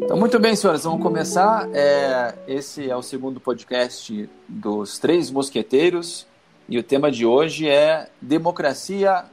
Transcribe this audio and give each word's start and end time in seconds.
Então, 0.00 0.16
muito 0.16 0.38
bem, 0.38 0.54
senhoras, 0.54 0.84
vamos 0.84 1.02
começar. 1.02 1.68
É, 1.74 2.32
esse 2.46 2.88
é 2.88 2.96
o 2.96 3.02
segundo 3.02 3.40
podcast 3.40 4.30
dos 4.48 4.96
Três 4.96 5.28
Mosqueteiros 5.28 6.24
e 6.68 6.78
o 6.78 6.84
tema 6.84 7.10
de 7.10 7.26
hoje 7.26 7.68
é 7.68 8.08
democracia. 8.22 9.24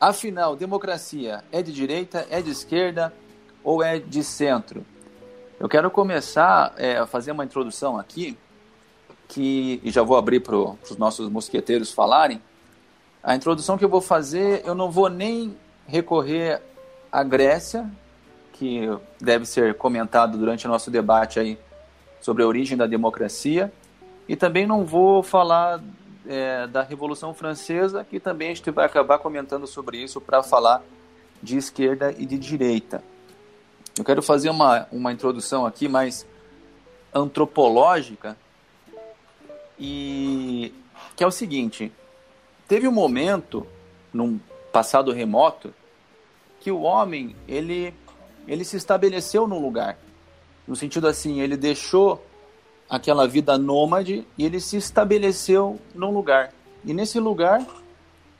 Afinal, 0.00 0.56
democracia 0.56 1.44
é 1.52 1.60
de 1.62 1.70
direita, 1.70 2.26
é 2.30 2.40
de 2.40 2.50
esquerda 2.50 3.12
ou 3.62 3.82
é 3.82 3.98
de 3.98 4.24
centro? 4.24 4.86
Eu 5.60 5.68
quero 5.68 5.90
começar 5.90 6.72
é, 6.78 6.96
a 6.96 7.06
fazer 7.06 7.32
uma 7.32 7.44
introdução 7.44 7.98
aqui, 7.98 8.38
que 9.28 9.82
e 9.84 9.90
já 9.90 10.02
vou 10.02 10.16
abrir 10.16 10.40
para 10.40 10.56
os 10.56 10.96
nossos 10.96 11.28
mosqueteiros 11.28 11.92
falarem. 11.92 12.40
A 13.22 13.36
introdução 13.36 13.76
que 13.76 13.84
eu 13.84 13.88
vou 13.90 14.00
fazer, 14.00 14.62
eu 14.64 14.74
não 14.74 14.90
vou 14.90 15.10
nem 15.10 15.54
recorrer 15.86 16.62
à 17.12 17.22
Grécia, 17.22 17.86
que 18.58 18.88
deve 19.20 19.44
ser 19.46 19.74
comentado 19.74 20.38
durante 20.38 20.66
o 20.66 20.68
nosso 20.68 20.90
debate 20.90 21.38
aí 21.38 21.58
sobre 22.20 22.42
a 22.42 22.46
origem 22.46 22.76
da 22.76 22.86
democracia. 22.86 23.72
E 24.28 24.34
também 24.34 24.66
não 24.66 24.84
vou 24.84 25.22
falar 25.22 25.82
é, 26.26 26.66
da 26.66 26.82
Revolução 26.82 27.32
Francesa, 27.34 28.04
que 28.04 28.18
também 28.18 28.50
a 28.50 28.54
gente 28.54 28.70
vai 28.70 28.86
acabar 28.86 29.18
comentando 29.18 29.66
sobre 29.66 29.98
isso 29.98 30.20
para 30.20 30.42
falar 30.42 30.82
de 31.42 31.56
esquerda 31.56 32.14
e 32.18 32.26
de 32.26 32.38
direita. 32.38 33.02
Eu 33.96 34.04
quero 34.04 34.22
fazer 34.22 34.50
uma, 34.50 34.86
uma 34.90 35.12
introdução 35.12 35.64
aqui 35.64 35.88
mais 35.88 36.26
antropológica 37.14 38.36
e 39.78 40.74
que 41.14 41.22
é 41.22 41.26
o 41.26 41.30
seguinte: 41.30 41.92
teve 42.66 42.88
um 42.88 42.92
momento 42.92 43.66
num 44.12 44.40
passado 44.72 45.12
remoto 45.12 45.72
que 46.60 46.70
o 46.70 46.82
homem 46.82 47.36
ele 47.46 47.94
ele 48.46 48.64
se 48.64 48.76
estabeleceu 48.76 49.46
num 49.46 49.60
lugar. 49.60 49.98
No 50.66 50.74
sentido 50.74 51.06
assim, 51.06 51.40
ele 51.40 51.56
deixou 51.56 52.24
aquela 52.88 53.26
vida 53.26 53.58
nômade 53.58 54.26
e 54.38 54.44
ele 54.44 54.60
se 54.60 54.76
estabeleceu 54.76 55.78
num 55.94 56.10
lugar. 56.10 56.52
E 56.84 56.92
nesse 56.92 57.18
lugar 57.18 57.64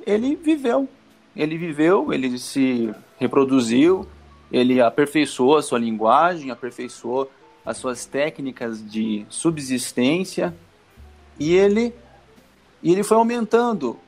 ele 0.07 0.37
viveu. 0.37 0.89
Ele 1.35 1.59
viveu, 1.59 2.13
ele 2.13 2.39
se 2.39 2.95
reproduziu, 3.19 4.07
ele 4.51 4.81
aperfeiçoou 4.81 5.57
a 5.57 5.63
sua 5.63 5.79
linguagem, 5.79 6.51
aperfeiçoou 6.51 7.31
as 7.65 7.77
suas 7.77 8.07
técnicas 8.07 8.81
de 8.89 9.27
subsistência 9.29 10.55
e 11.39 11.53
ele 11.53 11.93
e 12.83 12.93
ele 12.93 13.03
foi 13.03 13.17
aumentando 13.17 13.99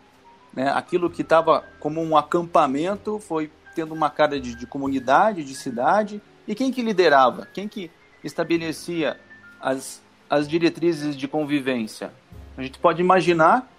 né, 0.53 0.71
aquilo 0.71 1.11
que 1.11 1.23
estava 1.23 1.65
como 1.81 2.01
um 2.01 2.17
acampamento 2.17 3.19
foi 3.19 3.51
tendo 3.79 3.95
uma 3.95 4.11
cara 4.11 4.41
de, 4.41 4.57
de 4.57 4.67
comunidade, 4.67 5.45
de 5.45 5.55
cidade, 5.55 6.21
e 6.49 6.53
quem 6.53 6.73
que 6.73 6.83
liderava? 6.83 7.47
Quem 7.55 7.69
que 7.69 7.89
estabelecia 8.25 9.17
as, 9.61 10.03
as 10.29 10.49
diretrizes 10.49 11.17
de 11.17 11.29
convivência? 11.29 12.13
A 12.57 12.63
gente 12.65 12.77
pode 12.81 13.01
imaginar 13.01 13.71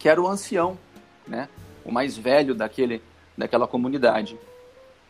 que 0.00 0.08
era 0.08 0.20
o 0.20 0.26
ancião, 0.26 0.76
né? 1.28 1.48
o 1.84 1.92
mais 1.92 2.16
velho 2.16 2.56
daquele, 2.56 3.00
daquela 3.38 3.68
comunidade. 3.68 4.36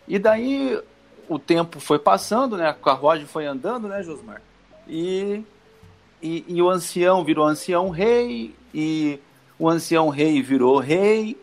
E 0.07 0.19
daí 0.19 0.79
o 1.27 1.39
tempo 1.39 1.81
foi 1.81 1.99
passando, 1.99 2.59
né? 2.59 2.69
a 2.69 2.75
carruagem 2.75 3.25
foi 3.25 3.47
andando, 3.47 3.89
né, 3.89 4.03
Josmar? 4.03 4.43
E, 4.87 5.43
e, 6.21 6.45
e 6.47 6.61
o 6.61 6.69
ancião 6.69 7.25
virou 7.25 7.47
ancião 7.47 7.89
rei, 7.89 8.55
e 8.75 9.19
o 9.59 9.67
ancião 9.67 10.11
rei 10.11 10.43
virou 10.43 10.79
rei, 10.79 11.41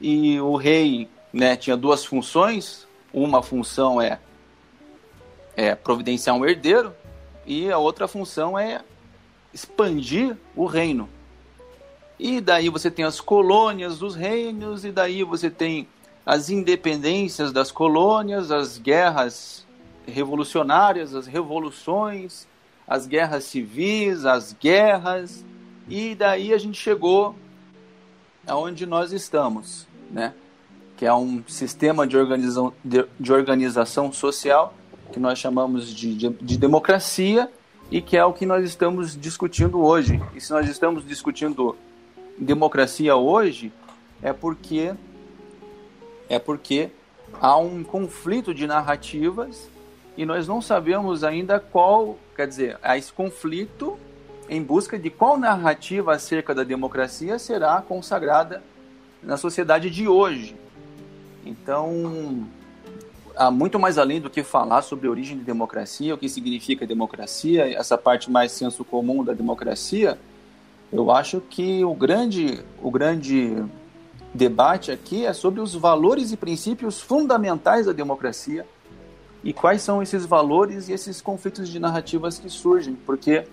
e 0.00 0.40
o 0.40 0.56
rei 0.56 1.08
né, 1.36 1.54
tinha 1.54 1.76
duas 1.76 2.02
funções. 2.02 2.86
Uma 3.12 3.42
função 3.42 4.00
é, 4.00 4.18
é 5.54 5.74
providenciar 5.74 6.34
um 6.34 6.44
herdeiro 6.44 6.94
e 7.44 7.70
a 7.70 7.76
outra 7.76 8.08
função 8.08 8.58
é 8.58 8.82
expandir 9.52 10.36
o 10.54 10.64
reino. 10.64 11.08
E 12.18 12.40
daí 12.40 12.70
você 12.70 12.90
tem 12.90 13.04
as 13.04 13.20
colônias 13.20 13.98
dos 13.98 14.14
reinos, 14.14 14.86
e 14.86 14.90
daí 14.90 15.22
você 15.22 15.50
tem 15.50 15.86
as 16.24 16.48
independências 16.48 17.52
das 17.52 17.70
colônias, 17.70 18.50
as 18.50 18.78
guerras 18.78 19.66
revolucionárias, 20.06 21.14
as 21.14 21.26
revoluções, 21.26 22.48
as 22.88 23.06
guerras 23.06 23.44
civis, 23.44 24.24
as 24.24 24.54
guerras, 24.54 25.44
e 25.86 26.14
daí 26.14 26.54
a 26.54 26.58
gente 26.58 26.80
chegou 26.80 27.34
aonde 28.46 28.86
nós 28.86 29.12
estamos, 29.12 29.86
né? 30.10 30.32
Que 30.96 31.04
é 31.04 31.12
um 31.12 31.42
sistema 31.46 32.06
de 32.06 32.16
organização, 32.16 32.72
de, 32.82 33.04
de 33.20 33.32
organização 33.32 34.12
social 34.12 34.74
que 35.12 35.20
nós 35.20 35.38
chamamos 35.38 35.94
de, 35.94 36.14
de, 36.14 36.28
de, 36.30 36.58
democracia 36.58 37.50
e 37.90 38.00
que 38.00 38.16
é 38.16 38.24
o 38.24 38.32
que 38.32 38.44
nós 38.44 38.64
estamos 38.64 39.18
discutindo 39.18 39.80
hoje. 39.80 40.20
E 40.34 40.40
se 40.40 40.50
nós 40.50 40.68
estamos 40.68 41.06
discutindo 41.06 41.76
democracia 42.38 43.14
hoje, 43.14 43.72
é 44.22 44.32
porque 44.32 44.94
é 46.28 46.38
porque 46.38 46.90
há 47.40 47.56
um 47.56 47.84
conflito 47.84 48.52
de 48.52 48.66
narrativas 48.66 49.68
e 50.16 50.24
nós 50.24 50.48
não 50.48 50.60
sabemos 50.60 51.22
ainda 51.22 51.60
qual, 51.60 52.18
quer 52.34 52.48
dizer, 52.48 52.78
há 52.82 52.96
esse 52.96 53.12
conflito 53.12 53.96
em 54.48 54.62
busca 54.62 54.98
de 54.98 55.10
qual 55.10 55.38
narrativa 55.38 56.14
acerca 56.14 56.54
da 56.54 56.64
democracia 56.64 57.38
será 57.38 57.80
consagrada 57.82 58.62
na 59.22 59.36
sociedade 59.36 59.90
de 59.90 60.08
hoje. 60.08 60.56
Então, 61.46 62.44
há 63.36 63.50
muito 63.52 63.78
mais 63.78 63.98
além 63.98 64.20
do 64.20 64.28
que 64.28 64.42
falar 64.42 64.82
sobre 64.82 65.06
a 65.06 65.10
origem 65.10 65.38
de 65.38 65.44
democracia, 65.44 66.12
o 66.12 66.18
que 66.18 66.28
significa 66.28 66.84
democracia, 66.84 67.72
essa 67.78 67.96
parte 67.96 68.28
mais 68.30 68.50
senso 68.50 68.84
comum 68.84 69.22
da 69.22 69.32
democracia, 69.32 70.18
eu 70.92 71.10
acho 71.10 71.40
que 71.40 71.84
o 71.84 71.94
grande, 71.94 72.64
o 72.82 72.90
grande 72.90 73.64
debate 74.34 74.90
aqui 74.90 75.24
é 75.24 75.32
sobre 75.32 75.60
os 75.60 75.74
valores 75.74 76.32
e 76.32 76.36
princípios 76.36 77.00
fundamentais 77.00 77.86
da 77.86 77.92
democracia 77.92 78.66
e 79.44 79.52
quais 79.52 79.82
são 79.82 80.02
esses 80.02 80.26
valores 80.26 80.88
e 80.88 80.92
esses 80.92 81.20
conflitos 81.20 81.68
de 81.68 81.78
narrativas 81.78 82.38
que 82.38 82.50
surgem, 82.50 82.96
porque 83.06 83.46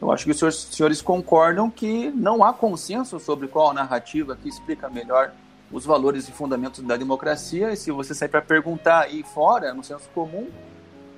eu 0.00 0.12
acho 0.12 0.24
que 0.24 0.30
os 0.30 0.62
senhores 0.70 1.02
concordam 1.02 1.68
que 1.70 2.10
não 2.10 2.44
há 2.44 2.52
consenso 2.52 3.18
sobre 3.18 3.48
qual 3.48 3.72
narrativa 3.72 4.36
que 4.40 4.48
explica 4.48 4.88
melhor 4.88 5.32
os 5.70 5.84
valores 5.84 6.28
e 6.28 6.32
fundamentos 6.32 6.82
da 6.82 6.96
democracia, 6.96 7.72
e 7.72 7.76
se 7.76 7.90
você 7.90 8.14
sair 8.14 8.28
para 8.28 8.42
perguntar 8.42 9.00
aí 9.00 9.22
fora, 9.22 9.74
no 9.74 9.82
senso 9.82 10.08
comum, 10.14 10.48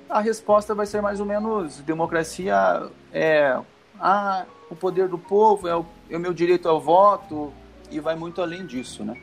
a 0.09 0.19
resposta 0.19 0.73
vai 0.73 0.85
ser 0.85 1.01
mais 1.01 1.19
ou 1.19 1.25
menos: 1.25 1.77
democracia 1.79 2.89
é 3.13 3.57
ah, 3.99 4.45
o 4.69 4.75
poder 4.75 5.07
do 5.07 5.17
povo, 5.17 5.67
é 5.67 5.75
o, 5.75 5.85
é 6.09 6.17
o 6.17 6.19
meu 6.19 6.33
direito 6.33 6.67
ao 6.67 6.81
voto, 6.81 7.53
e 7.91 7.99
vai 7.99 8.15
muito 8.15 8.41
além 8.41 8.65
disso, 8.65 9.03
né? 9.03 9.15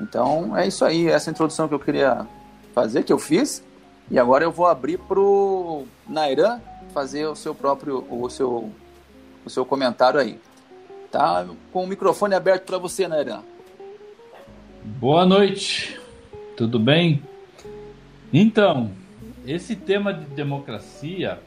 Então 0.00 0.56
é 0.56 0.66
isso 0.66 0.84
aí, 0.84 1.08
essa 1.08 1.30
introdução 1.30 1.66
que 1.66 1.74
eu 1.74 1.80
queria 1.80 2.26
fazer, 2.72 3.02
que 3.02 3.12
eu 3.12 3.18
fiz, 3.18 3.62
e 4.10 4.18
agora 4.18 4.44
eu 4.44 4.52
vou 4.52 4.66
abrir 4.66 4.98
pro 4.98 5.84
Nairan 6.06 6.60
fazer 6.94 7.26
o 7.26 7.36
seu 7.36 7.54
próprio, 7.54 8.06
o 8.10 8.28
seu, 8.30 8.70
o 9.44 9.50
seu 9.50 9.64
comentário 9.64 10.18
aí. 10.18 10.40
Tá 11.10 11.46
com 11.72 11.84
o 11.84 11.86
microfone 11.86 12.34
aberto 12.34 12.64
para 12.64 12.78
você, 12.78 13.08
Nairan. 13.08 13.42
Boa 14.84 15.26
noite, 15.26 15.98
tudo 16.56 16.78
bem? 16.78 17.22
Então, 18.32 18.92
esse 19.46 19.74
tema 19.74 20.14
de 20.14 20.24
democracia, 20.26 21.38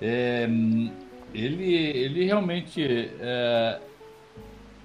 é, 0.00 0.48
ele, 1.34 1.74
ele 1.74 2.24
realmente 2.24 3.10
é, 3.20 3.80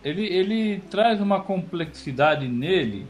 ele, 0.03 0.25
ele 0.25 0.79
traz 0.89 1.21
uma 1.21 1.39
complexidade 1.41 2.47
nele. 2.47 3.05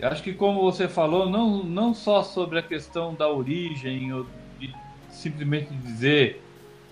Acho 0.00 0.22
que 0.22 0.32
como 0.32 0.62
você 0.62 0.88
falou, 0.88 1.28
não, 1.28 1.62
não 1.62 1.92
só 1.92 2.22
sobre 2.22 2.58
a 2.58 2.62
questão 2.62 3.14
da 3.14 3.28
origem, 3.28 4.12
ou 4.12 4.26
de 4.58 4.72
simplesmente 5.10 5.72
dizer 5.74 6.42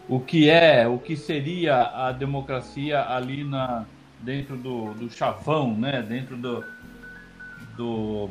o 0.09 0.20
que 0.20 0.50
é, 0.50 0.87
o 0.87 0.99
que 0.99 1.17
seria 1.17 1.82
a 1.82 2.12
democracia 2.12 3.02
ali 3.09 3.43
na, 3.43 3.87
dentro 4.26 4.56
do, 4.56 4.93
do 4.94 5.08
chavão, 5.08 5.73
né? 5.75 6.02
Dentro 6.02 6.37
do, 6.37 6.64
do, 7.76 8.28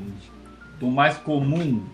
do 0.77 0.88
mais 0.88 1.18
comum, 1.18 1.88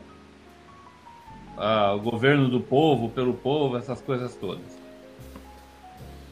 ah, 1.55 1.93
o 1.93 1.99
governo 1.99 2.49
do 2.49 2.59
povo, 2.59 3.09
pelo 3.09 3.35
povo, 3.35 3.77
essas 3.77 4.01
coisas 4.01 4.35
todas. 4.35 4.81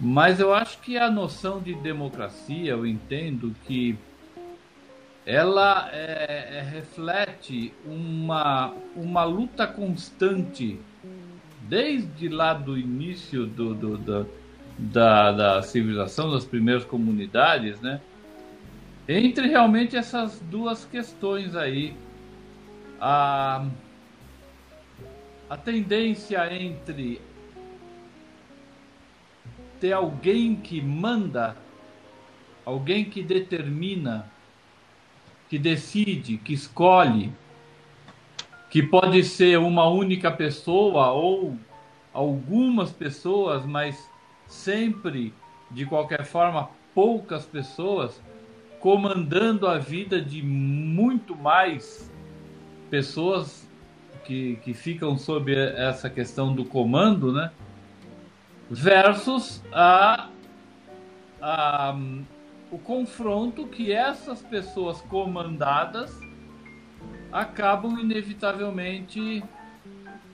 Mas 0.02 0.40
eu 0.40 0.54
acho 0.54 0.80
que 0.80 0.98
a 0.98 1.12
noção 1.12 1.62
de 1.62 1.76
democracia, 1.76 2.72
eu 2.72 2.88
entendo 2.88 3.56
que 3.68 3.96
ela 5.26 5.90
é, 5.92 6.58
é, 6.58 6.62
reflete 6.62 7.72
uma, 7.86 8.74
uma 8.96 9.24
luta 9.26 9.68
constante 9.68 10.80
desde 11.68 12.30
lá 12.30 12.54
do 12.54 12.76
início 12.76 13.46
do, 13.46 13.76
do, 13.76 13.98
do 13.98 14.39
da, 14.80 15.32
da 15.34 15.62
civilização, 15.62 16.32
das 16.32 16.46
primeiras 16.46 16.86
comunidades, 16.86 17.82
né? 17.82 18.00
Entre 19.08 19.48
realmente 19.48 19.98
essas 19.98 20.40
duas 20.40 20.86
questões 20.86 21.56
aí, 21.56 21.96
a, 23.02 23.66
a 25.50 25.58
tendência 25.58 26.54
entre 26.54 27.20
ter 29.82 29.92
alguém 29.92 30.56
que 30.56 30.82
manda, 30.82 31.58
alguém 32.66 33.04
que 33.04 33.22
determina, 33.22 34.32
que 35.50 35.58
decide, 35.58 36.38
que 36.38 36.54
escolhe, 36.54 37.34
que 38.70 38.84
pode 38.84 39.24
ser 39.24 39.58
uma 39.58 39.88
única 39.90 40.32
pessoa 40.32 41.12
ou 41.12 41.58
algumas 42.14 42.92
pessoas, 42.92 43.66
mas 43.66 44.09
sempre, 44.50 45.34
de 45.70 45.86
qualquer 45.86 46.26
forma, 46.26 46.70
poucas 46.94 47.46
pessoas, 47.46 48.22
comandando 48.80 49.68
a 49.68 49.78
vida 49.78 50.20
de 50.20 50.42
muito 50.42 51.36
mais 51.36 52.12
pessoas 52.90 53.70
que, 54.26 54.56
que 54.64 54.74
ficam 54.74 55.18
sob 55.18 55.56
essa 55.56 56.10
questão 56.10 56.54
do 56.54 56.66
comando, 56.66 57.32
né? 57.32 57.52
Versus 58.70 59.64
a, 59.72 60.30
a, 61.42 61.96
o 62.72 62.78
confronto 62.78 63.68
que 63.68 63.92
essas 63.92 64.42
pessoas 64.42 65.02
comandadas 65.02 66.20
acabam 67.32 68.00
inevitavelmente 68.00 69.44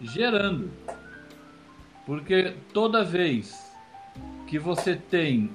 gerando. 0.02 0.72
Porque 2.06 2.56
toda 2.74 3.04
vez 3.04 3.65
que 4.48 4.60
você 4.60 4.96
tem 4.96 5.50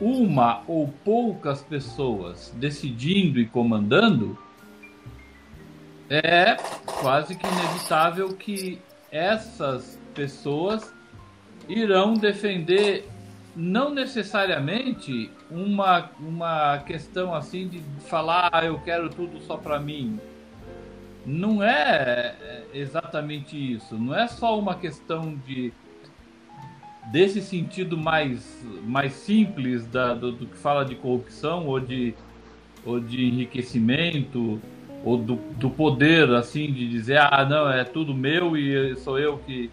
uma 0.00 0.62
ou 0.66 0.88
poucas 1.04 1.62
pessoas 1.62 2.54
decidindo 2.56 3.40
e 3.40 3.46
comandando, 3.46 4.38
é 6.08 6.56
quase 7.00 7.34
que 7.34 7.46
inevitável 7.46 8.32
que 8.34 8.80
essas 9.10 9.98
pessoas 10.14 10.92
irão 11.68 12.14
defender 12.14 13.08
não 13.54 13.92
necessariamente 13.92 15.30
uma, 15.50 16.10
uma 16.20 16.78
questão 16.78 17.34
assim 17.34 17.66
de 17.68 17.80
falar 18.08 18.50
ah, 18.52 18.64
eu 18.64 18.78
quero 18.80 19.10
tudo 19.10 19.40
só 19.40 19.56
para 19.56 19.80
mim. 19.80 20.20
Não 21.26 21.62
é, 21.62 22.36
é 22.40 22.64
exatamente 22.72 23.56
isso. 23.56 23.96
Não 23.96 24.14
é 24.14 24.28
só 24.28 24.58
uma 24.58 24.76
questão 24.76 25.34
de 25.46 25.72
desse 27.10 27.40
sentido 27.40 27.96
mais, 27.96 28.64
mais 28.84 29.12
simples 29.12 29.86
da, 29.86 30.14
do, 30.14 30.32
do, 30.32 30.46
que 30.46 30.56
fala 30.56 30.84
de 30.84 30.94
corrupção 30.94 31.66
ou 31.66 31.80
de, 31.80 32.14
ou 32.84 33.00
de 33.00 33.24
enriquecimento 33.24 34.60
ou 35.04 35.16
do, 35.16 35.36
do 35.56 35.70
poder 35.70 36.28
assim 36.30 36.72
de 36.72 36.88
dizer 36.88 37.18
ah 37.18 37.46
não 37.48 37.70
é 37.70 37.84
tudo 37.84 38.12
meu 38.12 38.56
e 38.56 38.96
sou 38.96 39.18
eu 39.18 39.38
que 39.38 39.70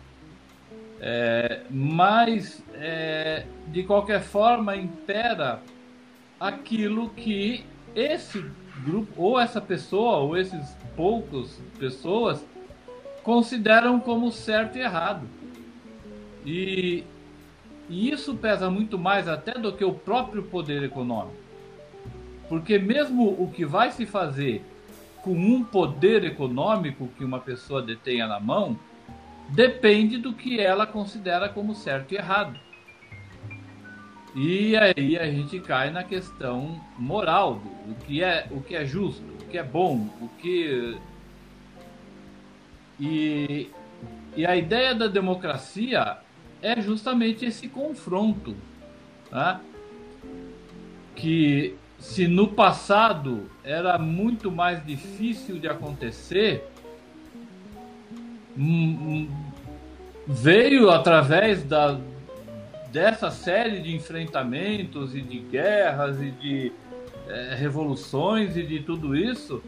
é, 1.01 1.61
mas 1.69 2.63
é, 2.75 3.45
de 3.67 3.83
qualquer 3.83 4.21
forma 4.21 4.75
impera 4.75 5.61
aquilo 6.39 7.09
que 7.09 7.65
esse 7.95 8.43
grupo 8.83 9.11
ou 9.17 9.39
essa 9.39 9.59
pessoa 9.59 10.17
ou 10.17 10.37
esses 10.37 10.75
poucos 10.95 11.59
pessoas 11.79 12.45
consideram 13.23 13.99
como 13.99 14.31
certo 14.31 14.77
e 14.77 14.81
errado. 14.81 15.27
E 16.45 17.03
e 17.89 18.09
isso 18.11 18.35
pesa 18.35 18.69
muito 18.69 18.97
mais 18.97 19.27
até 19.27 19.53
do 19.53 19.73
que 19.73 19.83
o 19.83 19.93
próprio 19.93 20.43
poder 20.43 20.83
econômico. 20.83 21.37
Porque 22.49 22.77
mesmo 22.77 23.27
o 23.27 23.51
que 23.51 23.65
vai 23.65 23.91
se 23.91 24.05
fazer 24.05 24.63
com 25.23 25.33
um 25.33 25.63
poder 25.63 26.23
econômico 26.23 27.09
que 27.17 27.23
uma 27.23 27.39
pessoa 27.39 27.81
detenha 27.81 28.27
na 28.27 28.39
mão, 28.39 28.77
depende 29.49 30.17
do 30.17 30.33
que 30.33 30.59
ela 30.59 30.85
considera 30.85 31.49
como 31.49 31.73
certo 31.73 32.11
e 32.11 32.17
errado. 32.17 32.59
E 34.35 34.75
aí 34.75 35.17
a 35.17 35.25
gente 35.25 35.59
cai 35.59 35.89
na 35.89 36.03
questão 36.03 36.79
moral 36.97 37.55
do 37.55 37.69
o 37.91 37.95
que 38.05 38.21
é 38.21 38.47
o 38.51 38.61
que 38.61 38.75
é 38.75 38.85
justo, 38.85 39.23
o 39.41 39.45
que 39.47 39.57
é 39.57 39.63
bom, 39.63 40.09
o 40.21 40.27
que 40.39 40.97
e, 42.99 43.69
e 44.35 44.45
a 44.45 44.55
ideia 44.55 44.93
da 44.93 45.07
democracia 45.07 46.17
é 46.65 46.81
justamente 46.81 47.45
esse 47.45 47.67
confronto. 47.67 48.55
Tá? 49.29 49.61
Que 51.15 51.75
se 51.99 52.27
no 52.27 52.47
passado 52.47 53.47
era 53.63 53.99
muito 53.99 54.51
mais 54.51 54.83
difícil 54.83 55.59
de 55.59 55.67
acontecer, 55.67 56.67
hum, 58.57 59.27
hum, 59.27 59.29
veio 60.27 60.89
através 60.89 61.63
da, 61.63 61.99
dessa 62.91 63.29
série 63.29 63.79
de 63.79 63.95
enfrentamentos 63.95 65.15
e 65.15 65.21
de 65.21 65.37
guerras 65.37 66.19
e 66.19 66.31
de 66.31 66.71
é, 67.27 67.55
revoluções 67.55 68.57
e 68.57 68.63
de 68.63 68.79
tudo 68.79 69.15
isso, 69.15 69.61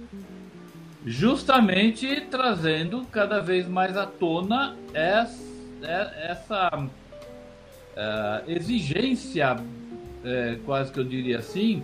justamente 1.06 2.22
trazendo 2.22 3.06
cada 3.12 3.40
vez 3.40 3.68
mais 3.68 3.96
à 3.96 4.08
tona 4.08 4.76
essa 4.96 5.47
essa 5.82 6.70
uh, 6.78 8.50
exigência, 8.50 9.56
uh, 9.56 10.60
quase 10.66 10.92
que 10.92 11.00
eu 11.00 11.04
diria 11.04 11.40
assim, 11.40 11.84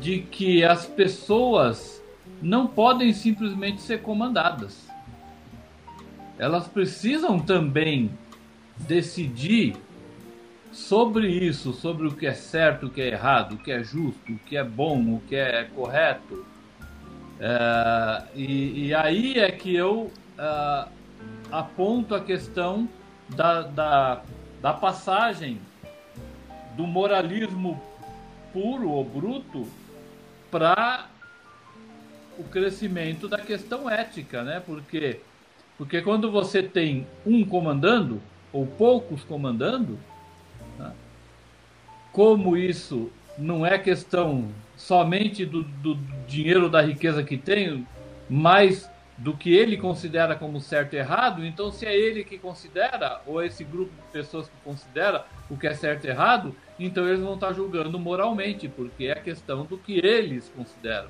de 0.00 0.20
que 0.20 0.64
as 0.64 0.86
pessoas 0.86 2.02
não 2.42 2.66
podem 2.66 3.12
simplesmente 3.12 3.80
ser 3.80 4.02
comandadas. 4.02 4.88
Elas 6.38 6.68
precisam 6.68 7.38
também 7.38 8.10
decidir 8.76 9.74
sobre 10.70 11.28
isso, 11.28 11.72
sobre 11.72 12.06
o 12.06 12.12
que 12.12 12.26
é 12.26 12.34
certo, 12.34 12.86
o 12.86 12.90
que 12.90 13.00
é 13.00 13.08
errado, 13.08 13.54
o 13.54 13.58
que 13.58 13.72
é 13.72 13.82
justo, 13.82 14.32
o 14.32 14.38
que 14.38 14.56
é 14.56 14.62
bom, 14.62 15.14
o 15.14 15.22
que 15.26 15.34
é 15.34 15.64
correto. 15.74 16.46
E, 18.36 18.86
e, 18.86 18.94
aí 18.94 19.38
é 19.38 19.50
que 19.50 19.74
eu 19.74 20.12
uh, 20.38 20.88
aponto 21.50 22.14
a 22.14 22.20
questão 22.20 22.88
da, 23.30 23.62
da, 23.62 24.22
da 24.60 24.72
passagem 24.72 25.60
do 26.76 26.86
moralismo 26.86 27.80
puro 28.52 28.90
ou 28.90 29.04
bruto 29.04 29.66
para 30.50 31.06
o 32.38 32.44
crescimento 32.44 33.28
da 33.28 33.38
questão 33.38 33.90
ética, 33.90 34.42
né? 34.42 34.62
Porque 34.64 35.20
porque 35.78 36.02
quando 36.02 36.30
você 36.30 36.60
tem 36.60 37.06
um 37.24 37.44
comandando 37.44 38.20
ou 38.52 38.66
poucos 38.66 39.22
comandando, 39.22 39.96
né? 40.76 40.92
como 42.12 42.56
isso 42.56 43.10
não 43.38 43.64
é 43.64 43.78
questão 43.78 44.48
somente 44.76 45.46
do, 45.46 45.62
do 45.62 45.94
dinheiro 46.26 46.68
da 46.68 46.82
riqueza 46.82 47.22
que 47.22 47.38
tem, 47.38 47.86
mas 48.28 48.90
do 49.18 49.36
que 49.36 49.52
ele 49.52 49.76
considera 49.76 50.36
como 50.36 50.60
certo 50.60 50.94
e 50.94 50.96
errado, 50.96 51.44
então 51.44 51.72
se 51.72 51.84
é 51.84 51.94
ele 51.94 52.22
que 52.22 52.38
considera, 52.38 53.20
ou 53.26 53.42
esse 53.42 53.64
grupo 53.64 53.90
de 53.90 54.12
pessoas 54.12 54.48
que 54.48 54.54
considera 54.62 55.26
o 55.50 55.56
que 55.56 55.66
é 55.66 55.74
certo 55.74 56.04
e 56.04 56.08
errado, 56.08 56.54
então 56.78 57.06
eles 57.06 57.20
vão 57.20 57.34
estar 57.34 57.52
julgando 57.52 57.98
moralmente, 57.98 58.68
porque 58.68 59.06
é 59.06 59.12
a 59.12 59.20
questão 59.20 59.64
do 59.64 59.76
que 59.76 59.98
eles 59.98 60.50
consideram. 60.56 61.08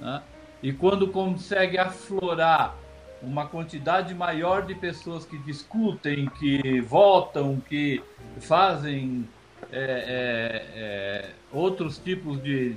Né? 0.00 0.22
E 0.62 0.72
quando 0.72 1.08
consegue 1.08 1.76
aflorar 1.76 2.74
uma 3.22 3.46
quantidade 3.46 4.14
maior 4.14 4.64
de 4.64 4.74
pessoas 4.74 5.26
que 5.26 5.36
discutem, 5.38 6.30
que 6.38 6.80
votam, 6.80 7.60
que 7.68 8.02
fazem 8.40 9.28
é, 9.70 9.80
é, 9.80 10.66
é, 10.74 11.30
outros 11.52 11.98
tipos 11.98 12.42
de, 12.42 12.76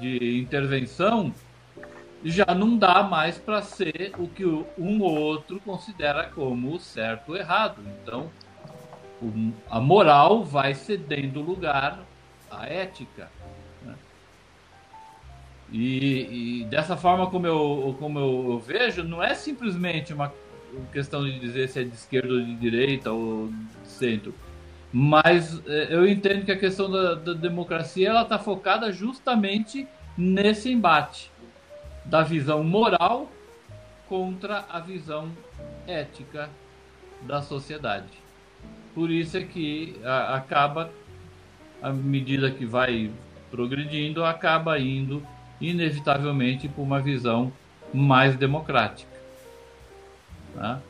de 0.00 0.40
intervenção, 0.40 1.32
já 2.24 2.46
não 2.54 2.76
dá 2.76 3.02
mais 3.02 3.38
para 3.38 3.62
ser 3.62 4.12
o 4.18 4.28
que 4.28 4.44
um 4.44 5.00
ou 5.00 5.18
outro 5.18 5.60
considera 5.60 6.30
como 6.34 6.78
certo 6.78 7.30
ou 7.30 7.36
errado. 7.36 7.82
Então, 8.02 8.30
a 9.68 9.80
moral 9.80 10.44
vai 10.44 10.74
cedendo 10.74 11.40
lugar 11.40 12.00
à 12.50 12.66
ética. 12.66 13.30
Né? 13.82 13.94
E, 15.72 16.60
e, 16.60 16.64
dessa 16.64 16.96
forma 16.96 17.28
como 17.28 17.46
eu, 17.46 17.96
como 17.98 18.18
eu 18.18 18.58
vejo, 18.58 19.02
não 19.02 19.22
é 19.22 19.34
simplesmente 19.34 20.12
uma 20.12 20.32
questão 20.92 21.24
de 21.24 21.38
dizer 21.38 21.68
se 21.68 21.80
é 21.80 21.84
de 21.84 21.94
esquerda 21.94 22.32
ou 22.32 22.40
de 22.40 22.54
direita 22.54 23.10
ou 23.10 23.48
de 23.48 23.88
centro. 23.88 24.34
Mas 24.92 25.60
é, 25.66 25.88
eu 25.90 26.06
entendo 26.06 26.44
que 26.44 26.52
a 26.52 26.58
questão 26.58 26.90
da, 26.90 27.14
da 27.14 27.32
democracia 27.32 28.10
ela 28.10 28.22
está 28.22 28.38
focada 28.38 28.92
justamente 28.92 29.88
nesse 30.16 30.70
embate 30.70 31.31
da 32.04 32.22
visão 32.22 32.62
moral 32.62 33.28
contra 34.08 34.64
a 34.68 34.80
visão 34.80 35.30
ética 35.86 36.50
da 37.22 37.40
sociedade. 37.40 38.22
Por 38.94 39.10
isso 39.10 39.36
é 39.36 39.42
que 39.42 39.98
a, 40.04 40.36
acaba, 40.36 40.90
à 41.80 41.90
medida 41.90 42.50
que 42.50 42.66
vai 42.66 43.10
progredindo, 43.50 44.24
acaba 44.24 44.78
indo 44.78 45.22
inevitavelmente 45.60 46.68
para 46.68 46.82
uma 46.82 47.00
visão 47.00 47.52
mais 47.92 48.36
democrática. 48.36 49.12
Tá? 50.54 50.80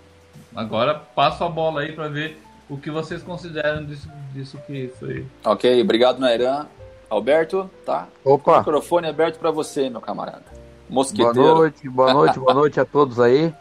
Agora 0.54 0.94
passo 0.94 1.44
a 1.44 1.48
bola 1.48 1.82
aí 1.82 1.92
para 1.92 2.08
ver 2.08 2.40
o 2.68 2.76
que 2.76 2.90
vocês 2.90 3.22
consideram 3.22 3.84
disso, 3.84 4.08
disso 4.32 4.58
que 4.66 4.88
foi. 4.98 5.26
Ok, 5.44 5.80
obrigado, 5.80 6.18
Nairan. 6.18 6.66
Alberto, 7.08 7.70
tá? 7.84 8.08
Opa. 8.24 8.54
O 8.54 8.58
microfone 8.58 9.06
aberto 9.06 9.38
para 9.38 9.50
você, 9.50 9.90
meu 9.90 10.00
camarada. 10.00 10.44
Mosqueteiro. 10.92 11.34
Boa 11.34 11.54
noite, 11.54 11.88
boa 11.88 12.12
noite, 12.12 12.38
boa 12.38 12.54
noite 12.54 12.78
a 12.78 12.84
todos 12.84 13.18
aí. 13.18 13.52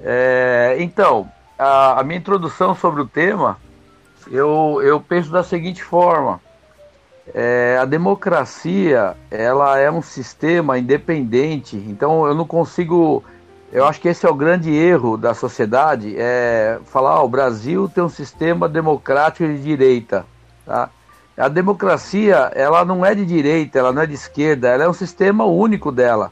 É, 0.00 0.76
então, 0.78 1.28
a, 1.58 2.00
a, 2.00 2.04
minha 2.04 2.18
introdução 2.18 2.72
sobre 2.74 3.02
o 3.02 3.06
tema, 3.06 3.58
eu, 4.30 4.80
eu 4.80 5.00
penso 5.00 5.30
da 5.30 5.42
seguinte 5.42 5.82
forma. 5.82 6.40
É, 7.34 7.78
a 7.80 7.84
democracia, 7.84 9.16
ela 9.28 9.76
é 9.76 9.90
um 9.90 10.02
sistema 10.02 10.78
independente, 10.78 11.76
então 11.76 12.26
eu 12.26 12.34
não 12.34 12.46
consigo 12.46 13.24
eu 13.72 13.86
acho 13.86 14.00
que 14.00 14.08
esse 14.08 14.26
é 14.26 14.28
o 14.28 14.34
grande 14.34 14.70
erro 14.70 15.16
da 15.16 15.32
sociedade, 15.32 16.14
é 16.18 16.78
falar, 16.84 17.22
o 17.22 17.28
Brasil 17.28 17.88
tem 17.88 18.04
um 18.04 18.08
sistema 18.08 18.68
democrático 18.68 19.46
de 19.46 19.62
direita, 19.62 20.26
tá? 20.66 20.90
A 21.38 21.48
democracia, 21.48 22.52
ela 22.54 22.84
não 22.84 23.04
é 23.04 23.14
de 23.14 23.24
direita, 23.24 23.78
ela 23.78 23.90
não 23.90 24.02
é 24.02 24.06
de 24.06 24.12
esquerda, 24.12 24.68
ela 24.68 24.84
é 24.84 24.88
um 24.88 24.92
sistema 24.92 25.46
único 25.46 25.90
dela. 25.90 26.30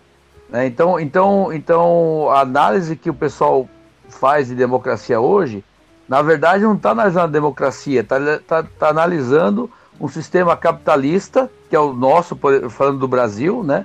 Né? 0.51 0.67
Então, 0.67 0.99
então, 0.99 1.53
então, 1.53 2.29
a 2.31 2.41
análise 2.41 2.97
que 2.97 3.11
o 3.11 3.15
pessoal 3.15 3.69
faz 4.09 4.49
de 4.49 4.55
democracia 4.55 5.21
hoje, 5.21 5.65
na 6.09 6.23
verdade, 6.23 6.65
não 6.65 6.75
está 6.75 6.91
analisando 6.91 7.25
a 7.25 7.29
democracia, 7.29 8.01
está 8.01 8.19
tá, 8.47 8.63
tá 8.63 8.89
analisando 8.89 9.71
um 10.01 10.09
sistema 10.09 10.57
capitalista, 10.57 11.51
que 11.69 11.77
é 11.77 11.79
o 11.79 11.93
nosso, 11.93 12.39
falando 12.71 12.99
do 12.99 13.07
Brasil, 13.07 13.63
né? 13.63 13.85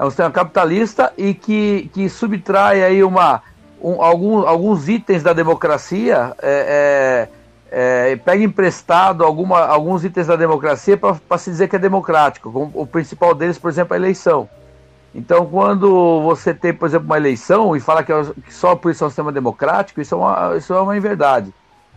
é 0.00 0.04
um 0.04 0.08
sistema 0.08 0.30
capitalista 0.30 1.12
e 1.16 1.34
que, 1.34 1.90
que 1.92 2.08
subtrai 2.08 2.82
aí 2.82 3.04
uma, 3.04 3.42
um, 3.82 4.02
algum, 4.02 4.46
alguns 4.46 4.88
itens 4.88 5.22
da 5.22 5.34
democracia, 5.34 6.34
é, 6.40 7.28
é, 7.70 8.10
é, 8.10 8.16
pega 8.16 8.42
emprestado 8.42 9.22
alguma, 9.22 9.60
alguns 9.60 10.02
itens 10.02 10.26
da 10.26 10.36
democracia 10.36 10.96
para 10.96 11.38
se 11.38 11.50
dizer 11.50 11.68
que 11.68 11.76
é 11.76 11.78
democrático. 11.78 12.70
O 12.72 12.86
principal 12.86 13.34
deles, 13.34 13.58
por 13.58 13.70
exemplo, 13.70 13.94
é 13.94 13.98
a 13.98 14.00
eleição. 14.00 14.48
Então, 15.14 15.44
quando 15.46 16.22
você 16.22 16.54
tem, 16.54 16.72
por 16.72 16.86
exemplo, 16.86 17.06
uma 17.06 17.16
eleição 17.16 17.74
e 17.74 17.80
fala 17.80 18.04
que, 18.04 18.12
é, 18.12 18.22
que 18.46 18.54
só 18.54 18.76
por 18.76 18.92
isso 18.92 19.02
é 19.02 19.06
um 19.06 19.10
sistema 19.10 19.32
democrático, 19.32 20.00
isso 20.00 20.14
é 20.14 20.18
uma, 20.18 20.56
isso 20.56 20.72
é 20.72 20.80
uma 20.80 20.96
inverdade. 20.96 21.52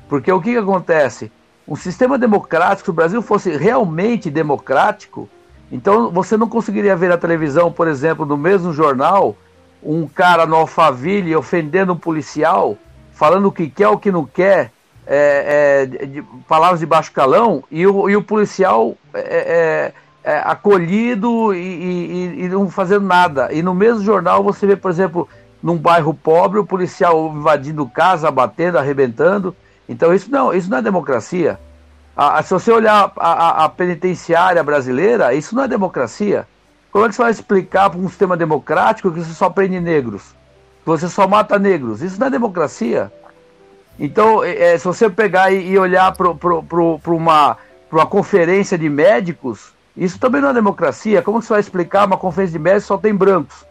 Porque 0.09 0.31
o 0.31 0.41
que, 0.41 0.53
que 0.53 0.57
acontece? 0.57 1.31
Um 1.67 1.75
sistema 1.75 2.17
democrático, 2.17 2.85
se 2.85 2.89
o 2.89 2.93
Brasil 2.93 3.21
fosse 3.21 3.55
realmente 3.55 4.29
democrático, 4.29 5.29
então 5.71 6.11
você 6.11 6.35
não 6.35 6.49
conseguiria 6.49 6.95
ver 6.95 7.09
na 7.09 7.17
televisão, 7.17 7.71
por 7.71 7.87
exemplo, 7.87 8.25
no 8.25 8.35
mesmo 8.35 8.73
jornal, 8.73 9.35
um 9.81 10.07
cara 10.07 10.45
no 10.45 10.55
Alphaville 10.55 11.35
ofendendo 11.35 11.93
um 11.93 11.97
policial, 11.97 12.77
falando 13.11 13.47
o 13.47 13.51
que 13.51 13.69
quer 13.69 13.87
o 13.89 13.97
que 13.97 14.11
não 14.11 14.25
quer, 14.25 14.71
é, 15.05 15.85
é, 16.01 16.05
de, 16.05 16.21
palavras 16.47 16.79
de 16.79 16.85
baixo 16.85 17.11
calão, 17.11 17.63
e 17.69 17.85
o, 17.85 18.09
e 18.09 18.15
o 18.15 18.23
policial 18.23 18.95
é, 19.13 19.93
é, 20.23 20.33
é 20.33 20.41
acolhido 20.45 21.53
e, 21.53 21.57
e, 21.57 22.43
e, 22.43 22.49
não 22.49 22.69
fazendo 22.69 23.05
nada. 23.05 23.51
E 23.51 23.61
no 23.61 23.73
mesmo 23.73 24.03
jornal 24.03 24.43
você 24.43 24.65
vê, 24.65 24.75
por 24.75 24.91
exemplo, 24.91 25.27
num 25.61 25.77
bairro 25.77 26.13
pobre, 26.13 26.59
o 26.59 26.65
policial 26.65 27.33
invadindo 27.35 27.85
casa, 27.87 28.29
batendo, 28.31 28.77
arrebentando. 28.77 29.55
Então 29.87 30.13
isso 30.13 30.31
não, 30.31 30.53
isso 30.53 30.69
não 30.69 30.77
é 30.77 30.81
democracia. 30.81 31.59
A, 32.15 32.39
a, 32.39 32.43
se 32.43 32.53
você 32.53 32.71
olhar 32.71 33.11
a, 33.17 33.65
a, 33.65 33.69
penitenciária 33.69 34.63
brasileira, 34.63 35.33
isso 35.33 35.55
não 35.55 35.63
é 35.63 35.67
democracia. 35.67 36.47
Como 36.91 37.05
é 37.05 37.09
que 37.09 37.15
você 37.15 37.21
vai 37.23 37.31
explicar 37.31 37.89
para 37.89 37.99
um 37.99 38.07
sistema 38.07 38.37
democrático 38.37 39.11
que 39.11 39.19
você 39.19 39.33
só 39.33 39.49
prende 39.49 39.79
negros? 39.79 40.23
Que 40.83 40.85
você 40.85 41.09
só 41.09 41.27
mata 41.27 41.57
negros? 41.57 42.03
Isso 42.03 42.19
não 42.19 42.27
é 42.27 42.29
democracia. 42.29 43.11
Então, 43.99 44.43
é, 44.43 44.77
se 44.77 44.85
você 44.85 45.09
pegar 45.09 45.51
e, 45.51 45.71
e 45.71 45.77
olhar 45.77 46.13
para 46.13 46.29
uma, 47.11 47.57
uma 47.91 48.05
conferência 48.05 48.77
de 48.77 48.89
médicos, 48.89 49.72
isso 49.95 50.19
também 50.19 50.41
não 50.41 50.49
é 50.49 50.53
democracia. 50.53 51.21
Como 51.21 51.41
você 51.41 51.49
vai 51.49 51.59
explicar 51.59 52.07
uma 52.07 52.17
conferência 52.17 52.57
de 52.57 52.63
médicos 52.63 52.85
só 52.85 52.97
tem 52.97 53.13
brancos? 53.13 53.65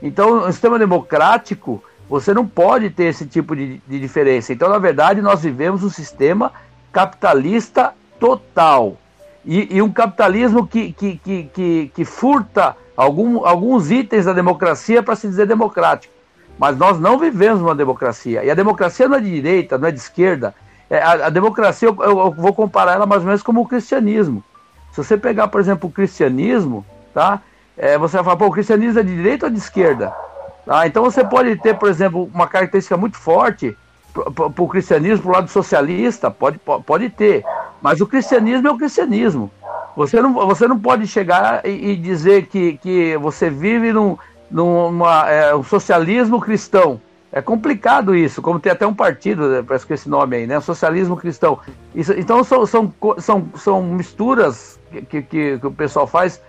Então, 0.00 0.46
no 0.46 0.52
sistema 0.52 0.78
democrático, 0.78 1.82
você 2.08 2.32
não 2.32 2.46
pode 2.46 2.90
ter 2.90 3.04
esse 3.04 3.26
tipo 3.26 3.54
de, 3.54 3.80
de 3.86 4.00
diferença. 4.00 4.52
Então, 4.52 4.68
na 4.68 4.78
verdade, 4.78 5.20
nós 5.20 5.42
vivemos 5.42 5.82
um 5.82 5.90
sistema 5.90 6.52
capitalista 6.92 7.92
total. 8.18 8.96
E, 9.44 9.76
e 9.76 9.82
um 9.82 9.90
capitalismo 9.90 10.66
que, 10.66 10.92
que, 10.92 11.16
que, 11.16 11.44
que, 11.52 11.92
que 11.94 12.04
furta 12.04 12.76
algum, 12.96 13.44
alguns 13.46 13.90
itens 13.90 14.24
da 14.24 14.32
democracia 14.32 15.02
para 15.02 15.16
se 15.16 15.26
dizer 15.28 15.46
democrático. 15.46 16.12
Mas 16.58 16.76
nós 16.76 16.98
não 16.98 17.18
vivemos 17.18 17.62
uma 17.62 17.74
democracia. 17.74 18.44
E 18.44 18.50
a 18.50 18.54
democracia 18.54 19.08
não 19.08 19.16
é 19.16 19.20
de 19.20 19.30
direita, 19.30 19.78
não 19.78 19.88
é 19.88 19.92
de 19.92 19.98
esquerda. 19.98 20.54
É, 20.90 21.00
a, 21.00 21.26
a, 21.26 21.30
democracia, 21.30 21.88
eu, 21.88 21.96
eu, 22.02 22.32
vou 22.32 22.52
comparar 22.52 22.94
ela 22.94 23.06
mais 23.06 23.22
ou 23.22 23.26
menos 23.26 23.42
como 23.42 23.60
o 23.60 23.66
cristianismo. 23.66 24.42
Se 24.98 25.04
você 25.04 25.16
pegar, 25.16 25.46
por 25.46 25.60
exemplo, 25.60 25.88
o 25.88 25.92
cristianismo, 25.92 26.84
tá? 27.14 27.40
É, 27.76 27.96
você 27.96 28.16
vai 28.16 28.24
falar, 28.24 28.36
pô, 28.36 28.46
o 28.46 28.50
cristianismo 28.50 28.98
é 28.98 29.02
de 29.04 29.14
direita 29.14 29.46
ou 29.46 29.52
de 29.52 29.58
esquerda? 29.58 30.12
Tá? 30.66 30.88
Então 30.88 31.04
você 31.04 31.22
pode 31.22 31.54
ter, 31.56 31.74
por 31.78 31.88
exemplo, 31.88 32.28
uma 32.34 32.48
característica 32.48 32.96
muito 32.96 33.16
forte 33.16 33.76
para 34.12 34.62
o 34.64 34.68
cristianismo, 34.68 35.22
para 35.22 35.30
o 35.30 35.34
lado 35.34 35.48
socialista, 35.50 36.32
pode, 36.32 36.58
pode 36.84 37.10
ter. 37.10 37.44
Mas 37.80 38.00
o 38.00 38.06
cristianismo 38.08 38.66
é 38.66 38.72
o 38.72 38.76
cristianismo. 38.76 39.48
Você 39.94 40.20
não, 40.20 40.34
você 40.34 40.66
não 40.66 40.78
pode 40.78 41.06
chegar 41.06 41.64
e, 41.64 41.92
e 41.92 41.96
dizer 41.96 42.46
que, 42.46 42.76
que 42.78 43.16
você 43.18 43.48
vive 43.48 43.92
num, 43.92 44.18
numa, 44.50 45.30
é, 45.30 45.54
um 45.54 45.62
socialismo 45.62 46.40
cristão. 46.40 47.00
É 47.30 47.42
complicado 47.42 48.14
isso, 48.14 48.40
como 48.40 48.58
tem 48.58 48.72
até 48.72 48.86
um 48.86 48.94
partido, 48.94 49.48
né, 49.48 49.62
parece 49.66 49.86
que 49.86 49.92
esse 49.92 50.08
nome 50.08 50.36
aí, 50.36 50.46
né? 50.46 50.60
Socialismo 50.60 51.16
cristão. 51.16 51.58
Isso, 51.94 52.12
então 52.14 52.42
são, 52.42 52.64
são, 52.64 52.92
são, 53.18 53.48
são 53.54 53.82
misturas 53.82 54.80
que, 54.90 55.22
que, 55.22 55.58
que 55.58 55.66
o 55.66 55.70
pessoal 55.70 56.06
faz 56.06 56.40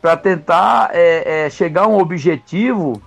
para 0.00 0.16
tentar 0.16 0.90
é, 0.92 1.46
é, 1.46 1.50
chegar 1.50 1.82
a 1.82 1.88
um 1.88 1.98
objetivo 1.98 3.02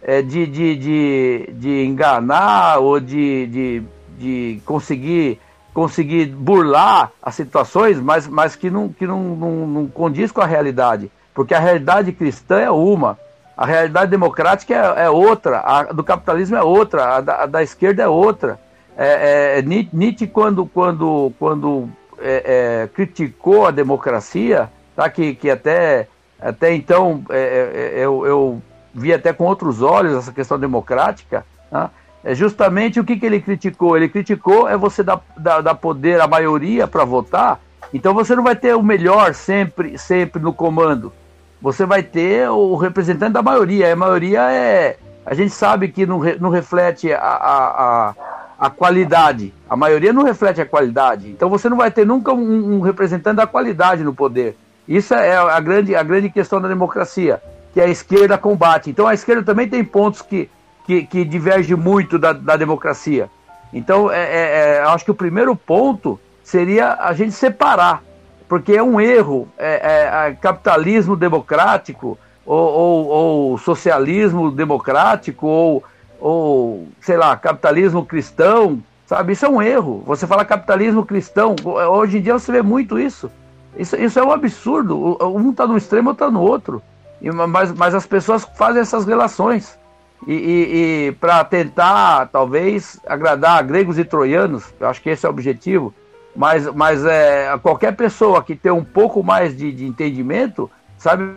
é, 0.00 0.22
de, 0.22 0.46
de, 0.46 0.76
de, 0.76 1.50
de, 1.54 1.84
enganar 1.84 2.78
ou 2.78 3.00
de, 3.00 3.46
de, 3.48 3.82
de 4.16 4.62
conseguir, 4.64 5.40
conseguir 5.74 6.26
burlar 6.26 7.10
as 7.20 7.34
situações, 7.34 8.00
mas, 8.00 8.28
mas 8.28 8.54
que, 8.54 8.70
não, 8.70 8.88
que 8.88 9.06
não, 9.06 9.20
não, 9.34 9.66
não 9.66 9.86
condiz 9.88 10.30
com 10.30 10.40
a 10.40 10.46
realidade. 10.46 11.10
Porque 11.34 11.52
a 11.52 11.58
realidade 11.58 12.12
cristã 12.12 12.60
é 12.60 12.70
uma, 12.70 13.18
a 13.56 13.64
realidade 13.64 14.10
democrática 14.10 14.74
é, 14.74 15.04
é 15.04 15.10
outra, 15.10 15.60
a 15.60 15.84
do 15.84 16.04
capitalismo 16.04 16.56
é 16.56 16.62
outra, 16.62 17.16
a 17.16 17.20
da, 17.20 17.42
a 17.42 17.46
da 17.46 17.62
esquerda 17.62 18.02
é 18.02 18.08
outra. 18.08 18.60
É, 18.96 19.58
é, 19.58 19.62
Nietzsche, 19.62 20.26
quando, 20.26 20.66
quando, 20.66 21.32
quando 21.38 21.88
é, 22.18 22.82
é, 22.84 22.88
criticou 22.88 23.66
a 23.66 23.70
democracia, 23.70 24.70
tá, 24.94 25.08
que, 25.08 25.34
que 25.34 25.50
até, 25.50 26.08
até 26.40 26.74
então 26.74 27.24
é, 27.30 27.92
é, 27.94 28.04
eu, 28.04 28.26
eu 28.26 28.62
vi 28.94 29.12
até 29.12 29.32
com 29.32 29.44
outros 29.44 29.80
olhos 29.80 30.16
essa 30.16 30.32
questão 30.32 30.58
democrática, 30.58 31.44
né? 31.70 31.90
é 32.24 32.34
justamente 32.34 32.98
o 32.98 33.04
que, 33.04 33.16
que 33.16 33.24
ele 33.24 33.40
criticou. 33.40 33.96
Ele 33.96 34.08
criticou 34.08 34.68
é 34.68 34.76
você 34.76 35.02
dar, 35.02 35.22
dar, 35.36 35.60
dar 35.62 35.74
poder 35.74 36.20
à 36.20 36.26
maioria 36.26 36.86
para 36.86 37.04
votar, 37.04 37.60
então 37.92 38.12
você 38.12 38.34
não 38.34 38.42
vai 38.42 38.56
ter 38.56 38.74
o 38.74 38.82
melhor 38.82 39.34
sempre, 39.34 39.96
sempre 39.96 40.42
no 40.42 40.52
comando. 40.52 41.12
Você 41.60 41.86
vai 41.86 42.02
ter 42.02 42.48
o 42.48 42.76
representante 42.76 43.32
da 43.32 43.42
maioria. 43.42 43.92
A 43.92 43.96
maioria 43.96 44.50
é. 44.50 44.98
A 45.24 45.34
gente 45.34 45.50
sabe 45.50 45.88
que 45.88 46.06
não, 46.06 46.20
não 46.40 46.50
reflete 46.50 47.12
a, 47.12 47.18
a, 47.18 47.66
a, 48.08 48.14
a 48.58 48.70
qualidade. 48.70 49.52
A 49.68 49.76
maioria 49.76 50.12
não 50.12 50.22
reflete 50.22 50.60
a 50.60 50.66
qualidade. 50.66 51.28
Então 51.28 51.48
você 51.48 51.68
não 51.68 51.76
vai 51.76 51.90
ter 51.90 52.06
nunca 52.06 52.32
um, 52.32 52.76
um 52.76 52.80
representante 52.80 53.36
da 53.36 53.46
qualidade 53.46 54.04
no 54.04 54.14
poder. 54.14 54.56
Isso 54.86 55.14
é 55.14 55.36
a 55.36 55.58
grande, 55.58 55.96
a 55.96 56.02
grande 56.02 56.30
questão 56.30 56.60
da 56.60 56.68
democracia 56.68 57.42
que 57.76 57.80
a 57.82 57.88
esquerda 57.88 58.38
combate. 58.38 58.88
Então 58.88 59.06
a 59.06 59.12
esquerda 59.12 59.42
também 59.42 59.68
tem 59.68 59.84
pontos 59.84 60.22
que, 60.22 60.48
que, 60.86 61.02
que 61.02 61.24
divergem 61.26 61.76
muito 61.76 62.18
da, 62.18 62.32
da 62.32 62.56
democracia. 62.56 63.28
Então, 63.70 64.10
é, 64.10 64.22
é, 64.22 64.76
é, 64.76 64.80
acho 64.84 65.04
que 65.04 65.10
o 65.10 65.14
primeiro 65.14 65.54
ponto 65.54 66.18
seria 66.42 66.94
a 66.94 67.12
gente 67.12 67.32
separar, 67.32 68.02
porque 68.48 68.72
é 68.72 68.82
um 68.82 69.00
erro 69.00 69.48
é, 69.58 70.28
é, 70.28 70.28
é 70.28 70.34
capitalismo 70.34 71.16
democrático 71.16 72.18
ou, 72.44 72.58
ou, 72.58 73.06
ou, 73.06 73.58
socialismo 73.58 74.50
democrático 74.50 75.46
ou, 75.46 75.84
ou, 76.20 76.88
sei 77.00 77.16
lá, 77.16 77.36
capitalismo 77.36 78.04
cristão, 78.04 78.80
sabe? 79.06 79.32
Isso 79.32 79.44
é 79.44 79.48
um 79.48 79.60
erro. 79.60 80.02
Você 80.06 80.26
fala 80.26 80.44
capitalismo 80.44 81.04
cristão, 81.04 81.56
hoje 81.64 82.18
em 82.18 82.22
dia 82.22 82.34
você 82.34 82.52
vê 82.52 82.62
muito 82.62 82.98
isso. 82.98 83.30
Isso, 83.76 83.96
isso 83.96 84.18
é 84.18 84.24
um 84.24 84.30
absurdo. 84.30 85.18
Um 85.20 85.50
está 85.50 85.66
no 85.66 85.76
extremo, 85.76 86.10
outro 86.10 86.24
está 86.24 86.30
no 86.32 86.40
outro 86.40 86.82
mas, 87.20 87.72
mas 87.72 87.94
as 87.94 88.06
pessoas 88.06 88.44
fazem 88.56 88.82
essas 88.82 89.04
relações. 89.06 89.78
E, 90.26 90.32
e, 90.32 91.08
e 91.08 91.12
para 91.12 91.44
tentar, 91.44 92.28
talvez, 92.28 92.98
agradar 93.06 93.62
gregos 93.64 93.98
e 93.98 94.04
troianos, 94.04 94.64
eu 94.80 94.88
acho 94.88 95.02
que 95.02 95.10
esse 95.10 95.26
é 95.26 95.28
o 95.28 95.32
objetivo, 95.32 95.94
mas, 96.36 96.66
mas 96.74 97.04
é, 97.04 97.58
qualquer 97.62 97.96
pessoa 97.96 98.42
que 98.42 98.54
tem 98.54 98.70
um 98.70 98.84
pouco 98.84 99.22
mais 99.22 99.56
de, 99.56 99.72
de 99.72 99.86
entendimento 99.86 100.70
sabe 100.98 101.32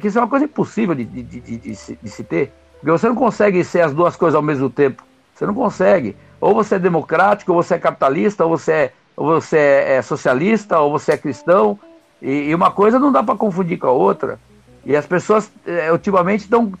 que 0.00 0.08
isso 0.08 0.18
é 0.18 0.22
uma 0.22 0.28
coisa 0.28 0.44
impossível 0.44 0.94
de, 0.94 1.04
de, 1.04 1.22
de, 1.22 1.56
de, 1.56 1.76
se, 1.76 1.98
de 2.02 2.10
se 2.10 2.24
ter. 2.24 2.52
Porque 2.74 2.90
você 2.90 3.08
não 3.08 3.14
consegue 3.14 3.62
ser 3.62 3.82
as 3.82 3.94
duas 3.94 4.16
coisas 4.16 4.34
ao 4.34 4.42
mesmo 4.42 4.68
tempo. 4.68 5.04
Você 5.34 5.46
não 5.46 5.54
consegue. 5.54 6.16
ou 6.40 6.54
você 6.54 6.74
é 6.74 6.78
democrático, 6.78 7.52
ou 7.52 7.62
você 7.62 7.74
é 7.74 7.78
capitalista, 7.78 8.44
ou 8.44 8.58
você 8.58 8.72
é, 8.72 8.92
ou 9.16 9.26
você 9.40 9.58
é 9.58 10.02
socialista, 10.02 10.78
ou 10.80 10.90
você 10.90 11.12
é 11.12 11.16
cristão. 11.16 11.78
E, 12.20 12.48
e 12.48 12.54
uma 12.54 12.70
coisa 12.70 12.98
não 12.98 13.12
dá 13.12 13.22
para 13.22 13.36
confundir 13.36 13.78
com 13.78 13.86
a 13.86 13.92
outra. 13.92 14.38
E 14.84 14.96
as 14.96 15.06
pessoas, 15.06 15.50
é, 15.66 15.92
ultimamente, 15.92 16.40
estão 16.40 16.72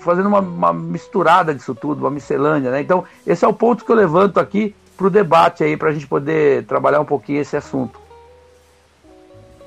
fazendo 0.00 0.26
uma, 0.26 0.40
uma, 0.40 0.72
misturada 0.72 1.54
disso 1.54 1.74
tudo, 1.74 2.00
uma 2.00 2.10
miscelânea, 2.10 2.70
né? 2.70 2.80
Então, 2.80 3.04
esse 3.26 3.44
é 3.44 3.48
o 3.48 3.52
ponto 3.52 3.84
que 3.84 3.92
eu 3.92 3.96
levanto 3.96 4.38
aqui 4.38 4.74
para 4.98 5.06
o 5.06 5.10
debate 5.10 5.62
aí, 5.62 5.76
para 5.76 5.90
a 5.90 5.92
gente 5.92 6.08
poder 6.08 6.64
trabalhar 6.66 7.00
um 7.00 7.04
pouquinho 7.04 7.40
esse 7.40 7.56
assunto. 7.56 8.00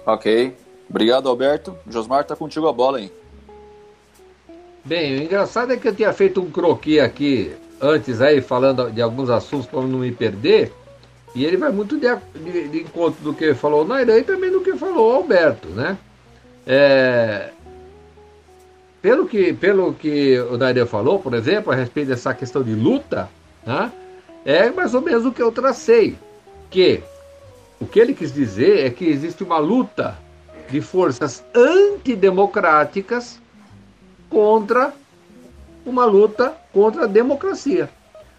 Ok. 0.06 0.54
Obrigado, 0.90 1.30
Alberto. 1.30 1.76
Josmar, 1.90 2.26
tá 2.26 2.36
contigo 2.36 2.68
a 2.68 2.74
bola 2.74 2.98
aí. 2.98 3.12
Bem, 4.84 5.20
o 5.20 5.24
engraçado 5.24 5.72
é 5.72 5.78
que 5.78 5.88
eu 5.88 5.96
tinha 5.96 6.12
feito 6.12 6.42
um 6.42 6.52
croquis 6.52 7.00
aqui 7.00 7.56
antes 7.80 8.20
aí, 8.20 8.42
falando 8.42 8.92
de 8.92 9.02
alguns 9.02 9.30
assuntos 9.30 9.68
para 9.68 9.80
não 9.82 10.00
me 10.00 10.12
perder. 10.12 10.74
E 11.34 11.46
ele 11.46 11.56
vai 11.56 11.72
muito 11.72 11.98
de, 11.98 12.08
de, 12.36 12.68
de 12.68 12.82
encontro 12.82 13.24
do 13.24 13.34
que 13.34 13.54
falou 13.54 13.84
o 13.84 13.88
Nairan 13.88 14.18
e 14.18 14.24
também 14.24 14.52
do 14.52 14.60
que 14.60 14.76
falou 14.76 15.12
o 15.12 15.16
Alberto, 15.16 15.70
né? 15.70 15.98
É, 16.68 17.52
pelo 19.02 19.26
que, 19.28 19.54
pelo 19.54 19.94
que 19.94 20.38
o 20.40 20.58
Daria 20.58 20.86
falou, 20.86 21.20
por 21.20 21.34
exemplo, 21.34 21.72
a 21.72 21.76
respeito 21.76 22.10
dessa 22.10 22.34
questão 22.34 22.62
de 22.62 22.76
luta, 22.76 23.30
né, 23.66 23.92
é 24.46 24.70
mais 24.70 24.94
ou 24.94 25.02
menos 25.02 25.26
o 25.26 25.32
que 25.32 25.42
eu 25.42 25.52
tracei. 25.52 26.18
Que 26.70 27.04
o 27.80 27.86
que 27.86 28.00
ele 28.00 28.14
quis 28.14 28.34
dizer 28.34 28.86
é 28.86 28.90
que 28.90 29.06
existe 29.06 29.44
uma 29.44 29.58
luta 29.58 30.18
de 30.70 30.82
forças 30.82 31.44
antidemocráticas 31.54 33.40
contra 34.30 34.94
uma 35.86 36.06
luta 36.06 36.56
contra 36.72 37.04
a 37.04 37.08
democracia. 37.08 37.90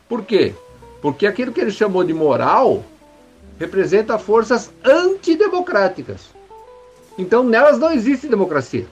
Por 0.09 0.25
quê? 0.25 0.55
Porque 1.01 1.27
aquilo 1.27 1.53
que 1.53 1.61
ele 1.61 1.71
chamou 1.71 2.05
de 2.05 2.15
moral 2.15 2.85
representa 3.59 4.19
forças 4.19 4.71
antidemocráticas. 4.85 6.31
Então 7.19 7.43
nelas 7.43 7.79
não 7.79 7.93
existe 7.93 8.29
democracia. 8.29 8.87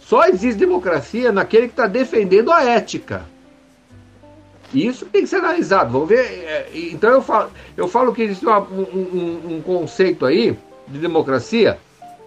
Só 0.00 0.24
existe 0.26 0.58
democracia 0.58 1.30
naquele 1.30 1.68
que 1.68 1.72
está 1.72 1.86
defendendo 1.86 2.52
a 2.52 2.64
ética. 2.64 3.24
E 4.72 4.86
isso 4.86 5.06
tem 5.06 5.22
que 5.22 5.28
ser 5.28 5.36
analisado. 5.36 5.92
Vamos 5.92 6.08
ver. 6.08 6.20
É, 6.20 6.70
então 6.74 7.10
eu 7.10 7.22
falo, 7.22 7.50
eu 7.76 7.88
falo 7.88 8.14
que 8.14 8.22
existe 8.22 8.44
uma, 8.44 8.60
um, 8.60 9.56
um, 9.56 9.62
conceito 9.62 10.24
aí 10.24 10.56
de 10.88 10.98
democracia 10.98 11.78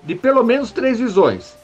de 0.03 0.15
pelo 0.15 0.43
menos 0.43 0.71
três 0.71 0.99
visões. 0.99 1.55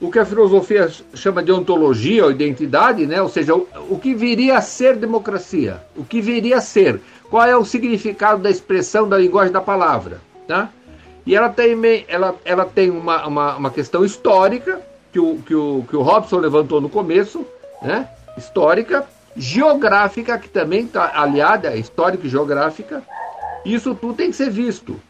O 0.00 0.10
que 0.10 0.18
a 0.18 0.24
filosofia 0.24 0.90
chama 1.14 1.42
de 1.42 1.50
ontologia 1.50 2.24
ou 2.24 2.30
identidade, 2.30 3.06
né? 3.06 3.20
ou 3.20 3.28
seja, 3.28 3.54
o, 3.54 3.66
o 3.90 3.98
que 3.98 4.14
viria 4.14 4.58
a 4.58 4.60
ser 4.60 4.96
democracia, 4.96 5.82
o 5.96 6.04
que 6.04 6.20
viria 6.20 6.58
a 6.58 6.60
ser, 6.60 7.00
qual 7.28 7.44
é 7.44 7.56
o 7.56 7.64
significado 7.64 8.42
da 8.42 8.50
expressão 8.50 9.08
da 9.08 9.18
linguagem 9.18 9.52
da 9.52 9.60
palavra. 9.60 10.20
Tá? 10.46 10.70
E 11.26 11.34
ela 11.34 11.48
tem, 11.48 12.04
ela, 12.08 12.34
ela 12.44 12.64
tem 12.64 12.90
uma, 12.90 13.26
uma, 13.26 13.56
uma 13.56 13.70
questão 13.70 14.04
histórica, 14.04 14.80
que 15.12 15.18
o, 15.18 15.38
que 15.38 15.54
o, 15.54 15.84
que 15.88 15.96
o 15.96 16.02
Robson 16.02 16.38
levantou 16.38 16.80
no 16.80 16.88
começo, 16.88 17.44
né? 17.82 18.08
histórica, 18.36 19.04
geográfica, 19.38 20.36
que 20.36 20.48
também 20.48 20.84
está 20.84 21.12
aliada, 21.14 21.76
histórica 21.76 22.26
e 22.26 22.30
geográfica. 22.30 23.02
Isso 23.64 23.94
tudo 23.94 24.14
tem 24.14 24.30
que 24.30 24.36
ser 24.36 24.50
visto. 24.50 25.00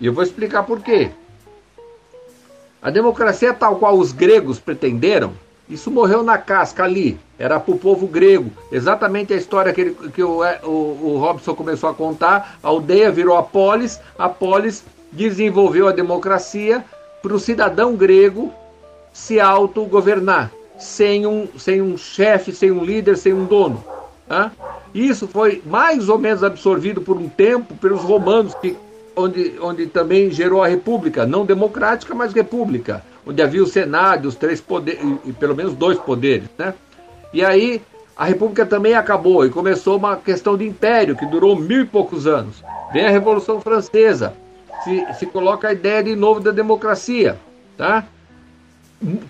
E 0.00 0.06
eu 0.06 0.12
vou 0.12 0.22
explicar 0.22 0.62
por 0.62 0.80
quê. 0.80 1.10
A 2.80 2.90
democracia 2.90 3.52
tal 3.52 3.76
qual 3.76 3.98
os 3.98 4.12
gregos 4.12 4.58
pretenderam, 4.58 5.32
isso 5.68 5.90
morreu 5.90 6.22
na 6.22 6.38
casca 6.38 6.84
ali. 6.84 7.18
Era 7.38 7.60
para 7.60 7.74
o 7.74 7.78
povo 7.78 8.06
grego. 8.06 8.50
Exatamente 8.72 9.34
a 9.34 9.36
história 9.36 9.72
que, 9.72 9.80
ele, 9.80 9.96
que 10.14 10.22
o, 10.22 10.42
é, 10.42 10.60
o, 10.64 10.68
o 10.68 11.18
Robson 11.18 11.54
começou 11.54 11.90
a 11.90 11.94
contar. 11.94 12.58
A 12.62 12.68
aldeia 12.68 13.10
virou 13.10 13.36
a 13.36 13.42
polis, 13.42 14.00
a 14.18 14.28
polis 14.28 14.82
desenvolveu 15.12 15.88
a 15.88 15.92
democracia 15.92 16.84
para 17.22 17.34
o 17.34 17.38
cidadão 17.38 17.94
grego 17.94 18.52
se 19.12 19.40
autogovernar, 19.40 20.50
sem 20.78 21.26
um, 21.26 21.48
sem 21.58 21.82
um 21.82 21.96
chefe, 21.96 22.52
sem 22.52 22.70
um 22.70 22.84
líder, 22.84 23.16
sem 23.16 23.32
um 23.32 23.44
dono. 23.44 23.82
Tá? 24.26 24.52
Isso 24.94 25.26
foi 25.26 25.62
mais 25.66 26.08
ou 26.08 26.18
menos 26.18 26.44
absorvido 26.44 27.00
por 27.00 27.16
um 27.16 27.28
tempo 27.28 27.74
pelos 27.74 28.02
romanos, 28.02 28.54
que, 28.54 28.76
onde, 29.16 29.54
onde 29.60 29.86
também 29.86 30.30
gerou 30.30 30.62
a 30.62 30.68
república, 30.68 31.26
não 31.26 31.44
democrática, 31.44 32.14
mas 32.14 32.32
república, 32.32 33.02
onde 33.26 33.42
havia 33.42 33.62
o 33.62 33.66
Senado, 33.66 34.28
os 34.28 34.36
três 34.36 34.60
poderes, 34.60 35.00
e 35.24 35.32
pelo 35.32 35.56
menos 35.56 35.74
dois 35.74 35.98
poderes. 35.98 36.48
Né? 36.56 36.74
E 37.32 37.44
aí 37.44 37.82
a 38.16 38.24
república 38.24 38.66
também 38.66 38.94
acabou 38.94 39.46
e 39.46 39.50
começou 39.50 39.96
uma 39.96 40.16
questão 40.16 40.56
de 40.56 40.66
império 40.66 41.16
que 41.16 41.24
durou 41.26 41.56
mil 41.56 41.82
e 41.82 41.86
poucos 41.86 42.26
anos. 42.26 42.62
Vem 42.92 43.06
a 43.06 43.10
Revolução 43.10 43.60
Francesa, 43.60 44.34
se, 44.82 45.06
se 45.18 45.26
coloca 45.26 45.68
a 45.68 45.72
ideia 45.72 46.02
de 46.02 46.16
novo 46.16 46.40
da 46.40 46.50
democracia. 46.50 47.38
Tá? 47.76 48.04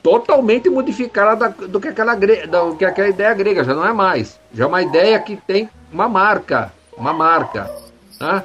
Totalmente 0.03 0.71
modificada 0.71 1.51
do 1.51 1.79
que 1.81 1.89
aquela 1.89 2.15
do 2.15 2.77
que 2.77 2.85
aquela 2.85 3.09
ideia 3.09 3.35
grega 3.35 3.65
já 3.65 3.75
não 3.75 3.87
é 3.87 3.93
mais. 3.93 4.41
Já 4.53 4.65
é 4.65 4.67
uma 4.67 4.83
ideia 4.83 5.19
que 5.19 5.37
tem 5.37 5.69
uma 5.93 6.09
marca 6.09 6.73
uma 6.97 7.13
marca 7.13 7.71
né? 8.21 8.43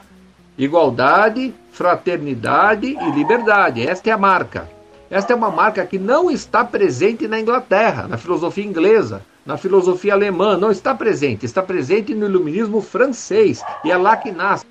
igualdade 0.58 1.54
fraternidade 1.72 2.88
e 2.88 3.12
liberdade. 3.12 3.88
Esta 3.88 4.10
é 4.10 4.14
a 4.14 4.18
marca. 4.18 4.70
Esta 5.10 5.34
é 5.34 5.36
uma 5.36 5.50
marca 5.50 5.86
que 5.86 5.98
não 5.98 6.30
está 6.30 6.64
presente 6.64 7.28
na 7.28 7.40
Inglaterra 7.40 8.08
na 8.08 8.18
filosofia 8.18 8.66
inglesa 8.66 9.24
na 9.46 9.58
filosofia 9.58 10.14
alemã. 10.14 10.58
Não 10.58 10.72
está 10.72 10.94
presente. 10.94 11.46
Está 11.46 11.62
presente 11.62 12.14
no 12.14 12.26
iluminismo 12.26 12.82
francês. 12.82 13.64
E 13.84 13.92
é 13.92 13.98
lá 13.98 14.16
que 14.16 14.32
nasce. 14.32 14.66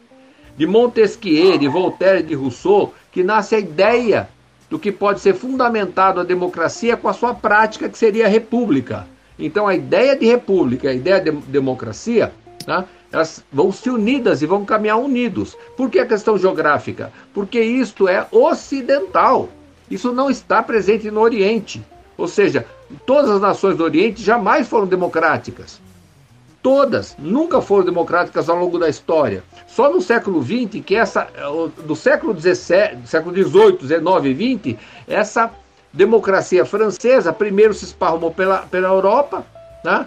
De 0.57 0.67
Montesquieu 0.67 1.57
de 1.59 1.69
Voltaire 1.69 2.23
de 2.23 2.35
Rousseau 2.35 2.93
que 3.11 3.23
nasce 3.23 3.55
a 3.55 3.59
ideia 3.59 4.29
do 4.73 4.79
que 4.79 4.91
pode 4.91 5.21
ser 5.21 5.35
fundamentado 5.35 6.19
a 6.19 6.25
democracia 6.25 6.97
com 6.97 7.07
a 7.07 7.13
sua 7.13 7.35
prática, 7.35 7.91
que 7.91 7.99
seria 7.99 8.25
a 8.25 8.29
república. 8.29 9.07
Então, 9.39 9.69
a 9.69 9.75
ideia 9.75 10.17
de 10.17 10.25
república, 10.25 10.89
a 10.89 10.95
ideia 10.95 11.21
de 11.21 11.31
democracia, 11.31 12.33
tá? 12.65 12.87
elas 13.13 13.45
vão 13.53 13.71
se 13.71 13.91
unidas 13.91 14.41
e 14.41 14.47
vão 14.47 14.65
caminhar 14.65 14.97
unidos. 14.97 15.55
Por 15.77 15.91
que 15.91 15.99
a 15.99 16.07
questão 16.07 16.39
geográfica? 16.39 17.13
Porque 17.35 17.61
isto 17.61 18.09
é 18.09 18.27
ocidental. 18.33 19.51
Isso 19.91 20.11
não 20.11 20.31
está 20.31 20.63
presente 20.63 21.11
no 21.11 21.21
Oriente. 21.21 21.85
Ou 22.17 22.27
seja, 22.27 22.65
todas 23.05 23.31
as 23.31 23.43
nações 23.43 23.77
do 23.77 23.85
Oriente 23.85 24.23
jamais 24.23 24.69
foram 24.69 24.87
democráticas. 24.87 25.83
Todas 26.63 27.17
nunca 27.19 27.61
foram 27.61 27.85
democráticas 27.85 28.49
ao 28.49 28.57
longo 28.57 28.79
da 28.79 28.89
história. 28.89 29.43
Só 29.67 29.91
no 29.91 30.01
século 30.01 30.41
XX, 30.41 30.81
que 30.85 30.95
essa, 30.95 31.27
do 31.85 31.97
século 31.97 32.39
XVII, 32.39 33.05
século 33.05 33.35
XVIII, 33.35 33.79
XIX 33.81 34.25
e 34.27 34.59
XX, 34.59 34.81
essa 35.09 35.51
democracia 35.93 36.65
francesa 36.65 37.33
primeiro 37.33 37.75
se 37.75 37.85
esparramou 37.85 38.31
pela, 38.31 38.59
pela 38.59 38.89
Europa, 38.89 39.45
né? 39.85 40.07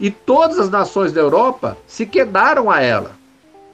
e 0.00 0.10
todas 0.10 0.58
as 0.58 0.70
nações 0.70 1.12
da 1.12 1.20
Europa 1.20 1.76
se 1.86 2.06
quedaram 2.06 2.70
a 2.70 2.80
ela. 2.80 3.12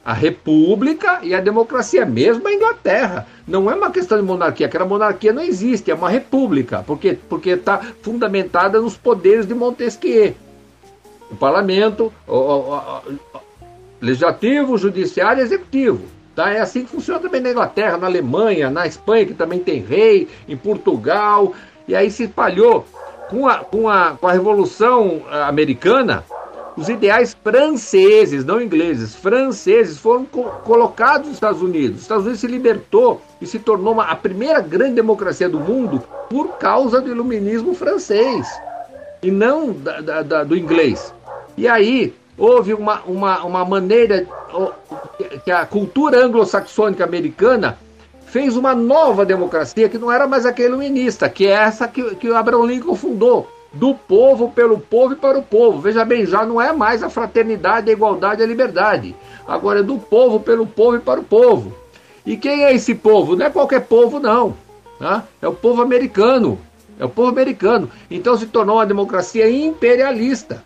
A 0.05 0.13
república 0.13 1.21
e 1.23 1.33
a 1.35 1.41
democracia, 1.41 2.05
mesmo 2.05 2.47
a 2.47 2.53
Inglaterra. 2.53 3.27
Não 3.47 3.71
é 3.71 3.75
uma 3.75 3.91
questão 3.91 4.19
de 4.19 4.25
monarquia, 4.25 4.67
aquela 4.67 4.85
monarquia 4.85 5.33
não 5.33 5.43
existe, 5.43 5.91
é 5.91 5.95
uma 5.95 6.11
república, 6.11 6.85
porque 6.85 7.19
está 7.51 7.81
fundamentada 8.03 8.81
nos 8.81 8.97
poderes 8.97 9.47
de 9.47 9.55
Montesquieu 9.55 10.35
o 11.31 11.37
parlamento, 11.37 12.13
o, 12.27 12.35
o, 12.35 12.77
o, 12.77 13.17
legislativo, 14.01 14.79
judiciário 14.79 15.41
e 15.41 15.45
executivo. 15.45 16.05
Tá? 16.35 16.53
É 16.53 16.61
assim 16.61 16.85
que 16.85 16.91
funciona 16.91 17.21
também 17.21 17.41
na 17.41 17.51
Inglaterra, 17.51 17.97
na 17.97 18.07
Alemanha, 18.07 18.71
na 18.71 18.87
Espanha, 18.87 19.27
que 19.27 19.35
também 19.35 19.59
tem 19.59 19.81
rei, 19.81 20.29
em 20.47 20.57
Portugal, 20.57 21.53
e 21.89 21.95
aí 21.95 22.11
se 22.11 22.25
espalhou. 22.25 22.85
Com 23.29 23.49
a, 23.49 23.57
com 23.57 23.89
a, 23.89 24.11
com 24.13 24.29
a 24.29 24.33
Revolução 24.33 25.23
eh, 25.29 25.43
Americana, 25.43 26.25
os 26.77 26.89
ideais 26.89 27.37
franceses, 27.43 28.45
não 28.45 28.61
ingleses, 28.61 29.17
franceses, 29.17 29.99
foram 29.99 30.25
co 30.27 30.45
colocados 30.63 31.27
nos 31.27 31.37
Estados 31.37 31.63
Unidos. 31.63 31.97
Os 31.97 32.03
Estados 32.03 32.25
Unidos 32.25 32.41
se 32.41 32.47
libertou 32.47 33.21
e 33.41 33.47
se 33.47 33.59
tornou 33.59 33.95
uma, 33.95 34.05
a 34.05 34.15
primeira 34.15 34.61
grande 34.61 34.95
democracia 34.95 35.49
do 35.49 35.59
mundo 35.59 36.03
por 36.29 36.57
causa 36.59 37.01
do 37.01 37.11
iluminismo 37.11 37.75
francês 37.75 38.47
e 39.23 39.31
não 39.31 39.73
da, 39.73 40.01
da, 40.01 40.23
da, 40.23 40.45
do 40.45 40.57
inglês. 40.57 41.13
E 41.57 41.67
aí 41.67 42.15
houve 42.37 42.75
uma, 42.75 43.01
uma, 43.03 43.45
uma 43.45 43.65
maneira 43.65 44.27
que 45.45 45.51
a 45.51 45.65
cultura 45.65 46.25
anglo-saxônica 46.25 47.03
americana 47.03 47.79
fez 48.27 48.57
uma 48.57 48.75
nova 48.75 49.25
democracia 49.25 49.89
que 49.89 49.99
não 49.99 50.13
era 50.13 50.27
mais 50.27 50.45
aquele 50.45 50.69
iluminista, 50.69 51.29
que 51.29 51.47
é 51.47 51.53
essa 51.53 51.89
que, 51.89 52.17
que 52.17 52.29
o 52.29 52.37
Abraham 52.37 52.67
Lincoln 52.67 52.95
fundou. 52.95 53.49
Do 53.73 53.95
povo, 53.95 54.51
pelo 54.51 54.79
povo 54.79 55.13
e 55.13 55.17
para 55.17 55.39
o 55.39 55.43
povo. 55.43 55.81
Veja 55.81 56.03
bem, 56.03 56.25
já 56.25 56.47
não 56.47 56.61
é 56.61 56.73
mais 56.73 57.03
a 57.03 57.11
fraternidade, 57.11 57.91
a 57.91 57.93
igualdade 57.93 58.41
e 58.41 58.45
a 58.45 58.47
liberdade. 58.47 59.15
Agora 59.47 59.81
é 59.81 59.83
do 59.83 59.99
povo, 59.99 60.41
pelo 60.41 60.67
povo 60.67 60.97
e 60.97 61.01
para 61.01 61.21
o 61.21 61.25
povo. 61.25 61.75
E 62.25 62.39
quem 62.39 62.65
é 62.65 62.75
esse 62.75 62.95
povo? 62.95 63.37
Não 63.37 63.45
é 63.45 63.51
qualquer 63.51 63.83
povo, 63.83 64.19
não. 64.19 64.57
Tá? 64.99 65.25
É 65.43 65.49
o 65.49 65.53
povo 65.53 65.83
americano. 65.83 66.59
É 66.99 67.05
o 67.05 67.09
povo 67.09 67.29
americano. 67.29 67.91
Então 68.11 68.37
se 68.37 68.47
tornou 68.47 68.77
uma 68.77 68.87
democracia 68.87 69.51
imperialista. 69.51 70.65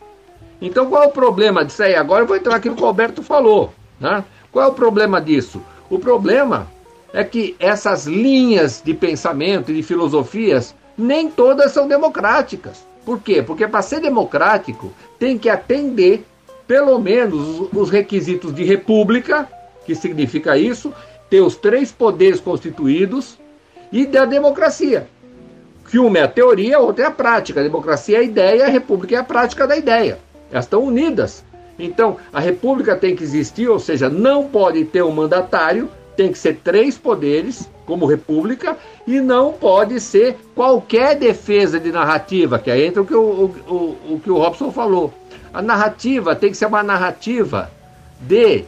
Então 0.61 0.87
qual 0.87 1.05
é 1.05 1.07
o 1.07 1.11
problema 1.11 1.65
disso 1.65 1.83
aí? 1.83 1.95
Agora 1.95 2.23
eu 2.23 2.27
vou 2.27 2.37
entrar 2.37 2.57
aqui 2.57 2.69
no 2.69 2.77
que 2.77 2.83
o 2.83 2.87
Roberto 2.87 3.23
falou. 3.23 3.73
Né? 3.99 4.25
Qual 4.53 4.65
é 4.65 4.69
o 4.69 4.75
problema 4.75 5.21
disso? 5.21 5.63
O 5.89 5.99
problema 5.99 6.67
é 7.13 7.25
que 7.25 7.57
essas 7.59 8.07
linhas 8.07 8.83
de 8.85 8.95
pensamento 8.95 9.71
e 9.71 9.75
de 9.75 9.83
filosofias 9.83 10.75
nem 10.97 11.31
todas 11.31 11.73
são 11.73 11.89
democráticas. 11.89 12.85
Por 13.05 13.21
quê? 13.21 13.43
Porque 13.43 13.67
para 13.67 13.83
ser 13.83 14.01
democrático 14.01 14.93
tem 15.19 15.39
que 15.39 15.49
atender 15.49 16.25
pelo 16.67 16.99
menos 16.99 17.69
os 17.75 17.91
requisitos 17.91 18.55
de 18.55 18.63
república, 18.63 19.49
que 19.85 19.95
significa 19.95 20.57
isso, 20.57 20.93
ter 21.29 21.41
os 21.41 21.57
três 21.57 21.91
poderes 21.91 22.39
constituídos 22.39 23.39
e 23.91 24.07
da 24.07 24.25
democracia. 24.25 25.09
Que 25.91 25.99
uma 25.99 26.19
é 26.19 26.23
a 26.23 26.29
teoria, 26.29 26.77
a 26.77 26.81
outra 26.81 27.05
é 27.05 27.09
a 27.09 27.11
prática. 27.11 27.59
A 27.59 27.65
democracia 27.65 28.19
é 28.19 28.21
a 28.21 28.23
ideia, 28.23 28.67
a 28.67 28.69
república 28.69 29.17
é 29.17 29.19
a 29.19 29.25
prática 29.25 29.67
da 29.67 29.77
ideia. 29.77 30.19
Elas 30.51 30.65
estão 30.65 30.83
unidas. 30.83 31.45
Então, 31.79 32.17
a 32.33 32.41
república 32.41 32.95
tem 32.95 33.17
que 33.17 33.25
existir, 33.25 33.69
ou 33.69 33.79
seja, 33.79 34.09
não 34.09 34.49
pode 34.49 34.85
ter 34.85 35.03
um 35.03 35.11
mandatário, 35.11 35.89
tem 36.17 36.31
que 36.31 36.39
ser 36.39 36.57
três 36.63 36.99
poderes, 36.99 37.69
como 37.87 38.07
república, 38.07 38.77
e 39.07 39.21
não 39.21 39.53
pode 39.53 39.99
ser 40.01 40.37
qualquer 40.55 41.17
defesa 41.17 41.81
de 41.81 41.91
narrativa, 41.91 42.59
que 42.59 42.71
aí 42.71 42.85
entra 42.85 43.03
o 43.03 43.07
que 43.07 43.15
o, 43.15 43.21
o, 43.21 44.15
o, 44.15 44.21
que 44.23 44.31
o 44.31 44.37
Robson 44.37 44.71
falou. 44.71 45.13
A 45.53 45.63
narrativa 45.63 46.37
tem 46.37 46.51
que 46.51 46.57
ser 46.57 46.67
uma 46.67 46.83
narrativa 46.83 47.71
de, 48.21 48.65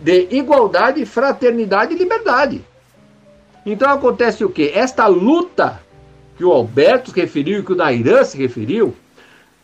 de 0.00 0.28
igualdade, 0.30 1.04
fraternidade 1.04 1.94
e 1.94 1.98
liberdade. 1.98 2.64
Então 3.66 3.90
acontece 3.90 4.44
o 4.44 4.48
quê? 4.48 4.72
Esta 4.74 5.06
luta 5.06 5.80
que 6.36 6.44
o 6.44 6.52
Alberto 6.52 7.10
se 7.10 7.20
referiu 7.20 7.58
e 7.58 7.62
que 7.62 7.72
o 7.72 7.76
Nairan 7.76 8.24
se 8.24 8.38
referiu, 8.38 8.94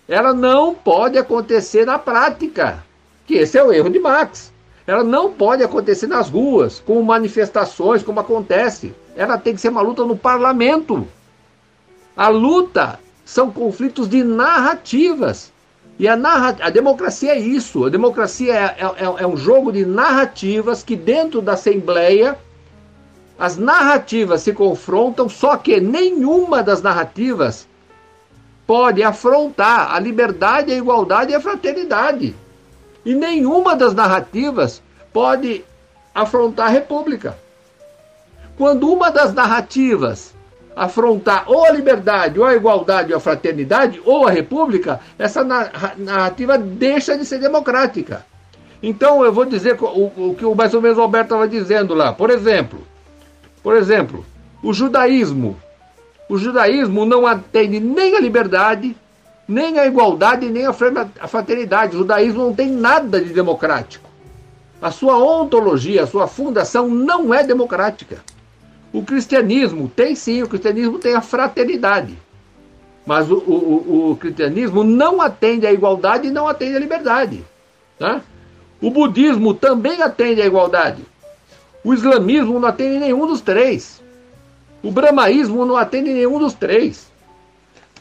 ela 0.09 0.35
não 0.35 0.75
pode 0.75 1.19
acontecer 1.19 1.87
na 1.87 1.99
prática. 1.99 2.85
Que 3.27 3.35
esse 3.35 3.57
é 3.57 3.65
o 3.65 3.73
erro 3.73 3.89
de 3.89 3.99
Marx. 3.99 4.53
Ela 4.87 5.03
não 5.03 5.33
pode 5.33 5.63
acontecer 5.63 6.07
nas 6.07 6.29
ruas, 6.29 6.79
com 6.81 7.01
manifestações, 7.03 8.03
como 8.03 8.21
acontece. 8.21 8.95
Ela 9.17 9.39
tem 9.39 9.55
que 9.55 9.61
ser 9.61 9.71
uma 9.71 9.81
luta 9.81 10.05
no 10.05 10.17
parlamento. 10.17 11.09
A 12.15 12.29
luta 12.29 13.01
são 13.25 13.51
conflitos 13.51 14.09
de 14.09 14.23
narrativas. 14.23 15.51
E 15.99 16.07
a, 16.07 16.17
narra... 16.17 16.57
a 16.61 16.69
democracia 16.69 17.33
é 17.33 17.39
isso. 17.39 17.87
A 17.87 17.89
democracia 17.89 18.53
é, 18.53 18.77
é, 18.79 18.85
é, 18.85 19.23
é 19.23 19.27
um 19.27 19.37
jogo 19.37 19.73
de 19.73 19.87
narrativas 19.87 20.83
que, 20.83 20.97
dentro 20.97 21.41
da 21.41 21.55
Assembleia, 21.55 22.37
as 23.39 23.57
narrativas 23.57 24.43
se 24.43 24.53
confrontam, 24.53 25.29
só 25.29 25.57
que 25.57 25.81
nenhuma 25.81 26.63
das 26.63 26.83
narrativas 26.83 27.67
pode 28.67 29.03
afrontar 29.03 29.95
a 29.95 29.99
liberdade, 29.99 30.73
a 30.73 30.77
igualdade 30.77 31.33
e 31.33 31.35
a 31.35 31.41
fraternidade. 31.41 32.35
E 33.05 33.15
nenhuma 33.15 33.77
das 33.77 33.95
narrativas 33.95 34.83
pode 35.13 35.65
afrontar 36.15 36.67
a 36.67 36.71
república. 36.71 37.37
Quando 38.57 38.91
uma 38.91 39.11
das 39.11 39.35
narrativas 39.35 40.33
afrontar 40.77 41.45
ou 41.47 41.65
a 41.65 41.71
liberdade, 41.71 42.39
ou 42.39 42.47
a 42.47 42.55
igualdade, 42.55 43.13
ou 43.13 43.19
a 43.19 43.21
fraternidade, 43.21 44.01
ou 44.05 44.27
a 44.27 44.31
república, 44.31 45.01
essa 45.19 45.45
narrativa 45.45 46.59
deixa 46.59 47.17
de 47.17 47.25
ser 47.25 47.39
democrática. 47.39 48.25
Então 48.83 49.25
eu 49.25 49.33
vou 49.33 49.45
dizer 49.45 49.77
o, 49.81 50.35
que 50.35 50.45
mais 50.55 50.75
ou 50.75 50.83
menos 50.83 50.99
o 50.99 51.03
Alberto 51.03 51.27
estava 51.27 51.49
dizendo 51.49 51.95
lá. 51.95 52.13
Por 52.13 52.31
exemplo, 52.31 52.81
por 53.63 53.77
exemplo, 53.77 54.25
o 54.63 54.73
judaísmo. 54.73 55.57
O 56.29 56.39
judaísmo 56.39 57.05
não 57.05 57.27
atende 57.27 57.79
nem 57.81 58.17
a 58.17 58.21
liberdade, 58.21 58.97
nem 59.47 59.79
a 59.79 59.87
igualdade, 59.87 60.49
nem 60.49 60.67
a 60.67 60.73
fraternidade. 60.73 61.95
O 61.95 62.01
judaísmo 62.01 62.45
não 62.45 62.55
tem 62.55 62.71
nada 62.71 63.21
de 63.21 63.33
democrático. 63.33 64.09
A 64.81 64.91
sua 64.91 65.19
ontologia, 65.19 66.03
a 66.03 66.07
sua 66.07 66.27
fundação 66.27 66.89
não 66.89 67.33
é 67.33 67.43
democrática. 67.43 68.19
O 68.93 69.03
cristianismo 69.03 69.89
tem 69.89 70.15
sim, 70.15 70.43
o 70.43 70.49
cristianismo 70.49 70.99
tem 70.99 71.15
a 71.15 71.21
fraternidade. 71.21 72.19
Mas 73.07 73.31
o, 73.31 73.37
o, 73.37 74.11
o 74.13 74.17
cristianismo 74.17 74.85
não 74.85 75.21
atende 75.21 75.67
à 75.67 75.73
igualdade 75.73 76.29
e 76.29 76.31
não 76.31 76.49
atende 76.49 76.77
à 76.77 76.79
liberdade. 76.79 77.45
Tá? 77.99 78.23
O 78.81 78.91
budismo 78.91 79.55
também 79.55 80.03
atende 80.03 80.41
à 80.43 80.47
igualdade. 80.47 81.03
O 81.83 81.93
islamismo 81.93 82.59
não 82.59 82.69
atende 82.69 82.99
nenhum 82.99 83.27
dos 83.27 83.41
três. 83.41 84.03
O 84.85 84.91
brahmaísmo 84.91 85.65
não 85.65 85.79
atende 85.79 86.13
nenhum 86.13 86.39
dos 86.39 86.53
três. 86.53 87.11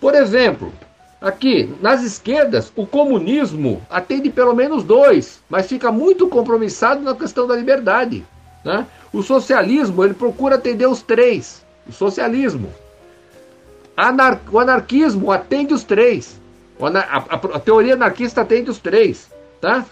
Por 0.02 0.14
exemplo, 0.14 0.74
aqui 1.22 1.74
nas 1.82 2.04
esquerdas, 2.04 2.74
o 2.76 2.86
comunismo 2.86 3.82
atende 3.90 4.30
pelo 4.30 4.54
menos 4.54 4.84
dois, 4.84 5.42
mas 5.50 5.68
fica 5.68 5.94
muito 5.94 6.28
compromissado 6.28 7.02
na 7.02 7.16
questão 7.16 7.48
da 7.48 7.56
liberdade. 7.56 8.26
Né? 8.66 8.86
O 9.14 9.24
socialismo, 9.24 10.04
ele 10.04 10.14
procura 10.14 10.56
atender 10.56 10.86
os 10.86 11.02
três. 11.02 11.66
O 11.88 11.94
socialismo. 11.94 12.70
Anar 13.96 14.42
o 14.52 14.60
anarquismo 14.60 15.32
atende 15.32 15.74
os 15.74 15.86
três. 15.86 16.38
A, 16.82 17.18
a, 17.18 17.36
a, 17.36 17.60
teoria 17.62 17.94
anarquista 17.94 18.42
atende 18.42 18.70
os 18.70 18.78
três. 18.78 19.32
Tá? 19.62 19.86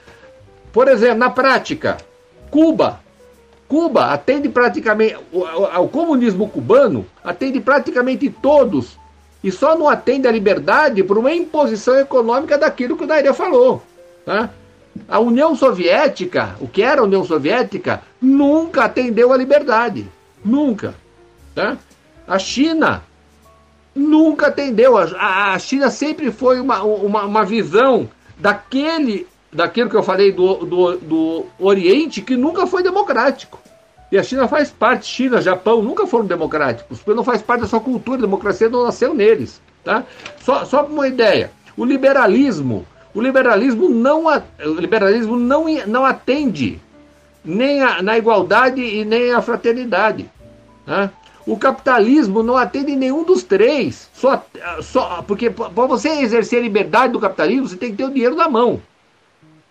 Por 0.74 0.90
exemplo, 0.90 1.20
na 1.20 1.30
prática, 1.30 1.98
Cuba. 2.50 3.00
Cuba 3.72 4.08
atende 4.12 4.50
praticamente. 4.50 5.16
O, 5.32 5.40
o, 5.40 5.84
o 5.84 5.88
comunismo 5.88 6.50
cubano 6.50 7.06
atende 7.24 7.62
praticamente 7.62 8.30
todos. 8.30 9.00
E 9.42 9.50
só 9.50 9.78
não 9.78 9.88
atende 9.88 10.28
a 10.28 10.32
liberdade 10.32 11.02
por 11.06 11.18
uma 11.18 11.34
imposição 11.34 11.98
econômica 11.98 12.58
daquilo 12.58 12.98
que 12.98 13.06
o 13.06 13.08
Daria 13.08 13.34
falou. 13.34 13.82
Tá? 14.26 14.50
A 15.08 15.20
União 15.22 15.56
Soviética, 15.56 16.54
o 16.60 16.68
que 16.68 16.84
era 16.84 17.00
a 17.00 17.06
União 17.06 17.24
Soviética, 17.24 18.02
nunca 18.22 18.84
atendeu 18.84 19.32
à 19.32 19.38
liberdade. 19.38 20.06
Nunca. 20.44 20.94
Tá? 21.56 21.78
A 22.28 22.38
China 22.38 23.02
nunca 23.96 24.48
atendeu. 24.48 24.98
A, 24.98 25.54
a 25.54 25.60
China 25.60 25.90
sempre 25.90 26.30
foi 26.30 26.60
uma, 26.60 26.84
uma, 26.84 27.24
uma, 27.24 27.46
visão 27.46 28.10
daquele, 28.38 29.26
daquilo 29.52 29.90
que 29.90 29.96
eu 29.96 30.04
falei 30.04 30.32
do, 30.32 30.66
do, 30.66 30.98
do 30.98 31.46
Oriente 31.60 32.22
que 32.22 32.36
nunca 32.36 32.66
foi 32.68 32.84
democrático. 32.84 33.60
E 34.12 34.18
a 34.18 34.24
China 34.24 34.48
faz 34.48 34.70
parte, 34.70 35.06
China, 35.06 35.42
Japão, 35.42 35.82
nunca 35.82 36.06
foram 36.06 36.26
democráticos, 36.26 37.00
porque 37.00 37.16
não 37.16 37.24
faz 37.24 37.42
parte 37.42 37.62
da 37.62 37.68
sua 37.68 37.80
cultura, 37.80 38.18
a 38.18 38.22
democracia 38.22 38.70
não 38.70 38.84
nasceu 38.84 39.14
neles. 39.14 39.62
Tá? 39.84 40.04
Só, 40.42 40.66
só 40.66 40.86
uma 40.86 41.08
ideia, 41.08 41.52
o 41.78 41.86
liberalismo 41.86 42.86
o 43.14 43.22
liberalismo 43.22 43.90
não, 43.90 44.26
o 44.26 44.74
liberalismo 44.80 45.38
não, 45.38 45.66
não 45.86 46.06
atende 46.06 46.80
nem 47.44 47.82
a, 47.82 48.02
na 48.02 48.18
igualdade 48.18 48.82
e 48.82 49.04
nem 49.04 49.34
a 49.34 49.42
fraternidade. 49.42 50.30
Né? 50.86 51.10
O 51.46 51.58
capitalismo 51.58 52.42
não 52.42 52.56
atende 52.56 52.96
nenhum 52.96 53.24
dos 53.24 53.44
três. 53.44 54.10
Só, 54.14 54.46
só, 54.82 55.24
porque 55.28 55.50
para 55.50 55.68
você 55.70 56.10
exercer 56.22 56.60
a 56.60 56.64
liberdade 56.64 57.14
do 57.14 57.20
capitalismo, 57.20 57.68
você 57.68 57.76
tem 57.76 57.92
que 57.92 57.98
ter 57.98 58.06
o 58.06 58.12
dinheiro 58.12 58.36
na 58.36 58.48
mão. 58.48 58.82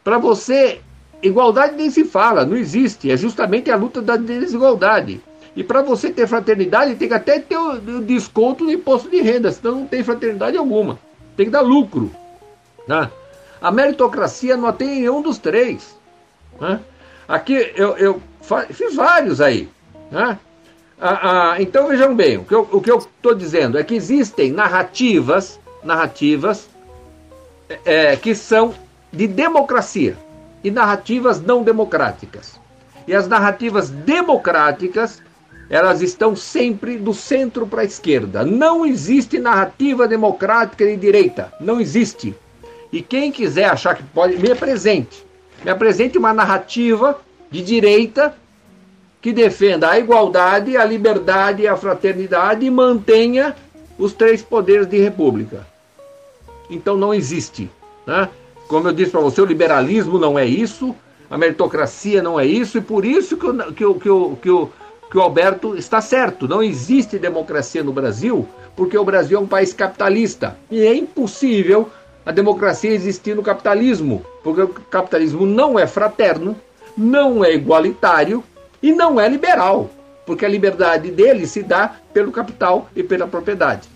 Para 0.03 0.19
você, 0.19 0.81
igualdade 1.23 1.77
nem 1.77 1.91
se 1.91 2.05
fala, 2.05 2.45
não 2.45 2.57
existe. 2.57 3.11
É 3.11 3.17
justamente 3.17 3.71
a 3.71 3.77
luta 3.77 4.01
da 4.01 4.17
desigualdade. 4.17 5.21
E 5.55 5.65
para 5.65 5.83
você 5.83 6.11
ter 6.11 6.27
fraternidade, 6.27 6.95
tem 6.95 7.09
que 7.09 7.15
até 7.15 7.39
ter 7.39 7.57
o, 7.57 8.01
desconto 8.01 8.65
no 8.65 8.71
imposto 8.71 9.11
de 9.11 9.21
renda, 9.21 9.51
senão 9.51 9.81
não 9.81 9.87
tem 9.87 10.03
fraternidade 10.03 10.57
alguma. 10.57 10.99
Tem 11.37 11.47
que 11.47 11.53
dar 11.53 11.61
lucro. 11.61 12.11
Né? 12.87 13.11
A 13.61 13.71
meritocracia 13.71 14.57
não 14.57 14.73
tem 14.73 15.01
nenhum 15.01 15.21
dos 15.21 15.39
três. 15.39 15.97
Né? 16.61 16.81
Aqui 17.29 17.73
eu, 17.75 17.97
eu 17.97 18.23
fiz 18.71 18.95
vários 18.95 19.41
aí. 19.41 19.69
Né? 20.11 20.39
Ah, 21.01 21.53
ah, 21.53 21.63
então 21.63 21.89
vejam 21.89 22.15
bem, 22.15 22.37
o 22.37 22.45
que 22.45 22.91
eu 22.91 22.99
estou 22.99 23.35
dizendo 23.35 23.79
é 23.79 23.83
que 23.83 23.95
existem 23.95 24.53
narrativas, 24.53 25.59
narrativas 25.83 26.69
é, 27.87 28.17
que 28.17 28.35
são 28.35 28.75
de 29.13 29.27
democracia 29.27 30.17
e 30.63 30.71
narrativas 30.71 31.41
não 31.41 31.63
democráticas. 31.63 32.61
E 33.07 33.15
as 33.15 33.27
narrativas 33.27 33.91
democráticas, 33.91 35.23
elas 35.69 36.01
estão 36.01 36.37
sempre 36.37 36.97
do 36.97 37.15
centro 37.15 37.67
para 37.67 37.83
a 37.83 37.85
esquerda. 37.85 38.45
Não 38.45 38.85
existe 38.87 39.39
narrativa 39.39 40.07
democrática 40.07 40.85
de 40.85 40.97
direita. 40.97 41.53
Não 41.61 41.81
existe. 41.81 42.35
E 42.93 43.03
quem 43.03 43.33
quiser 43.33 43.65
achar 43.65 43.97
que 43.97 44.03
pode, 44.03 44.37
me 44.37 44.51
apresente. 44.51 45.25
Me 45.65 45.71
apresente 45.71 46.19
uma 46.19 46.33
narrativa 46.33 47.21
de 47.51 47.63
direita 47.63 48.35
que 49.21 49.33
defenda 49.33 49.91
a 49.91 49.99
igualdade, 49.99 50.77
a 50.77 50.85
liberdade 50.85 51.63
e 51.63 51.69
a 51.69 51.77
fraternidade 51.77 52.65
e 52.65 52.71
mantenha 52.71 53.55
os 53.99 54.13
três 54.15 54.43
poderes 54.43 54.87
de 54.87 54.99
república. 54.99 55.67
Então 56.71 56.97
não 56.97 57.13
existe. 57.13 57.71
Né? 58.07 58.29
Como 58.71 58.87
eu 58.87 58.93
disse 58.93 59.11
para 59.11 59.21
você, 59.21 59.41
o 59.43 59.45
liberalismo 59.45 60.17
não 60.17 60.39
é 60.39 60.47
isso, 60.47 60.95
a 61.29 61.37
meritocracia 61.37 62.23
não 62.23 62.39
é 62.39 62.47
isso, 62.47 62.79
e 62.79 62.81
por 62.81 63.05
isso 63.05 63.37
que 63.37 63.45
o, 63.45 63.73
que 63.73 63.85
o, 63.85 63.95
que 63.97 64.09
o, 64.09 64.37
que 64.37 64.49
o, 64.49 64.71
que 65.11 65.19
o 65.19 65.21
Alberto 65.21 65.77
está 65.77 66.01
certo. 66.01 66.47
Não 66.47 66.63
existe 66.63 67.19
democracia 67.19 67.83
no 67.83 67.93
Brasil, 67.93 68.47
porque 68.77 68.97
o 68.97 69.05
Brasil 69.05 69.39
é 69.39 69.41
um 69.41 69.47
país 69.49 69.73
capitalista. 69.73 70.57
E 70.71 70.87
é 70.87 70.95
impossível 70.95 71.91
a 72.25 72.31
democracia 72.31 72.93
existir 72.93 73.35
no 73.35 73.43
capitalismo, 73.43 74.25
porque 74.41 74.63
o 74.63 74.69
capitalismo 74.69 75.45
não 75.45 75.77
é 75.77 75.85
fraterno, 75.85 76.55
não 76.97 77.45
é 77.45 77.53
igualitário 77.53 78.41
e 78.81 78.93
não 78.93 79.19
é 79.19 79.29
liberal, 79.29 79.91
porque 80.25 80.45
a 80.45 80.49
liberdade 80.49 81.11
dele 81.11 81.45
se 81.45 81.65
dá 81.65 81.97
pelo 82.15 82.31
capital 82.31 82.89
e 82.95 83.03
pela 83.03 83.27
propriedade. 83.27 83.89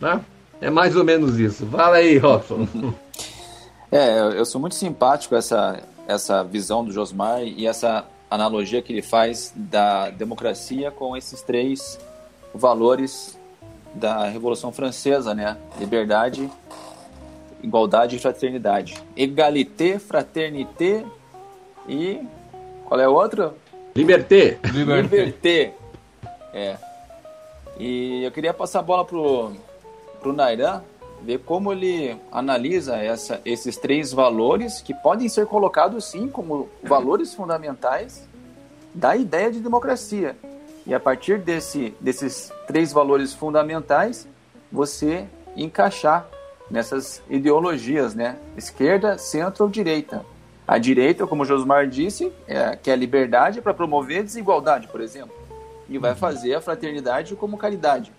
Né? 0.00 0.20
É 0.60 0.70
mais 0.70 0.96
ou 0.96 1.04
menos 1.04 1.38
isso. 1.38 1.64
Fala 1.66 1.98
aí, 1.98 2.18
Robson. 2.18 2.66
É, 3.90 4.18
eu 4.18 4.44
sou 4.44 4.60
muito 4.60 4.74
simpático 4.74 5.34
essa 5.34 5.82
essa 6.08 6.42
visão 6.42 6.82
do 6.82 6.90
Josmar 6.90 7.42
e 7.42 7.66
essa 7.66 8.06
analogia 8.30 8.80
que 8.80 8.94
ele 8.94 9.02
faz 9.02 9.52
da 9.54 10.08
democracia 10.08 10.90
com 10.90 11.14
esses 11.14 11.42
três 11.42 12.00
valores 12.54 13.38
da 13.94 14.26
Revolução 14.26 14.72
Francesa, 14.72 15.34
né? 15.34 15.58
Liberdade, 15.78 16.50
igualdade 17.62 18.16
e 18.16 18.18
fraternidade. 18.18 18.96
Egalité, 19.14 19.98
fraternité 19.98 21.04
e 21.86 22.20
qual 22.86 22.98
é 22.98 23.06
o 23.06 23.12
outro? 23.12 23.52
Liberté. 23.94 24.58
Liberté. 24.72 25.16
Liberté. 25.16 25.74
É. 26.54 26.76
E 27.78 28.24
eu 28.24 28.32
queria 28.32 28.54
passar 28.54 28.78
a 28.78 28.82
bola 28.82 29.04
pro 29.04 29.52
pro 30.20 30.32
Nairan 30.32 30.82
ver 31.22 31.38
como 31.40 31.72
ele 31.72 32.16
analisa 32.30 32.96
essa, 32.96 33.40
esses 33.44 33.76
três 33.76 34.12
valores 34.12 34.80
que 34.80 34.94
podem 34.94 35.28
ser 35.28 35.46
colocados 35.46 36.04
sim 36.04 36.28
como 36.28 36.68
valores 36.82 37.34
fundamentais 37.34 38.28
da 38.94 39.16
ideia 39.16 39.50
de 39.50 39.60
democracia. 39.60 40.36
E 40.86 40.94
a 40.94 41.00
partir 41.00 41.38
desse, 41.38 41.94
desses 42.00 42.50
três 42.66 42.92
valores 42.92 43.34
fundamentais, 43.34 44.26
você 44.72 45.26
encaixar 45.56 46.26
nessas 46.70 47.22
ideologias, 47.28 48.14
né? 48.14 48.36
Esquerda, 48.56 49.18
centro 49.18 49.64
ou 49.64 49.70
direita. 49.70 50.24
A 50.66 50.78
direita, 50.78 51.26
como 51.26 51.44
Josmar 51.44 51.86
disse, 51.86 52.32
é, 52.46 52.76
quer 52.76 52.96
liberdade 52.96 53.60
para 53.60 53.72
promover 53.72 54.22
desigualdade, 54.22 54.88
por 54.88 55.00
exemplo. 55.00 55.34
E 55.88 55.96
vai 55.96 56.14
fazer 56.14 56.54
a 56.54 56.60
fraternidade 56.60 57.34
como 57.34 57.56
caridade. 57.56 58.12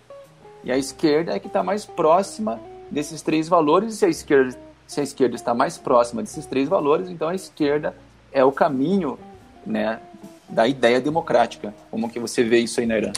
E 0.64 0.70
a 0.70 0.76
esquerda 0.76 1.32
é 1.32 1.38
que 1.38 1.46
está 1.46 1.62
mais 1.62 1.84
próxima 1.86 2.60
desses 2.90 3.22
três 3.22 3.48
valores, 3.48 3.94
e 3.94 3.96
se 3.96 4.04
a 4.04 4.08
esquerda, 4.08 4.58
se 4.86 5.00
a 5.00 5.02
esquerda 5.02 5.36
está 5.36 5.54
mais 5.54 5.78
próxima 5.78 6.22
desses 6.22 6.44
três 6.46 6.68
valores, 6.68 7.08
então 7.08 7.28
a 7.28 7.34
esquerda 7.34 7.94
é 8.32 8.44
o 8.44 8.50
caminho 8.50 9.18
né, 9.64 10.00
da 10.48 10.66
ideia 10.66 11.00
democrática. 11.00 11.72
Como 11.90 12.10
que 12.10 12.18
você 12.18 12.42
vê 12.42 12.58
isso 12.58 12.80
aí 12.80 12.86
na 12.86 12.98
Irã? 12.98 13.12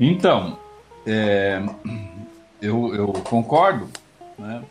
Então, 0.00 0.58
é, 1.06 1.62
eu, 2.60 2.94
eu, 2.94 3.08
concordo, 3.24 3.88
né? 4.38 4.62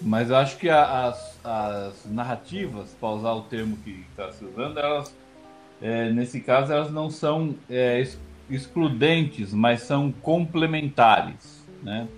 mas 0.00 0.30
acho 0.30 0.58
que 0.58 0.68
as, 0.68 1.38
as 1.42 2.04
narrativas, 2.06 2.90
para 3.00 3.08
usar 3.08 3.32
o 3.32 3.42
termo 3.42 3.76
que 3.78 4.04
está 4.10 4.30
se 4.32 4.44
usando, 4.44 4.78
elas, 4.78 5.14
é, 5.80 6.10
nesse 6.10 6.40
caso, 6.40 6.72
elas 6.72 6.92
não 6.92 7.10
são 7.10 7.54
é, 7.70 8.04
excludentes, 8.50 9.52
mas 9.52 9.82
são 9.82 10.12
complementares 10.12 11.61
né? 11.82 12.08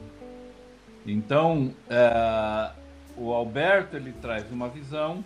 Então, 1.07 1.73
é, 1.89 2.71
o 3.17 3.33
Alberto 3.33 3.97
ele 3.97 4.13
traz 4.13 4.51
uma 4.51 4.69
visão, 4.69 5.25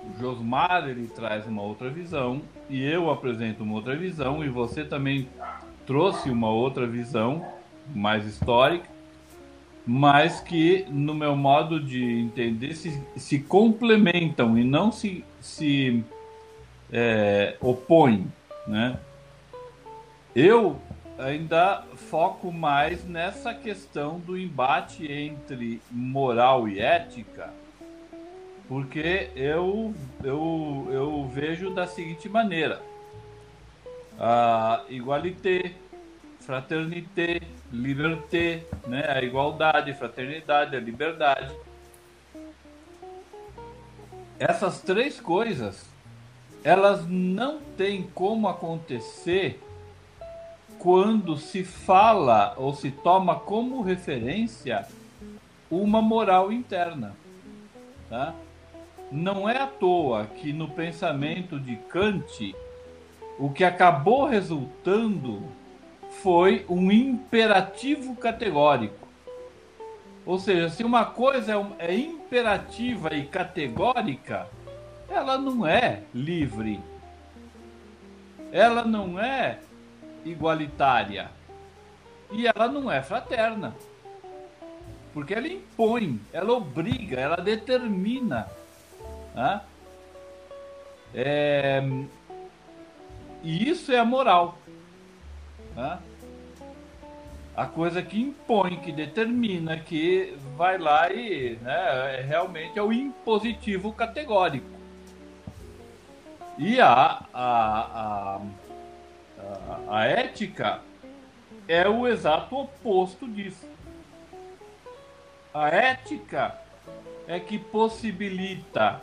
o 0.00 0.20
Josmar 0.20 0.88
ele 0.88 1.08
traz 1.08 1.46
uma 1.46 1.62
outra 1.62 1.90
visão 1.90 2.42
e 2.68 2.82
eu 2.82 3.10
apresento 3.10 3.62
uma 3.62 3.74
outra 3.74 3.96
visão 3.96 4.44
e 4.44 4.48
você 4.48 4.84
também 4.84 5.28
trouxe 5.86 6.30
uma 6.30 6.50
outra 6.50 6.86
visão 6.86 7.44
mais 7.94 8.24
histórica, 8.26 8.88
mas 9.86 10.40
que 10.40 10.84
no 10.88 11.14
meu 11.14 11.36
modo 11.36 11.80
de 11.80 12.02
entender 12.20 12.74
se, 12.74 13.00
se 13.16 13.38
complementam 13.40 14.58
e 14.58 14.64
não 14.64 14.90
se, 14.90 15.24
se 15.40 16.04
é, 16.92 17.56
opõem, 17.60 18.26
né? 18.66 18.98
Eu 20.34 20.76
ainda 21.18 21.82
foco 22.10 22.52
mais 22.52 23.04
nessa 23.04 23.54
questão 23.54 24.18
do 24.20 24.38
embate 24.38 25.10
entre 25.10 25.80
moral 25.90 26.68
e 26.68 26.78
ética, 26.78 27.52
porque 28.68 29.30
eu, 29.34 29.94
eu, 30.22 30.88
eu 30.90 31.30
vejo 31.32 31.70
da 31.70 31.86
seguinte 31.86 32.28
maneira: 32.28 32.82
a 34.18 34.84
igualité, 34.88 35.74
fraternité, 36.40 37.40
liberté, 37.72 38.66
né? 38.86 39.04
a 39.08 39.22
igualdade, 39.22 39.92
fraternidade, 39.94 40.76
a 40.76 40.80
liberdade. 40.80 41.54
Essas 44.38 44.82
três 44.82 45.18
coisas, 45.18 45.88
elas 46.62 47.06
não 47.08 47.60
têm 47.76 48.02
como 48.14 48.48
acontecer 48.48 49.62
quando 50.78 51.36
se 51.36 51.64
fala 51.64 52.54
ou 52.56 52.74
se 52.74 52.90
toma 52.90 53.36
como 53.36 53.82
referência 53.82 54.86
uma 55.70 56.00
moral 56.00 56.52
interna. 56.52 57.14
Tá? 58.08 58.34
Não 59.10 59.48
é 59.48 59.58
à 59.58 59.66
toa 59.66 60.26
que 60.26 60.52
no 60.52 60.68
pensamento 60.68 61.58
de 61.58 61.76
Kant 61.76 62.54
o 63.38 63.50
que 63.50 63.64
acabou 63.64 64.24
resultando 64.24 65.42
foi 66.22 66.64
um 66.68 66.90
imperativo 66.90 68.16
categórico. 68.16 69.06
Ou 70.24 70.38
seja, 70.38 70.70
se 70.70 70.82
uma 70.82 71.04
coisa 71.04 71.52
é, 71.78 71.86
é 71.86 71.94
imperativa 71.94 73.14
e 73.14 73.26
categórica, 73.26 74.48
ela 75.08 75.38
não 75.38 75.66
é 75.66 76.02
livre. 76.12 76.80
Ela 78.50 78.84
não 78.84 79.20
é 79.20 79.58
igualitária. 80.30 81.30
E 82.30 82.46
ela 82.46 82.68
não 82.68 82.90
é 82.90 83.02
fraterna. 83.02 83.74
Porque 85.14 85.32
ela 85.32 85.48
impõe, 85.48 86.20
ela 86.32 86.52
obriga, 86.52 87.18
ela 87.18 87.36
determina. 87.36 88.48
Né? 89.34 89.60
É... 91.14 91.82
E 93.42 93.68
isso 93.68 93.92
é 93.92 93.98
a 93.98 94.04
moral. 94.04 94.58
Né? 95.74 95.98
A 97.56 97.64
coisa 97.64 98.02
que 98.02 98.20
impõe, 98.20 98.76
que 98.76 98.92
determina, 98.92 99.78
que 99.78 100.36
vai 100.56 100.76
lá 100.76 101.10
e 101.10 101.56
né, 101.62 102.18
é, 102.18 102.20
realmente 102.20 102.78
é 102.78 102.82
o 102.82 102.92
impositivo 102.92 103.92
categórico. 103.94 104.76
E 106.58 106.78
a, 106.78 107.24
a, 107.32 108.36
a 108.36 108.40
a, 109.88 110.04
ética 110.04 110.80
é 111.68 111.88
o 111.88 112.06
exato 112.06 112.56
oposto 112.56 113.26
disso. 113.28 113.68
A 115.52 115.68
ética 115.68 116.58
é 117.26 117.40
que 117.40 117.58
possibilita 117.58 119.00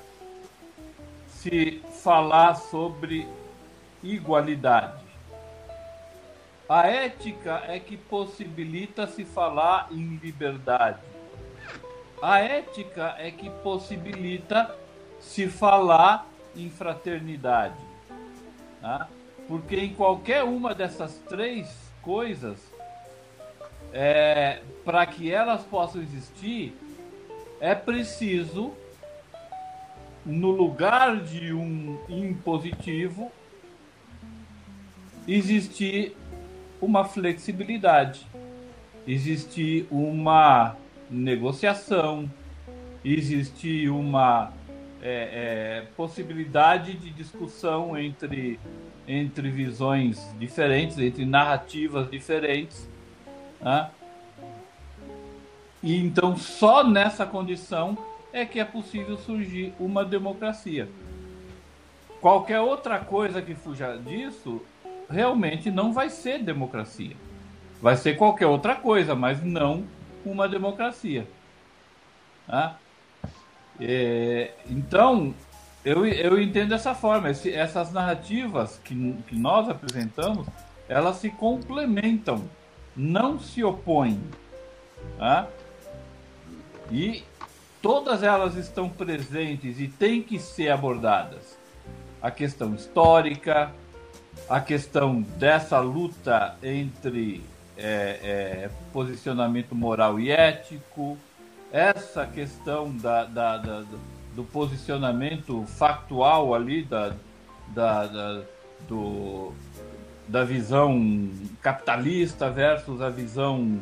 se 1.28 1.82
falar 2.04 2.56
sobre 2.56 3.28
igualdade. 4.02 5.04
A 6.70 6.88
ética 6.88 7.64
é 7.68 7.80
que 7.80 7.98
possibilita 7.98 9.08
se 9.08 9.26
falar 9.26 9.88
em 9.92 10.16
liberdade. 10.18 11.00
A 12.22 12.40
ética 12.40 13.16
é 13.18 13.30
que 13.32 13.50
possibilita 13.50 14.74
se 15.20 15.48
falar 15.48 16.28
em 16.56 16.70
fraternidade. 16.70 17.76
Tá? 18.82 19.08
Porque 19.54 19.76
em 19.76 19.94
qualquer 19.94 20.44
uma 20.44 20.74
dessas 20.74 21.22
três 21.30 21.72
coisas, 22.02 22.58
é, 23.94 24.62
para 24.84 25.06
que 25.06 25.32
elas 25.32 25.62
possam 25.62 26.02
existir, 26.02 26.76
é 27.62 27.76
preciso, 27.76 28.74
no 30.26 30.50
lugar 30.50 31.18
de 31.18 31.54
um 31.54 32.00
impositivo, 32.10 33.32
existir 35.28 36.18
uma 36.82 37.06
flexibilidade, 37.06 38.26
existir 39.06 39.86
uma 39.92 40.76
negociação, 41.12 42.28
existir 43.06 43.88
uma 43.92 44.52
é, 45.00 45.84
é, 45.84 45.88
possibilidade 45.96 46.98
de 46.98 47.12
discussão 47.12 47.96
entre 47.96 48.60
entre 49.08 49.50
visões 49.50 50.34
diferentes, 50.40 50.98
entre 50.98 51.26
narrativas 51.26 52.10
diferentes. 52.10 52.90
Né? 53.62 53.90
E 55.82 55.98
então 55.98 56.38
só 56.38 56.84
nessa 56.84 57.26
condição 57.26 57.98
é 58.32 58.46
que 58.46 58.60
é 58.60 58.66
possível 58.66 59.18
surgir 59.18 59.74
uma 59.80 60.04
democracia. 60.04 60.88
Qualquer 62.22 62.62
outra 62.62 63.00
coisa 63.00 63.42
que 63.42 63.54
fuja 63.54 63.98
disso 63.98 64.62
realmente 65.10 65.70
não 65.70 65.92
vai 65.92 66.10
ser 66.10 66.40
democracia. 66.40 67.16
Vai 67.82 67.98
ser 67.98 68.16
qualquer 68.16 68.48
outra 68.48 68.76
coisa, 68.76 69.14
mas 69.14 69.44
não 69.44 69.86
uma 70.26 70.48
democracia. 70.48 71.28
Tá? 72.48 72.78
É, 73.80 74.54
então, 74.70 75.34
eu, 75.84 76.06
eu 76.06 76.42
entendo 76.42 76.70
dessa 76.70 76.96
forma. 76.96 77.30
Esse, 77.30 77.52
essas 77.52 77.92
narrativas 77.92 78.80
que, 78.84 79.14
que 79.28 79.36
nós 79.36 79.70
apresentamos, 79.70 80.48
elas 80.88 81.18
se 81.18 81.30
complementam, 81.30 82.44
não 82.96 83.40
se 83.40 83.64
opõem. 83.64 84.22
Tá? 85.18 85.48
E 86.92 87.24
todas 87.82 88.24
elas 88.24 88.56
estão 88.56 88.88
presentes 88.88 89.80
e 89.80 89.88
têm 89.88 90.22
que 90.22 90.40
ser 90.40 90.70
abordadas. 90.70 91.58
A 92.22 92.32
questão 92.32 92.74
histórica, 92.74 93.72
a 94.50 94.62
questão 94.62 95.22
dessa 95.22 95.80
luta 95.80 96.56
entre 96.64 97.44
é, 97.78 98.20
é, 98.24 98.70
posicionamento 98.92 99.76
moral 99.76 100.20
e 100.20 100.32
ético, 100.32 101.18
essa 101.72 102.26
questão 102.26 102.96
da, 102.96 103.26
da, 103.26 103.58
da, 103.58 103.84
do 104.36 104.44
posicionamento 104.44 105.64
factual 105.66 106.54
ali 106.54 106.84
da, 106.84 107.14
da, 107.68 108.08
da, 108.08 108.42
do, 108.88 109.52
da 110.28 110.44
visão 110.44 111.30
capitalista 111.62 112.50
versus 112.50 113.02
a 113.02 113.10
visão 113.10 113.80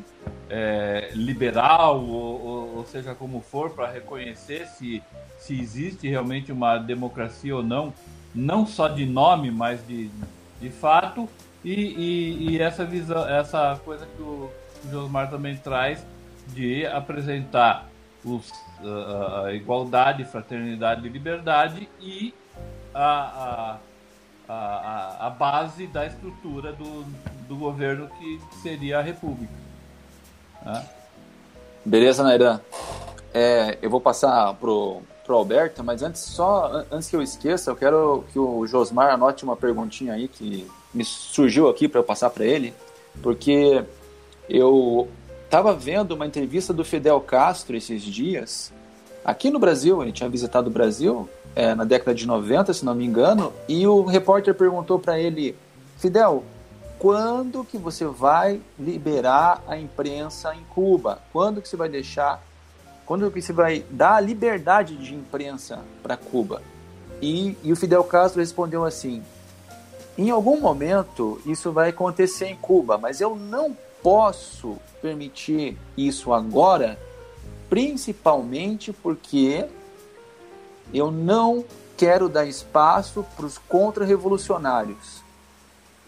é, 0.49 1.11
liberal, 1.13 2.03
ou, 2.03 2.77
ou, 2.77 2.85
seja 2.85 3.15
como 3.15 3.41
for, 3.41 3.71
para 3.71 3.89
reconhecer 3.89 4.67
se, 4.67 5.01
se 5.39 5.59
existe 5.59 6.07
realmente 6.09 6.51
uma 6.51 6.77
democracia 6.77 7.55
ou 7.55 7.63
não, 7.63 7.93
não 8.35 8.65
só 8.65 8.87
de 8.87 9.05
nome, 9.05 9.49
mas 9.49 9.85
de, 9.87 10.09
de 10.59 10.69
fato, 10.69 11.29
e, 11.63 11.73
e, 11.73 12.49
e 12.49 12.61
essa 12.61 12.83
visão, 12.83 13.27
essa 13.29 13.79
coisa 13.85 14.05
que 14.05 14.21
o, 14.21 14.49
que 14.81 14.87
o 14.87 14.91
Josmar 14.91 15.29
também 15.29 15.55
traz 15.55 16.05
de 16.49 16.85
apresentar 16.85 17.87
os, 18.25 18.51
a, 19.45 19.53
igualdade, 19.53 20.25
fraternidade 20.25 21.05
e 21.05 21.09
liberdade 21.09 21.89
e 21.99 22.33
a, 22.93 23.79
a, 24.47 24.53
a, 24.53 25.27
a 25.27 25.29
base 25.29 25.87
da 25.87 26.05
estrutura 26.05 26.73
do, 26.73 27.03
do 27.47 27.55
governo 27.55 28.09
que 28.19 28.39
seria 28.61 28.99
a 28.99 29.01
República. 29.01 29.53
Né? 30.63 30.85
Beleza, 31.85 32.23
Nairan. 32.23 32.59
É, 33.33 33.77
eu 33.81 33.89
vou 33.89 34.01
passar 34.01 34.53
pro, 34.55 35.01
pro 35.25 35.35
Alberto, 35.35 35.83
mas 35.83 36.03
antes 36.03 36.21
só 36.21 36.85
antes 36.91 37.09
que 37.09 37.15
eu 37.15 37.21
esqueça, 37.21 37.71
eu 37.71 37.75
quero 37.75 38.25
que 38.31 38.37
o 38.37 38.67
Josmar 38.67 39.09
anote 39.11 39.43
uma 39.43 39.55
perguntinha 39.55 40.13
aí 40.13 40.27
que 40.27 40.69
me 40.93 41.05
surgiu 41.05 41.69
aqui 41.69 41.87
para 41.87 41.99
eu 41.99 42.03
passar 42.03 42.29
para 42.29 42.43
ele, 42.43 42.73
porque 43.21 43.83
eu 44.49 45.07
estava 45.51 45.73
vendo 45.73 46.13
uma 46.13 46.25
entrevista 46.25 46.71
do 46.71 46.85
Fidel 46.85 47.19
Castro 47.19 47.75
esses 47.75 48.01
dias, 48.01 48.71
aqui 49.25 49.49
no 49.49 49.59
Brasil, 49.59 50.01
ele 50.01 50.13
tinha 50.13 50.29
visitado 50.29 50.69
o 50.69 50.71
Brasil 50.71 51.27
é, 51.53 51.75
na 51.75 51.83
década 51.83 52.15
de 52.15 52.25
90, 52.25 52.73
se 52.73 52.85
não 52.85 52.95
me 52.95 53.05
engano, 53.05 53.51
e 53.67 53.85
o 53.85 54.05
repórter 54.05 54.55
perguntou 54.55 54.97
para 54.97 55.19
ele, 55.19 55.53
Fidel, 55.97 56.45
quando 56.97 57.65
que 57.65 57.77
você 57.77 58.05
vai 58.05 58.61
liberar 58.79 59.61
a 59.67 59.77
imprensa 59.77 60.55
em 60.55 60.63
Cuba? 60.73 61.19
Quando 61.33 61.61
que 61.61 61.67
você 61.67 61.75
vai 61.75 61.89
deixar, 61.89 62.41
quando 63.05 63.29
que 63.29 63.41
você 63.41 63.51
vai 63.51 63.83
dar 63.89 64.15
a 64.15 64.21
liberdade 64.21 64.95
de 64.95 65.13
imprensa 65.13 65.79
para 66.01 66.15
Cuba? 66.15 66.61
E, 67.21 67.57
e 67.61 67.73
o 67.73 67.75
Fidel 67.75 68.05
Castro 68.05 68.39
respondeu 68.39 68.85
assim, 68.85 69.21
em 70.17 70.29
algum 70.29 70.61
momento 70.61 71.41
isso 71.45 71.73
vai 71.73 71.89
acontecer 71.89 72.45
em 72.45 72.55
Cuba, 72.55 72.97
mas 72.97 73.19
eu 73.19 73.35
não 73.35 73.75
posso 74.01 74.77
permitir 75.01 75.77
isso 75.97 76.33
agora, 76.33 76.99
principalmente 77.69 78.91
porque 78.91 79.67
eu 80.93 81.11
não 81.11 81.63
quero 81.97 82.27
dar 82.27 82.45
espaço 82.45 83.25
para 83.35 83.45
os 83.45 83.57
contra-revolucionários. 83.57 85.21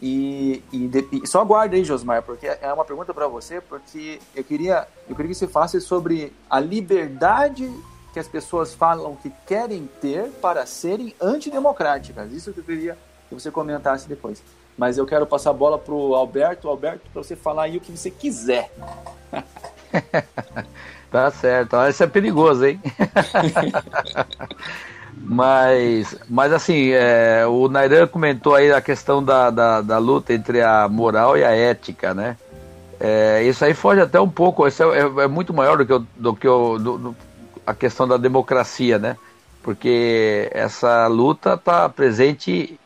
E, 0.02 0.62
e, 0.74 1.26
só 1.26 1.40
aguarde 1.40 1.78
aí, 1.78 1.84
Josmar, 1.86 2.24
porque 2.24 2.46
é 2.46 2.74
uma 2.74 2.84
pergunta 2.84 3.14
para 3.14 3.28
você, 3.28 3.62
porque 3.62 4.20
eu 4.36 4.44
queria, 4.44 4.86
eu 5.08 5.16
queria 5.16 5.30
que 5.30 5.36
você 5.36 5.48
falasse 5.48 5.80
sobre 5.80 6.34
a 6.50 6.60
liberdade 6.60 7.72
que 8.12 8.20
as 8.20 8.28
pessoas 8.28 8.74
falam 8.74 9.16
que 9.16 9.32
querem 9.48 9.90
ter 10.02 10.30
para 10.42 10.66
serem 10.66 11.16
antidemocráticas. 11.22 12.32
Isso 12.34 12.52
que 12.52 12.60
eu 12.60 12.64
queria 12.64 12.98
que 13.30 13.34
você 13.34 13.50
comentasse 13.50 14.08
depois. 14.08 14.44
Mas 14.78 14.98
eu 14.98 15.06
quero 15.06 15.26
passar 15.26 15.52
a 15.52 15.54
bola 15.54 15.78
pro 15.78 16.16
Alberto, 16.16 16.68
Alberto, 16.68 17.02
para 17.12 17.24
você 17.24 17.36
falar 17.36 17.64
aí 17.64 17.78
o 17.78 17.82
que 17.82 17.92
você 17.92 18.10
quiser. 18.10 18.72
tá 21.12 21.30
certo. 21.32 21.76
Isso 21.88 22.04
é 22.04 22.08
perigoso, 22.08 22.66
hein? 22.66 22.82
mas, 25.16 26.16
mas 26.28 26.52
assim, 26.52 26.90
é, 26.90 27.46
o 27.46 27.68
Nairan 27.68 28.08
comentou 28.08 28.56
aí 28.56 28.72
a 28.72 28.82
questão 28.82 29.24
da, 29.24 29.50
da, 29.52 29.82
da, 29.82 29.98
luta 30.00 30.34
entre 30.34 30.62
a 30.62 30.88
moral 30.90 31.38
e 31.38 31.44
a 31.44 31.52
ética, 31.52 32.14
né? 32.14 32.36
É, 33.00 33.44
isso 33.44 33.64
aí 33.64 33.74
foge 33.74 34.02
até 34.02 34.20
um 34.20 34.30
pouco, 34.30 34.68
isso 34.68 34.82
é, 34.92 35.00
é, 35.00 35.24
é 35.24 35.28
muito 35.28 35.54
maior 35.54 35.78
do 35.78 35.86
que, 35.86 35.94
o, 35.94 36.00
do 36.16 36.36
que 36.36 36.48
o, 36.48 36.78
do, 36.80 36.98
do, 36.98 37.16
a 37.66 37.74
questão 37.74 38.08
da 38.08 38.18
democracia, 38.18 38.98
né? 38.98 39.18
Porque 39.62 40.50
essa 40.52 41.08
luta 41.08 41.54
está 41.54 41.88
presente 41.88 42.80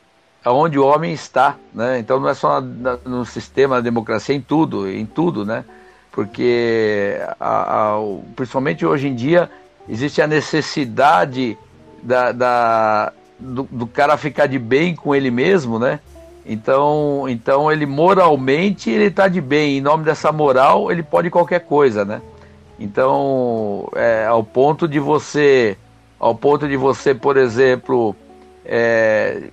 onde 0.52 0.78
o 0.78 0.86
homem 0.86 1.14
está, 1.14 1.56
né? 1.74 2.00
Então 2.00 2.20
não 2.20 2.30
é 2.30 2.34
só 2.34 2.62
no 2.62 3.26
sistema 3.26 3.76
da 3.76 3.82
democracia, 3.82 4.36
em 4.36 4.42
tudo, 4.42 4.90
em 4.90 5.06
tudo, 5.06 5.46
né? 5.46 5.64
Porque 6.12 7.20
a, 7.40 7.94
a, 7.94 8.00
principalmente 8.36 8.86
hoje 8.86 9.08
em 9.08 9.16
dia 9.16 9.50
existe 9.88 10.22
a 10.22 10.28
necessidade 10.28 11.58
da, 12.02 12.32
da 12.32 13.14
do, 13.40 13.64
do, 13.72 13.88
cara 13.88 14.18
ficar 14.18 14.48
de 14.48 14.58
bem 14.58 14.96
com 14.96 15.14
ele 15.14 15.30
mesmo, 15.30 15.78
né? 15.78 16.00
Então, 16.46 17.26
então 17.28 17.72
ele 17.72 17.86
moralmente 17.86 18.90
ele 18.90 19.06
está 19.06 19.28
de 19.28 19.42
bem. 19.42 19.78
Em 19.78 19.82
nome 19.82 20.04
dessa 20.04 20.32
moral 20.32 20.92
ele 20.92 21.04
pode 21.04 21.30
qualquer 21.30 21.60
coisa, 21.62 22.04
né? 22.04 22.22
Então, 22.80 23.90
é, 23.96 24.26
ao 24.26 24.44
ponto 24.44 24.88
de 24.88 25.00
você, 25.00 25.78
ao 26.20 26.36
ponto 26.36 26.68
de 26.68 26.78
você, 26.78 27.14
por 27.14 27.36
exemplo, 27.36 28.16
é, 28.64 29.50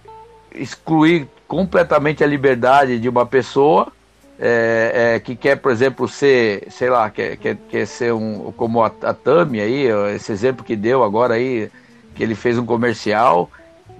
excluir 0.55 1.29
completamente 1.47 2.23
a 2.25 2.27
liberdade 2.27 2.99
de 2.99 3.09
uma 3.09 3.27
pessoa 3.27 3.93
é, 4.39 5.15
é, 5.15 5.21
que 5.21 5.37
quer, 5.37 5.57
por 5.57 5.71
exemplo, 5.71 6.09
ser, 6.09 6.67
sei 6.71 6.91
lá, 6.91 7.09
quer, 7.11 7.37
quer, 7.37 7.57
quer 7.69 7.87
ser 7.87 8.13
um, 8.13 8.53
como 8.57 8.83
a, 8.83 8.91
a 9.03 9.15
Tami 9.15 9.61
aí, 9.61 9.87
esse 10.15 10.33
exemplo 10.33 10.65
que 10.65 10.75
deu 10.75 11.05
agora 11.05 11.35
aí, 11.35 11.71
que 12.15 12.23
ele 12.23 12.35
fez 12.35 12.59
um 12.59 12.67
comercial 12.67 13.51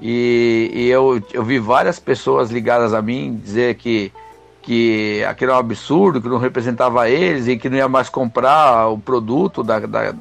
e, 0.01 0.71
e 0.75 0.89
eu, 0.89 1.23
eu 1.33 1.45
vi 1.45 1.59
várias 1.59 1.99
pessoas 1.99 2.51
ligadas 2.51 2.93
a 2.93 3.01
mim 3.01 3.41
dizer 3.43 3.77
que, 3.77 4.13
que 4.63 5.25
aquilo 5.25 5.53
é 5.53 5.55
um 5.55 5.59
absurdo, 5.59 6.21
que 6.21 6.29
não 6.29 6.39
representava 6.39 7.09
eles 7.09 7.47
e 7.47 7.57
que 7.57 7.69
não 7.69 7.77
ia 7.77 7.89
mais 7.89 8.09
comprar 8.09 8.89
o 8.89 8.99
produto 8.99 9.63
da, 9.63 9.79
da, 9.81 10.15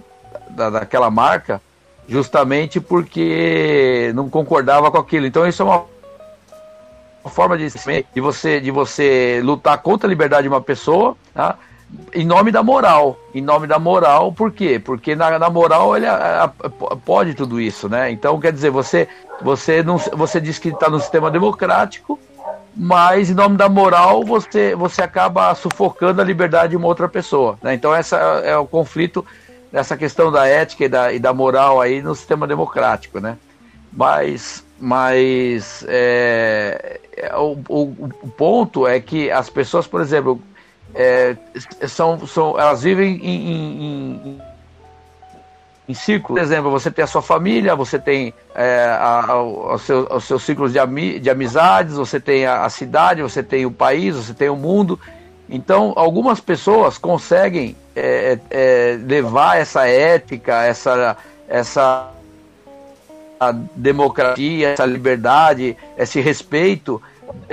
da 0.50 0.70
daquela 0.70 1.10
marca 1.10 1.62
justamente 2.08 2.80
porque 2.80 4.12
não 4.14 4.30
concordava 4.30 4.92
com 4.92 4.98
aquilo. 4.98 5.26
Então 5.26 5.48
isso 5.48 5.62
é 5.62 5.66
uma 5.66 5.86
forma 7.30 7.58
de, 7.58 7.68
de 8.14 8.22
você 8.22 8.60
de 8.60 8.72
você 8.72 9.42
lutar 9.44 9.78
contra 9.80 10.08
a 10.08 10.10
liberdade 10.10 10.44
de 10.44 10.50
uma 10.50 10.62
pessoa, 10.62 11.16
tá? 11.34 11.58
em 12.14 12.26
nome 12.26 12.52
da 12.52 12.64
moral. 12.64 13.18
Em 13.34 13.42
nome 13.42 13.68
da 13.68 13.80
moral, 13.80 14.32
por 14.32 14.52
quê? 14.52 14.80
Porque 14.80 15.16
na, 15.16 15.38
na 15.38 15.50
moral 15.50 15.96
ele 15.96 16.08
a, 16.08 16.44
a, 16.44 16.96
pode 16.96 17.34
tudo 17.34 17.60
isso, 17.60 17.90
né? 17.90 18.12
Então, 18.12 18.40
quer 18.40 18.52
dizer, 18.52 18.70
você 18.70 19.08
você 19.42 19.84
não 19.84 19.98
você 19.98 20.40
diz 20.40 20.58
que 20.58 20.70
está 20.70 20.90
no 20.90 21.00
sistema 21.00 21.30
democrático, 21.30 22.20
mas 22.76 23.30
em 23.30 23.34
nome 23.34 23.58
da 23.58 23.70
moral 23.70 24.24
você 24.24 24.76
você 24.76 25.02
acaba 25.02 25.54
sufocando 25.56 26.22
a 26.22 26.24
liberdade 26.24 26.72
de 26.72 26.78
uma 26.78 26.88
outra 26.88 27.08
pessoa, 27.08 27.58
né? 27.62 27.74
Então 27.74 27.94
essa 27.94 28.18
é 28.18 28.56
o 28.58 28.66
conflito 28.66 29.26
nessa 29.72 29.98
questão 29.98 30.32
da 30.32 30.48
ética 30.48 30.86
e 30.86 30.90
da, 30.90 31.14
e 31.14 31.20
da 31.20 31.34
moral 31.34 31.82
aí 31.82 32.02
no 32.02 32.14
sistema 32.16 32.48
democrático, 32.48 33.20
né? 33.20 33.38
Mas 33.92 34.64
mas 34.86 35.86
é, 35.88 37.00
é, 37.16 37.34
o, 37.38 37.58
o, 37.70 37.84
o, 38.22 38.28
ponto 38.28 38.86
é 38.86 39.00
que 39.00 39.32
as 39.32 39.50
pessoas, 39.50 39.88
por 39.88 40.02
exemplo, 40.02 40.42
é, 40.94 41.38
são, 41.88 42.28
são, 42.28 42.60
elas 42.60 42.84
vivem 42.84 43.16
em, 43.16 43.48
em, 43.48 44.12
em, 44.28 44.42
em 45.88 45.94
círculo. 45.94 46.38
Por 46.38 46.44
exemplo, 46.44 46.70
você 46.70 46.92
tem 46.92 47.02
a 47.02 47.08
sua 47.08 47.22
família, 47.22 47.78
você 47.78 47.98
tem 47.98 48.34
é, 48.54 48.84
a, 49.00 49.32
a, 49.32 49.42
os, 49.42 49.84
seus, 49.84 50.06
os 50.12 50.26
seus 50.26 50.44
ciclos 50.44 50.74
de, 50.74 50.80
ami, 50.80 51.18
de 51.18 51.30
amizades, 51.30 51.96
você 51.96 52.20
tem 52.20 52.46
a, 52.46 52.66
a 52.66 52.70
cidade, 52.70 53.22
você 53.22 53.42
tem 53.42 53.66
o 53.66 53.72
país, 53.72 54.18
você 54.18 54.34
tem 54.34 54.50
o 54.50 54.56
mundo. 54.58 55.00
Então, 55.48 55.94
algumas 55.96 56.42
pessoas 56.42 56.98
conseguem 56.98 57.78
é, 57.96 58.38
é, 58.50 59.00
levar 59.02 59.62
essa 59.62 59.88
ética, 59.88 60.66
essa, 60.66 61.16
essa 61.48 62.12
democracia, 63.52 64.70
essa 64.70 64.86
liberdade, 64.86 65.76
esse 65.98 66.20
respeito 66.22 67.02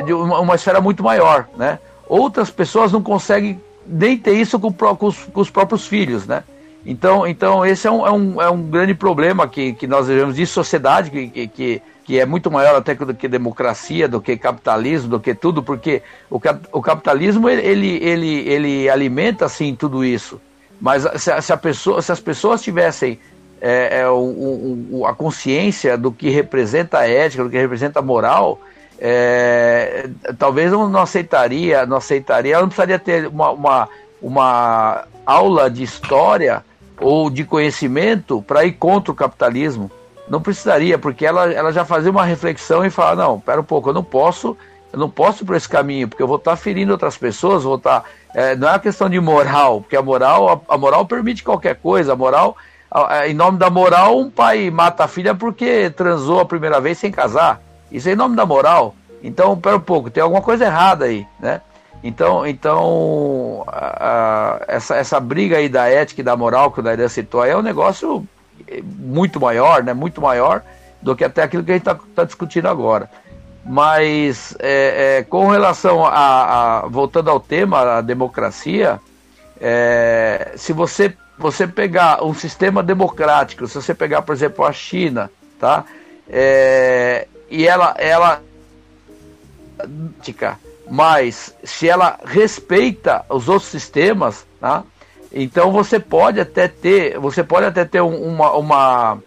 de 0.04 0.12
uma, 0.12 0.40
uma 0.40 0.54
esfera 0.54 0.80
muito 0.80 1.02
maior, 1.02 1.48
né? 1.56 1.78
Outras 2.08 2.50
pessoas 2.50 2.92
não 2.92 3.02
conseguem 3.02 3.60
nem 3.86 4.16
ter 4.16 4.34
isso 4.34 4.58
com, 4.58 4.72
com, 4.72 5.06
os, 5.06 5.16
com 5.24 5.40
os 5.40 5.50
próprios 5.50 5.86
filhos, 5.86 6.26
né? 6.26 6.44
Então, 6.84 7.26
então 7.26 7.64
esse 7.64 7.86
é 7.86 7.90
um, 7.90 8.06
é 8.06 8.10
um, 8.10 8.42
é 8.42 8.50
um 8.50 8.62
grande 8.62 8.94
problema 8.94 9.46
que, 9.46 9.72
que 9.74 9.86
nós 9.86 10.06
vivemos 10.06 10.36
de 10.36 10.46
sociedade, 10.46 11.10
que, 11.10 11.48
que, 11.48 11.82
que 12.04 12.18
é 12.18 12.24
muito 12.24 12.50
maior 12.50 12.74
até 12.74 12.94
do 12.94 13.14
que 13.14 13.28
democracia, 13.28 14.08
do 14.08 14.20
que 14.20 14.36
capitalismo, 14.36 15.10
do 15.10 15.20
que 15.20 15.34
tudo, 15.34 15.62
porque 15.62 16.02
o, 16.30 16.40
o 16.72 16.82
capitalismo 16.82 17.48
ele, 17.48 18.02
ele, 18.02 18.48
ele 18.48 18.88
alimenta 18.88 19.44
assim 19.44 19.74
tudo 19.74 20.04
isso. 20.04 20.40
Mas 20.80 21.06
se, 21.20 21.42
se, 21.42 21.52
a 21.52 21.56
pessoa, 21.56 22.00
se 22.00 22.10
as 22.10 22.20
pessoas 22.20 22.62
tivessem 22.62 23.18
é, 23.60 24.00
é, 24.00 24.08
o, 24.08 24.88
o, 24.90 25.06
a 25.06 25.14
consciência 25.14 25.96
do 25.98 26.10
que 26.10 26.30
representa 26.30 26.98
a 26.98 27.08
ética, 27.08 27.44
do 27.44 27.50
que 27.50 27.58
representa 27.58 27.98
a 27.98 28.02
moral, 28.02 28.58
é, 28.98 30.08
talvez 30.38 30.70
não, 30.70 30.88
não, 30.88 31.00
aceitaria, 31.00 31.86
não 31.86 31.96
aceitaria, 31.96 32.54
ela 32.54 32.62
não 32.62 32.68
precisaria 32.68 32.98
ter 32.98 33.26
uma, 33.26 33.50
uma, 33.50 33.88
uma 34.20 35.04
aula 35.24 35.70
de 35.70 35.82
história 35.82 36.64
ou 37.00 37.30
de 37.30 37.44
conhecimento 37.44 38.42
para 38.42 38.64
ir 38.64 38.72
contra 38.72 39.12
o 39.12 39.14
capitalismo. 39.14 39.90
Não 40.28 40.40
precisaria, 40.40 40.98
porque 40.98 41.26
ela, 41.26 41.52
ela 41.52 41.72
já 41.72 41.84
fazia 41.84 42.10
uma 42.10 42.24
reflexão 42.24 42.84
e 42.84 42.90
fala, 42.90 43.24
não, 43.24 43.40
pera 43.40 43.60
um 43.60 43.64
pouco, 43.64 43.88
eu 43.88 43.94
não 43.94 44.04
posso, 44.04 44.56
eu 44.92 44.98
não 44.98 45.10
posso 45.10 45.42
ir 45.42 45.46
por 45.46 45.56
esse 45.56 45.68
caminho, 45.68 46.06
porque 46.06 46.22
eu 46.22 46.28
vou 46.28 46.36
estar 46.36 46.54
ferindo 46.56 46.92
outras 46.92 47.16
pessoas, 47.16 47.64
vou 47.64 47.76
estar. 47.76 48.04
É, 48.32 48.54
não 48.54 48.68
é 48.68 48.72
uma 48.72 48.78
questão 48.78 49.08
de 49.08 49.18
moral, 49.18 49.80
porque 49.80 49.96
a 49.96 50.02
moral, 50.02 50.64
a, 50.68 50.74
a 50.74 50.78
moral 50.78 51.04
permite 51.04 51.42
qualquer 51.42 51.76
coisa, 51.76 52.12
a 52.12 52.16
moral, 52.16 52.56
em 53.26 53.34
nome 53.34 53.58
da 53.58 53.70
moral, 53.70 54.18
um 54.18 54.30
pai 54.30 54.70
mata 54.70 55.04
a 55.04 55.08
filha 55.08 55.34
porque 55.34 55.90
transou 55.90 56.40
a 56.40 56.44
primeira 56.44 56.80
vez 56.80 56.98
sem 56.98 57.12
casar. 57.12 57.60
Isso 57.90 58.08
é 58.08 58.12
em 58.12 58.16
nome 58.16 58.36
da 58.36 58.44
moral. 58.44 58.94
Então, 59.22 59.56
pera 59.58 59.76
um 59.76 59.80
pouco, 59.80 60.10
tem 60.10 60.22
alguma 60.22 60.42
coisa 60.42 60.64
errada 60.64 61.04
aí, 61.04 61.26
né? 61.38 61.60
Então, 62.02 62.46
então 62.46 63.64
a, 63.66 64.58
a, 64.58 64.60
essa, 64.66 64.96
essa 64.96 65.20
briga 65.20 65.58
aí 65.58 65.68
da 65.68 65.88
ética 65.88 66.22
e 66.22 66.24
da 66.24 66.36
moral 66.36 66.70
que 66.70 66.80
o 66.80 66.82
Dairan 66.82 67.08
citou 67.08 67.42
aí 67.42 67.50
é 67.50 67.56
um 67.56 67.62
negócio 67.62 68.26
muito 68.82 69.38
maior, 69.38 69.82
né? 69.82 69.92
Muito 69.92 70.20
maior 70.20 70.62
do 71.02 71.14
que 71.14 71.24
até 71.24 71.42
aquilo 71.42 71.62
que 71.62 71.72
a 71.72 71.74
gente 71.74 71.86
está 71.86 71.98
tá 72.14 72.24
discutindo 72.24 72.66
agora. 72.66 73.10
Mas 73.64 74.56
é, 74.58 75.18
é, 75.18 75.22
com 75.22 75.48
relação 75.48 76.04
a, 76.04 76.80
a, 76.80 76.86
voltando 76.88 77.30
ao 77.30 77.38
tema, 77.38 77.98
a 77.98 78.00
democracia, 78.00 78.98
é, 79.60 80.52
se 80.56 80.72
você 80.72 81.14
você 81.40 81.66
pegar 81.66 82.22
um 82.22 82.34
sistema 82.34 82.82
democrático, 82.82 83.66
se 83.66 83.74
você 83.74 83.94
pegar, 83.94 84.22
por 84.22 84.34
exemplo, 84.34 84.64
a 84.64 84.72
China, 84.72 85.30
tá? 85.58 85.84
É, 86.28 87.26
e 87.50 87.66
ela, 87.66 87.94
ela 87.98 88.42
mas 90.88 91.54
se 91.64 91.88
ela 91.88 92.18
respeita 92.24 93.24
os 93.28 93.48
outros 93.48 93.70
sistemas, 93.70 94.44
tá? 94.60 94.84
então 95.32 95.72
você 95.72 95.98
pode 95.98 96.40
até 96.40 96.68
ter, 96.68 97.18
você 97.18 97.42
pode 97.42 97.64
até 97.64 97.84
ter 97.84 98.00
uma, 98.00 98.52
uma, 98.52 99.18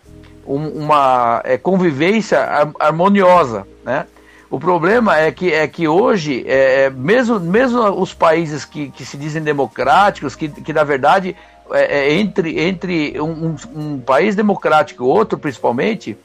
uma 0.46 1.42
é, 1.44 1.58
convivência 1.58 2.40
harmoniosa, 2.80 3.66
né? 3.84 4.06
O 4.54 4.60
problema 4.60 5.18
é 5.18 5.32
que, 5.32 5.52
é 5.52 5.68
que 5.68 5.88
hoje, 5.88 6.46
é, 6.48 6.84
é, 6.84 6.90
mesmo, 6.92 7.40
mesmo 7.40 7.82
os 8.00 8.14
países 8.14 8.64
que, 8.64 8.92
que 8.92 9.04
se 9.04 9.18
dizem 9.18 9.42
democráticos, 9.42 10.36
que, 10.36 10.48
que 10.48 10.72
na 10.72 10.84
verdade, 10.84 11.36
é, 11.72 12.00
é 12.00 12.14
entre, 12.14 12.60
entre 12.60 13.20
um, 13.20 13.56
um, 13.76 14.00
país 14.00 14.36
democrático 14.36 15.04
e 15.04 15.08
outro, 15.08 15.38
principalmente, 15.38 16.18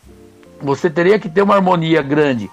você 0.61 0.91
teria 0.91 1.19
que 1.19 1.29
ter 1.29 1.43
uma 1.43 1.55
harmonia 1.55 2.03
grande. 2.03 2.51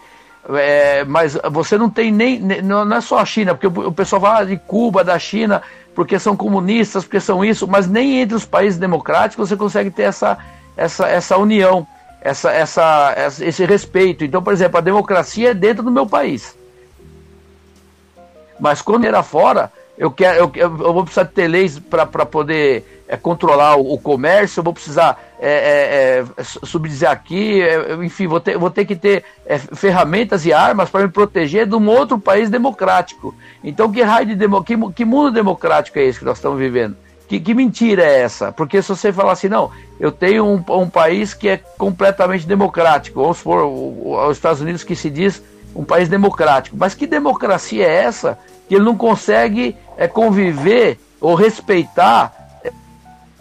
É, 0.50 1.04
mas 1.06 1.38
você 1.52 1.78
não 1.78 1.90
tem 1.90 2.12
nem. 2.12 2.40
Não 2.40 2.96
é 2.96 3.02
só 3.02 3.20
a 3.20 3.26
China, 3.26 3.56
porque 3.56 3.80
o 3.80 3.92
pessoal 3.92 4.22
fala 4.22 4.46
de 4.46 4.58
Cuba, 4.58 5.04
da 5.04 5.18
China, 5.18 5.64
porque 5.96 6.20
são 6.20 6.36
comunistas, 6.36 7.04
porque 7.04 7.20
são 7.20 7.44
isso, 7.44 7.68
mas 7.68 7.88
nem 7.88 8.22
entre 8.22 8.36
os 8.36 8.46
países 8.46 8.78
democráticos 8.78 9.50
você 9.50 9.56
consegue 9.56 9.90
ter 9.90 10.04
essa, 10.04 10.38
essa, 10.78 11.08
essa 11.08 11.38
união, 11.38 11.88
essa, 12.22 12.52
essa, 12.52 13.16
esse 13.42 13.66
respeito. 13.66 14.24
Então, 14.24 14.44
por 14.44 14.54
exemplo, 14.54 14.78
a 14.78 14.82
democracia 14.82 15.52
é 15.52 15.54
dentro 15.54 15.84
do 15.84 15.90
meu 15.90 16.06
país. 16.06 16.56
Mas 18.60 18.82
quando 18.82 19.06
era 19.06 19.24
fora, 19.24 19.72
eu, 19.98 20.12
quero, 20.12 20.38
eu, 20.38 20.52
eu 20.56 20.94
vou 20.94 21.04
precisar 21.04 21.26
ter 21.26 21.48
leis 21.48 21.80
para 21.80 22.26
poder 22.26 23.04
é, 23.08 23.16
controlar 23.16 23.78
o, 23.78 23.94
o, 23.94 23.98
comércio, 23.98 24.60
eu 24.60 24.64
vou 24.64 24.74
precisar 24.74 25.22
é, 25.40 26.24
é, 26.38 26.44
subdizer 26.44 27.10
aqui, 27.10 27.62
é, 27.62 27.94
enfim, 28.04 28.28
vou 28.28 28.40
ter, 28.40 28.58
vou 28.58 28.70
ter 28.70 28.86
que 28.86 28.96
ter 28.96 29.24
é, 29.46 29.58
ferramentas 29.58 30.46
e 30.46 30.52
armas 30.52 30.90
para 30.90 31.04
me 31.04 31.12
proteger 31.12 31.66
de 31.66 31.76
um 31.76 31.88
outro 31.88 32.20
país 32.20 32.50
democrático. 32.50 33.34
Então, 33.64 33.92
que 33.92 34.02
raio 34.02 34.28
de 34.28 34.36
demo, 34.36 34.64
que, 34.64 34.76
que 34.92 35.06
mundo 35.06 35.32
democrático 35.32 36.00
é 36.00 36.04
esse 36.04 36.20
que 36.20 36.26
nós 36.26 36.38
estamos 36.38 36.60
vivendo? 36.60 36.98
Que, 37.28 37.40
que, 37.40 37.54
mentira 37.54 38.04
é 38.04 38.22
essa? 38.22 38.52
Porque 38.52 38.82
se 38.82 38.90
você 38.90 39.12
falar 39.12 39.32
assim, 39.32 39.50
não, 39.50 39.72
eu 40.00 40.12
tenho 40.12 40.46
um, 40.46 40.64
um 40.82 40.90
país 40.90 41.34
que 41.34 41.48
é 41.48 41.58
completamente 41.58 42.46
democrático, 42.46 43.22
vamos 43.22 43.38
supor, 43.38 43.66
os 43.66 44.38
Estados 44.38 44.62
Unidos 44.62 44.84
que 44.84 44.96
se 44.96 45.10
diz 45.10 45.42
um 45.76 45.84
país 45.84 46.08
democrático, 46.08 46.78
mas 46.80 46.94
que 46.94 47.08
democracia 47.08 47.86
é 47.86 48.04
essa 48.04 48.38
que 48.68 48.76
ele 48.76 48.84
não 48.84 48.96
consegue 48.96 49.76
é, 49.98 50.08
conviver 50.08 51.00
ou 51.20 51.36
respeitar 51.36 52.34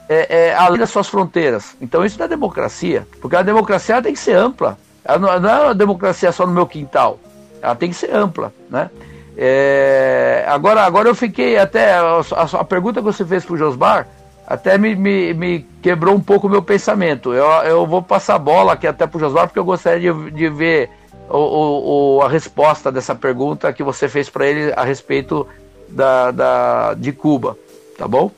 é, 0.08 0.48
é, 0.48 0.54
além 0.54 0.78
das 0.78 0.90
suas 0.90 1.08
fronteiras. 1.08 1.76
Então 1.80 2.04
isso 2.04 2.18
não 2.18 2.26
é 2.26 2.28
democracia, 2.28 3.06
porque 3.20 3.36
a 3.36 3.42
democracia 3.42 4.02
tem 4.02 4.12
que 4.12 4.18
ser 4.18 4.36
ampla. 4.36 4.78
Ela 5.04 5.18
não, 5.18 5.40
não, 5.40 5.50
é 5.50 5.64
uma 5.66 5.74
democracia 5.74 6.32
só 6.32 6.46
no 6.46 6.52
meu 6.52 6.66
quintal, 6.66 7.18
ela 7.60 7.74
tem 7.74 7.90
que 7.90 7.96
ser 7.96 8.14
ampla, 8.14 8.52
né? 8.70 8.90
É, 9.36 10.44
agora, 10.46 10.82
agora 10.82 11.08
eu 11.08 11.14
fiquei 11.14 11.58
até 11.58 11.94
a, 11.94 12.20
a, 12.36 12.60
a 12.60 12.64
pergunta 12.64 13.00
que 13.00 13.04
você 13.04 13.24
fez 13.24 13.44
para 13.44 13.54
o 13.54 13.58
Josbar 13.58 14.06
até 14.46 14.78
me, 14.78 14.94
me, 14.94 15.34
me, 15.34 15.66
quebrou 15.82 16.14
um 16.14 16.20
pouco 16.20 16.46
o 16.46 16.50
meu 16.50 16.62
pensamento. 16.62 17.32
Eu, 17.32 17.46
eu 17.64 17.86
vou 17.86 18.02
passar 18.02 18.34
a 18.34 18.38
bola 18.38 18.74
aqui 18.74 18.86
até 18.86 19.06
para 19.06 19.16
o 19.16 19.20
Josbar 19.20 19.46
porque 19.46 19.58
eu 19.58 19.64
gostaria 19.64 20.12
de, 20.12 20.30
de 20.30 20.48
ver 20.50 20.90
o, 21.28 22.16
o, 22.16 22.22
a 22.22 22.28
resposta 22.28 22.90
dessa 22.92 23.14
pergunta 23.14 23.72
que 23.72 23.82
você 23.82 24.08
fez 24.08 24.28
para 24.28 24.46
ele 24.46 24.72
a 24.72 24.84
respeito 24.84 25.46
da, 25.88 26.30
da, 26.30 26.94
de 26.94 27.12
Cuba, 27.12 27.56
tá 27.96 28.06
bom? 28.06 28.30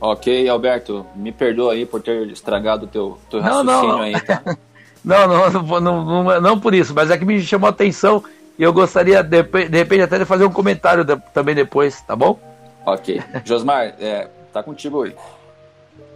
Ok, 0.00 0.48
Alberto, 0.48 1.06
me 1.16 1.32
perdoa 1.32 1.72
aí 1.72 1.86
por 1.86 2.02
ter 2.02 2.28
estragado 2.28 2.84
o 2.84 2.88
teu, 2.88 3.18
teu 3.30 3.40
raciocínio 3.40 3.72
não, 3.72 3.88
não. 3.88 4.00
aí, 4.00 4.20
tá? 4.20 4.42
não, 5.04 5.26
não, 5.26 5.50
não, 5.50 5.80
não, 5.80 6.04
não, 6.04 6.40
não 6.40 6.60
por 6.60 6.74
isso, 6.74 6.92
mas 6.94 7.10
é 7.10 7.16
que 7.16 7.24
me 7.24 7.40
chamou 7.40 7.66
a 7.66 7.70
atenção 7.70 8.22
e 8.58 8.62
eu 8.62 8.72
gostaria, 8.72 9.22
de, 9.22 9.42
de 9.42 9.76
repente, 9.76 10.02
até 10.02 10.18
de 10.18 10.24
fazer 10.24 10.44
um 10.44 10.52
comentário 10.52 11.04
de, 11.04 11.16
também 11.32 11.54
depois, 11.54 12.00
tá 12.02 12.14
bom? 12.14 12.38
Ok. 12.86 13.20
Josmar, 13.44 13.94
é, 13.98 14.28
tá 14.52 14.62
contigo 14.62 15.02
aí. 15.02 15.14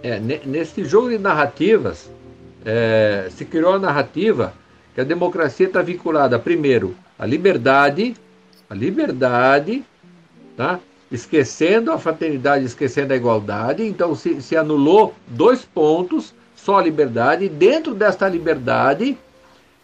É, 0.03 0.21
nesse 0.21 0.85
jogo 0.85 1.09
de 1.09 1.19
narrativas, 1.19 2.09
é, 2.65 3.29
se 3.31 3.45
criou 3.45 3.75
a 3.75 3.79
narrativa 3.79 4.53
que 4.99 5.03
a 5.03 5.05
democracia 5.05 5.69
está 5.69 5.81
vinculada, 5.81 6.41
primeiro, 6.41 6.97
à 7.17 7.25
liberdade, 7.25 8.17
a 8.69 8.75
liberdade, 8.75 9.85
tá? 10.57 10.81
esquecendo 11.09 11.93
a 11.93 11.99
fraternidade, 12.01 12.65
esquecendo 12.65 13.13
a 13.13 13.17
igualdade. 13.17 13.85
Então 13.85 14.17
se, 14.17 14.43
se 14.43 14.57
anulou 14.57 15.15
dois 15.29 15.65
pontos, 15.65 16.35
só 16.57 16.79
a 16.81 16.83
liberdade. 16.83 17.49
Dentro 17.49 17.95
desta 17.95 18.29
liberdade 18.29 19.17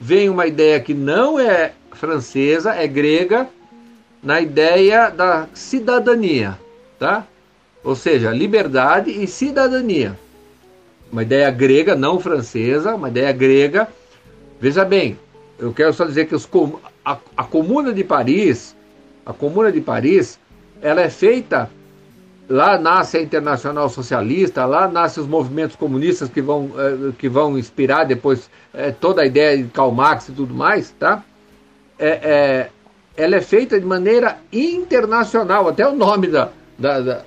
vem 0.00 0.28
uma 0.28 0.48
ideia 0.48 0.80
que 0.80 0.92
não 0.92 1.38
é 1.38 1.70
francesa, 1.92 2.74
é 2.74 2.88
grega, 2.88 3.48
na 4.20 4.40
ideia 4.40 5.10
da 5.10 5.46
cidadania, 5.54 6.58
tá? 6.98 7.24
Ou 7.84 7.94
seja, 7.94 8.32
liberdade 8.32 9.12
e 9.12 9.28
cidadania. 9.28 10.18
Uma 11.12 11.22
ideia 11.22 11.48
grega, 11.52 11.94
não 11.94 12.18
francesa, 12.18 12.96
uma 12.96 13.08
ideia 13.08 13.30
grega. 13.30 13.86
Veja 14.64 14.82
bem, 14.82 15.18
eu 15.58 15.74
quero 15.74 15.92
só 15.92 16.06
dizer 16.06 16.24
que 16.26 16.34
os, 16.34 16.48
a, 17.04 17.18
a 17.36 17.44
Comuna 17.44 17.92
de 17.92 18.02
Paris, 18.02 18.74
a 19.26 19.30
Comuna 19.30 19.70
de 19.70 19.82
Paris, 19.82 20.40
ela 20.80 21.02
é 21.02 21.10
feita 21.10 21.70
lá 22.48 22.78
nasce 22.78 23.18
a 23.18 23.20
Internacional 23.20 23.90
Socialista, 23.90 24.64
lá 24.64 24.88
nascem 24.88 25.22
os 25.22 25.28
movimentos 25.28 25.76
comunistas 25.76 26.30
que 26.30 26.40
vão, 26.40 26.70
eh, 26.78 27.12
que 27.18 27.28
vão 27.28 27.58
inspirar 27.58 28.04
depois 28.04 28.48
eh, 28.72 28.90
toda 28.90 29.20
a 29.20 29.26
ideia 29.26 29.58
de 29.58 29.64
Karl 29.64 29.90
Marx 29.90 30.30
e 30.30 30.32
tudo 30.32 30.54
mais, 30.54 30.90
tá? 30.92 31.22
É, 31.98 32.08
é, 32.08 32.70
ela 33.18 33.36
é 33.36 33.42
feita 33.42 33.78
de 33.78 33.84
maneira 33.84 34.38
internacional, 34.50 35.68
até 35.68 35.86
o 35.86 35.94
nome 35.94 36.28
da, 36.28 36.48
da, 36.78 37.00
da, 37.00 37.22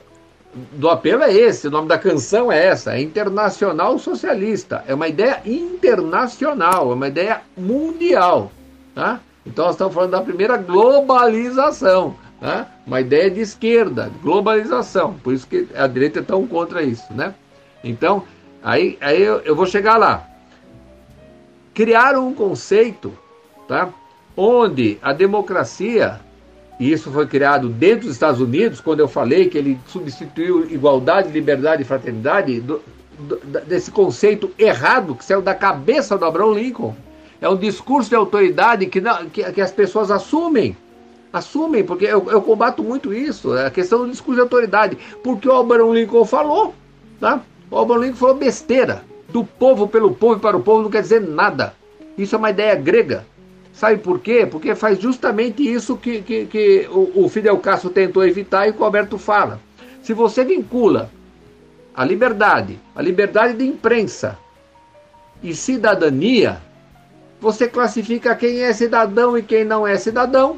do 0.73 0.89
apelo 0.89 1.23
é 1.23 1.33
esse, 1.33 1.67
o 1.67 1.71
nome 1.71 1.87
da 1.87 1.97
canção 1.97 2.51
é 2.51 2.65
essa, 2.65 2.95
é 2.95 3.01
Internacional 3.01 3.97
Socialista, 3.99 4.83
é 4.87 4.93
uma 4.93 5.07
ideia 5.07 5.41
internacional, 5.45 6.91
é 6.91 6.95
uma 6.95 7.07
ideia 7.07 7.41
mundial, 7.55 8.51
tá? 8.95 9.19
Então 9.45 9.65
nós 9.65 9.75
estamos 9.75 9.93
falando 9.93 10.11
da 10.11 10.21
primeira 10.21 10.57
globalização, 10.57 12.15
né? 12.41 12.67
Uma 12.85 13.01
ideia 13.01 13.29
de 13.31 13.41
esquerda, 13.41 14.11
globalização. 14.21 15.13
Por 15.23 15.33
isso 15.33 15.47
que 15.47 15.67
a 15.75 15.87
direita 15.87 16.19
é 16.19 16.23
tão 16.23 16.45
contra 16.45 16.83
isso, 16.83 17.13
né? 17.13 17.33
Então, 17.83 18.23
aí, 18.63 18.97
aí 18.99 19.21
eu, 19.21 19.39
eu 19.39 19.55
vou 19.55 19.65
chegar 19.65 19.97
lá. 19.97 20.27
Criaram 21.73 22.27
um 22.27 22.33
conceito, 22.33 23.17
tá? 23.67 23.89
Onde 24.35 24.97
a 25.01 25.13
democracia 25.13 26.19
e 26.79 26.91
isso 26.91 27.11
foi 27.11 27.25
criado 27.25 27.69
dentro 27.69 28.05
dos 28.05 28.13
Estados 28.13 28.39
Unidos, 28.39 28.79
quando 28.79 28.99
eu 28.99 29.07
falei 29.07 29.49
que 29.49 29.57
ele 29.57 29.79
substituiu 29.87 30.69
igualdade, 30.69 31.31
liberdade 31.31 31.81
e 31.81 31.85
fraternidade, 31.85 32.61
do, 32.61 32.81
do, 33.17 33.37
desse 33.65 33.89
conceito 33.89 34.51
errado 34.59 35.15
que 35.15 35.25
saiu 35.25 35.41
da 35.41 35.55
cabeça 35.55 36.17
do 36.17 36.25
Abraham 36.25 36.53
Lincoln. 36.53 36.95
É 37.41 37.49
um 37.49 37.57
discurso 37.57 38.09
de 38.09 38.15
autoridade 38.15 38.85
que, 38.85 39.01
não, 39.01 39.27
que, 39.29 39.43
que 39.51 39.61
as 39.61 39.71
pessoas 39.71 40.11
assumem. 40.11 40.77
Assumem, 41.33 41.83
porque 41.83 42.05
eu, 42.05 42.29
eu, 42.29 42.41
combato 42.41 42.83
muito 42.83 43.13
isso, 43.13 43.55
é 43.55 43.67
a 43.67 43.71
questão 43.71 44.05
do 44.05 44.11
discurso 44.11 44.35
de 44.35 44.41
autoridade. 44.41 44.97
Porque 45.23 45.47
o 45.47 45.55
Abraham 45.55 45.93
Lincoln 45.93 46.25
falou, 46.25 46.73
tá? 47.19 47.41
O 47.69 47.77
Abraham 47.77 48.01
Lincoln 48.01 48.17
falou 48.17 48.35
besteira. 48.35 49.03
Do 49.29 49.43
povo, 49.43 49.87
pelo 49.87 50.13
povo 50.13 50.37
e 50.37 50.39
para 50.39 50.55
o 50.55 50.61
povo 50.61 50.83
não 50.83 50.89
quer 50.89 51.01
dizer 51.01 51.21
nada. 51.21 51.73
Isso 52.17 52.33
é 52.33 52.37
uma 52.37 52.49
ideia 52.49 52.75
grega. 52.75 53.25
Sabe 53.77 53.97
por 53.99 54.19
quê? 54.19 54.47
Porque 54.49 54.73
faz 54.73 54.99
justamente 54.99 55.61
isso 55.61 55.95
que, 55.95 56.23
que, 56.23 56.45
que 56.47 56.89
o, 56.91 57.29
Fidel 57.29 57.59
Castro 57.59 57.91
tentou 57.91 58.25
evitar 58.25 58.67
e 58.67 58.73
que 58.73 58.81
o 58.81 58.83
Alberto 58.83 59.19
fala. 59.19 59.59
Se 60.01 60.13
você 60.13 60.43
vincula 60.43 61.11
a 61.93 62.03
liberdade, 62.03 62.79
a 62.95 63.03
liberdade 63.03 63.53
de 63.53 63.67
imprensa 63.67 64.35
e 65.43 65.53
cidadania, 65.53 66.59
você 67.39 67.67
classifica 67.67 68.35
quem 68.35 68.63
é 68.63 68.73
cidadão 68.73 69.37
e 69.37 69.43
quem 69.43 69.63
não 69.63 69.85
é 69.85 69.95
cidadão. 69.95 70.57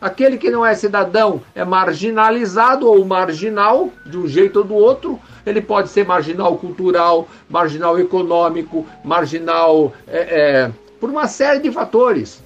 Aquele 0.00 0.38
que 0.38 0.48
não 0.48 0.64
é 0.64 0.72
cidadão 0.76 1.42
é 1.56 1.64
marginalizado 1.64 2.86
ou 2.86 3.04
marginal, 3.04 3.90
de 4.06 4.16
um 4.16 4.28
jeito 4.28 4.60
ou 4.60 4.64
do 4.64 4.74
outro. 4.74 5.18
Ele 5.44 5.60
pode 5.60 5.88
ser 5.88 6.06
marginal 6.06 6.56
cultural, 6.56 7.28
marginal 7.48 7.98
econômico, 7.98 8.86
marginal 9.04 9.92
é, 10.06 10.18
é, 10.20 10.70
por 11.00 11.10
uma 11.10 11.26
série 11.26 11.58
de 11.58 11.72
fatores. 11.72 12.40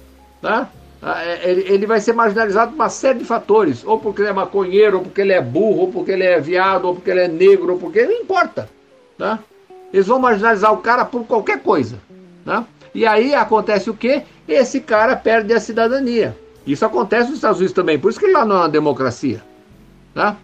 Tá? 0.45 0.69
Ele 1.43 1.87
vai 1.87 1.99
ser 1.99 2.13
marginalizado 2.13 2.71
por 2.71 2.75
uma 2.75 2.89
série 2.89 3.17
de 3.17 3.25
fatores, 3.25 3.83
ou 3.83 3.97
porque 3.97 4.21
ele 4.21 4.29
é 4.29 4.33
maconheiro, 4.33 4.97
ou 4.97 5.03
porque 5.03 5.21
ele 5.21 5.33
é 5.33 5.41
burro, 5.41 5.81
ou 5.81 5.91
porque 5.91 6.11
ele 6.11 6.23
é 6.23 6.39
viado, 6.39 6.85
ou 6.85 6.93
porque 6.93 7.09
ele 7.09 7.21
é 7.21 7.27
negro, 7.27 7.73
ou 7.73 7.79
porque. 7.79 8.05
Não 8.05 8.13
importa. 8.13 8.69
Tá? 9.17 9.39
Eles 9.91 10.05
vão 10.05 10.19
marginalizar 10.19 10.71
o 10.71 10.77
cara 10.77 11.03
por 11.03 11.25
qualquer 11.25 11.61
coisa. 11.61 11.97
Tá? 12.43 12.63
E 12.93 13.07
aí 13.07 13.33
acontece 13.33 13.89
o 13.89 13.95
quê? 13.95 14.21
Esse 14.47 14.79
cara 14.79 15.15
perde 15.15 15.51
a 15.51 15.59
cidadania. 15.59 16.37
Isso 16.65 16.85
acontece 16.85 17.29
nos 17.29 17.37
Estados 17.37 17.57
Unidos 17.57 17.73
também, 17.73 17.97
por 17.97 18.11
isso 18.11 18.19
que 18.19 18.31
lá 18.31 18.45
não 18.45 18.57
é 18.57 18.59
uma 18.59 18.69
democracia. 18.69 19.41
Tá? 20.13 20.37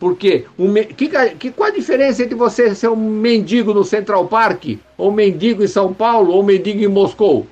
Porque 0.00 0.46
um, 0.58 0.72
que, 0.74 1.10
que, 1.38 1.50
qual 1.50 1.68
a 1.68 1.72
diferença 1.72 2.22
entre 2.22 2.34
você 2.34 2.74
ser 2.74 2.88
um 2.88 2.96
mendigo 2.96 3.74
no 3.74 3.84
Central 3.84 4.26
Park, 4.28 4.78
ou 4.96 5.10
um 5.10 5.14
mendigo 5.14 5.62
em 5.62 5.68
São 5.68 5.92
Paulo, 5.92 6.32
ou 6.32 6.42
um 6.42 6.46
mendigo 6.46 6.82
em 6.82 6.88
Moscou? 6.88 7.46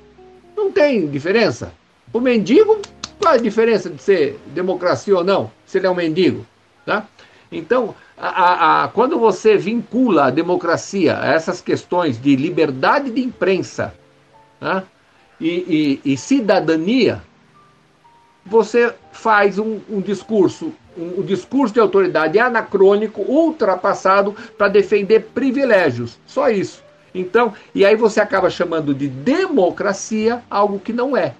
Não 0.57 0.71
tem 0.71 1.07
diferença. 1.07 1.71
O 2.13 2.19
mendigo, 2.19 2.81
qual 3.19 3.35
a 3.35 3.37
diferença 3.37 3.89
de 3.89 4.01
ser 4.01 4.39
democracia 4.47 5.15
ou 5.15 5.23
não, 5.23 5.51
se 5.65 5.77
ele 5.77 5.87
é 5.87 5.89
um 5.89 5.95
mendigo? 5.95 6.45
Tá? 6.85 7.07
Então, 7.51 7.95
a, 8.17 8.27
a, 8.27 8.83
a, 8.83 8.87
quando 8.89 9.17
você 9.17 9.57
vincula 9.57 10.25
a 10.25 10.29
democracia 10.29 11.17
a 11.19 11.27
essas 11.27 11.61
questões 11.61 12.21
de 12.21 12.35
liberdade 12.35 13.09
de 13.11 13.21
imprensa 13.21 13.93
tá? 14.59 14.83
e, 15.39 15.99
e, 16.05 16.13
e, 16.13 16.17
cidadania, 16.17 17.21
você 18.45 18.93
faz 19.11 19.57
um, 19.57 19.79
um 19.89 20.01
discurso, 20.01 20.73
um, 20.97 21.19
um, 21.19 21.23
discurso 21.23 21.73
de 21.73 21.79
autoridade 21.79 22.39
anacrônico, 22.39 23.21
ultrapassado, 23.21 24.35
para 24.57 24.67
defender 24.67 25.29
privilégios. 25.33 26.19
Só 26.25 26.49
isso. 26.49 26.83
Então, 27.13 27.53
e 27.73 27.85
aí 27.85 27.95
você 27.95 28.21
acaba 28.21 28.49
chamando 28.49 28.93
de 28.93 29.07
democracia 29.07 30.43
algo 30.49 30.79
que 30.79 30.93
não 30.93 31.15
é. 31.15 31.35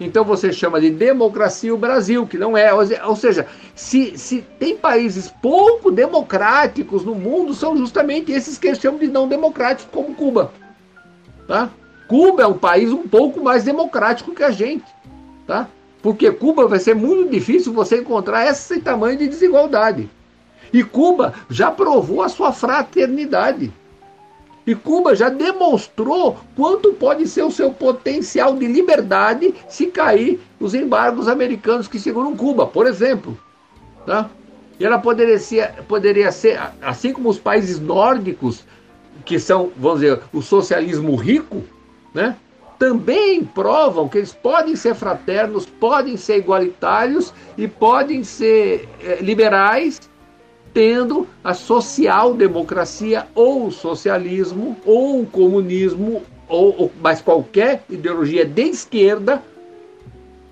Então 0.00 0.24
você 0.24 0.52
chama 0.52 0.80
de 0.80 0.90
democracia 0.90 1.72
o 1.72 1.78
Brasil, 1.78 2.26
que 2.26 2.36
não 2.36 2.56
é. 2.56 2.72
Ou 2.74 3.16
seja, 3.16 3.46
se, 3.74 4.18
se 4.18 4.42
tem 4.58 4.76
países 4.76 5.32
pouco 5.40 5.90
democráticos 5.90 7.04
no 7.04 7.14
mundo, 7.14 7.54
são 7.54 7.76
justamente 7.76 8.32
esses 8.32 8.58
que 8.58 8.74
chamam 8.74 8.98
de 8.98 9.06
não 9.06 9.28
democráticos, 9.28 9.88
como 9.92 10.14
Cuba. 10.14 10.52
Tá? 11.46 11.70
Cuba 12.08 12.42
é 12.42 12.46
um 12.46 12.58
país 12.58 12.92
um 12.92 13.06
pouco 13.06 13.42
mais 13.42 13.64
democrático 13.64 14.34
que 14.34 14.42
a 14.42 14.50
gente. 14.50 14.84
Tá? 15.46 15.68
Porque 16.02 16.30
Cuba 16.32 16.66
vai 16.66 16.78
ser 16.78 16.94
muito 16.94 17.30
difícil 17.30 17.72
você 17.72 18.00
encontrar 18.00 18.46
esse 18.46 18.80
tamanho 18.80 19.16
de 19.16 19.28
desigualdade. 19.28 20.10
E 20.72 20.82
Cuba 20.82 21.34
já 21.48 21.70
provou 21.70 22.20
a 22.20 22.28
sua 22.28 22.52
fraternidade. 22.52 23.72
E 24.66 24.74
Cuba 24.74 25.14
já 25.14 25.28
demonstrou 25.28 26.38
quanto 26.56 26.94
pode 26.94 27.28
ser 27.28 27.42
o 27.42 27.50
seu 27.50 27.70
potencial 27.70 28.56
de 28.56 28.66
liberdade 28.66 29.54
se 29.68 29.86
cair 29.86 30.40
os 30.58 30.74
embargos 30.74 31.28
americanos 31.28 31.86
que 31.86 31.98
seguram 31.98 32.34
Cuba, 32.34 32.66
por 32.66 32.86
exemplo. 32.86 33.38
Tá? 34.06 34.30
E 34.80 34.84
ela 34.84 34.98
poderia 34.98 35.38
ser, 35.38 35.70
poderia 35.86 36.32
ser, 36.32 36.58
assim 36.80 37.12
como 37.12 37.28
os 37.28 37.38
países 37.38 37.78
nórdicos, 37.78 38.64
que 39.24 39.38
são, 39.38 39.70
vamos 39.76 40.00
dizer, 40.00 40.20
o 40.32 40.40
socialismo 40.40 41.14
rico, 41.14 41.62
né? 42.12 42.36
também 42.78 43.44
provam 43.44 44.08
que 44.08 44.18
eles 44.18 44.32
podem 44.32 44.74
ser 44.74 44.94
fraternos, 44.94 45.66
podem 45.66 46.16
ser 46.16 46.38
igualitários 46.38 47.32
e 47.56 47.68
podem 47.68 48.24
ser 48.24 48.88
é, 49.00 49.16
liberais 49.20 50.00
tendo 50.74 51.28
a 51.42 51.54
social-democracia 51.54 53.28
ou 53.32 53.68
o 53.68 53.72
socialismo 53.72 54.76
ou 54.84 55.20
o 55.20 55.26
comunismo 55.26 56.22
ou, 56.48 56.74
ou 56.76 56.92
mais 57.00 57.22
qualquer 57.22 57.84
ideologia 57.88 58.44
de 58.44 58.62
esquerda 58.62 59.40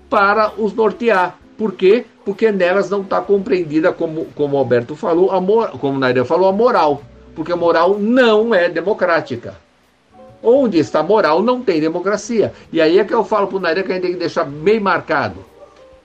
para 0.09 0.53
os 0.57 0.73
nortear. 0.73 1.37
Por 1.57 1.73
quê? 1.73 2.05
Porque 2.23 2.51
nelas 2.51 2.89
não 2.89 3.01
está 3.01 3.19
compreendida, 3.19 3.91
como, 3.91 4.25
como 4.33 4.55
o 4.55 4.59
Alberto 4.59 4.95
falou, 4.95 5.31
a 5.31 5.77
como 5.77 5.99
Naira 5.99 6.23
falou, 6.23 6.47
a 6.47 6.53
moral. 6.53 7.03
Porque 7.35 7.51
a 7.51 7.55
moral 7.55 7.99
não 7.99 8.55
é 8.55 8.69
democrática. 8.69 9.55
Onde 10.41 10.77
está 10.77 10.99
a 10.99 11.03
moral, 11.03 11.41
não 11.41 11.61
tem 11.61 11.81
democracia. 11.81 12.53
E 12.71 12.81
aí 12.81 12.97
é 12.97 13.03
que 13.03 13.13
eu 13.13 13.23
falo 13.23 13.47
para 13.47 13.57
o 13.57 13.61
que 13.61 13.91
a 13.91 13.95
gente 13.95 14.01
tem 14.01 14.11
que 14.13 14.19
deixar 14.19 14.45
bem 14.45 14.79
marcado. 14.79 15.43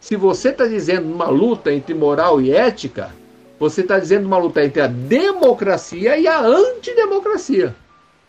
Se 0.01 0.17
você 0.17 0.51
está 0.51 0.67
dizendo 0.67 1.13
uma 1.13 1.29
luta 1.29 1.73
entre 1.73 1.95
moral 1.95 2.41
e 2.41 2.53
ética, 2.53 3.11
você 3.59 3.81
está 3.81 3.99
dizendo 3.99 4.27
uma 4.27 4.39
luta 4.39 4.65
entre 4.65 4.81
a 4.81 4.87
democracia 4.87 6.17
e 6.17 6.27
a 6.27 6.41
antidemocracia. 6.41 7.75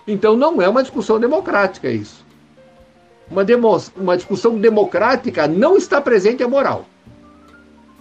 Então 0.07 0.35
não 0.35 0.61
é 0.61 0.67
uma 0.67 0.81
discussão 0.81 1.19
democrática 1.19 1.89
isso. 1.89 2.25
Uma, 3.29 3.45
demo, 3.45 3.77
uma 3.95 4.17
discussão 4.17 4.57
democrática 4.57 5.47
não 5.47 5.77
está 5.77 6.01
presente 6.01 6.43
a 6.43 6.47
moral. 6.47 6.85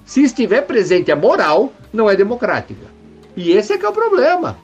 Se 0.07 0.23
estiver 0.23 0.63
presente 0.63 1.13
a 1.13 1.17
moral, 1.17 1.71
não 1.93 2.09
é 2.09 2.17
democrática. 2.17 2.87
E 3.37 3.53
esse 3.53 3.75
é 3.75 3.79
que 3.79 3.85
é 3.85 3.89
o 3.89 3.93
problema. 3.93 4.57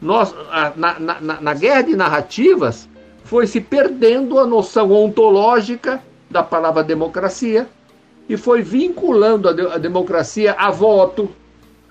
Nós, 0.00 0.34
na, 0.76 0.98
na, 0.98 1.40
na 1.40 1.54
guerra 1.54 1.82
de 1.82 1.94
narrativas, 1.94 2.88
foi 3.22 3.46
se 3.46 3.60
perdendo 3.60 4.38
a 4.38 4.46
noção 4.46 4.90
ontológica 4.92 6.02
da 6.30 6.42
palavra 6.42 6.82
democracia 6.82 7.68
e 8.28 8.36
foi 8.36 8.62
vinculando 8.62 9.48
a, 9.48 9.52
de, 9.52 9.66
a 9.66 9.76
democracia 9.76 10.54
a 10.58 10.70
voto, 10.70 11.28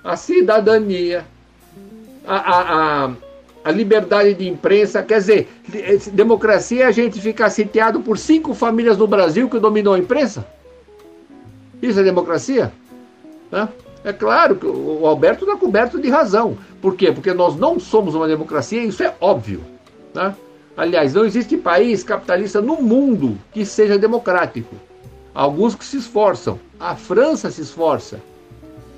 a 0.08 0.16
cidadania, 0.16 1.26
a, 2.26 2.36
a, 2.36 3.06
a, 3.08 3.12
a 3.66 3.72
liberdade 3.72 4.36
de 4.36 4.48
imprensa. 4.48 5.04
Quer 5.04 5.18
dizer, 5.20 5.50
democracia 6.14 6.86
é 6.86 6.88
a 6.88 6.92
gente 6.92 7.20
ficar 7.20 7.50
sitiado 7.50 8.00
por 8.00 8.18
cinco 8.18 8.54
famílias 8.54 8.98
no 8.98 9.06
Brasil 9.06 9.50
que 9.50 9.60
dominou 9.60 9.96
a 9.96 10.00
imprensa? 10.00 10.48
Isso 11.82 12.00
é 12.00 12.04
democracia? 12.04 12.72
É 14.02 14.14
claro 14.14 14.56
que 14.56 14.66
o 14.66 15.06
Alberto 15.06 15.44
está 15.44 15.58
coberto 15.58 16.00
de 16.00 16.10
razão. 16.10 16.58
Por 16.82 16.96
quê? 16.96 17.12
Porque 17.12 17.34
nós 17.34 17.58
não 17.58 17.78
somos 17.78 18.16
uma 18.16 18.30
democracia, 18.30 18.82
isso 18.86 19.04
é 19.04 19.14
óbvio. 19.20 19.62
Tá? 20.14 20.34
Aliás, 20.78 21.14
não 21.14 21.26
existe 21.26 21.58
país 21.58 22.02
capitalista 22.02 22.62
no 22.62 22.82
mundo 22.82 23.38
que 23.52 23.66
seja 23.66 23.98
democrático. 23.98 24.74
Alguns 25.36 25.76
que 25.76 25.84
se 25.84 25.98
esforçam. 25.98 26.58
A 26.80 26.96
França 26.96 27.52
se 27.52 27.62
esforça. 27.62 28.22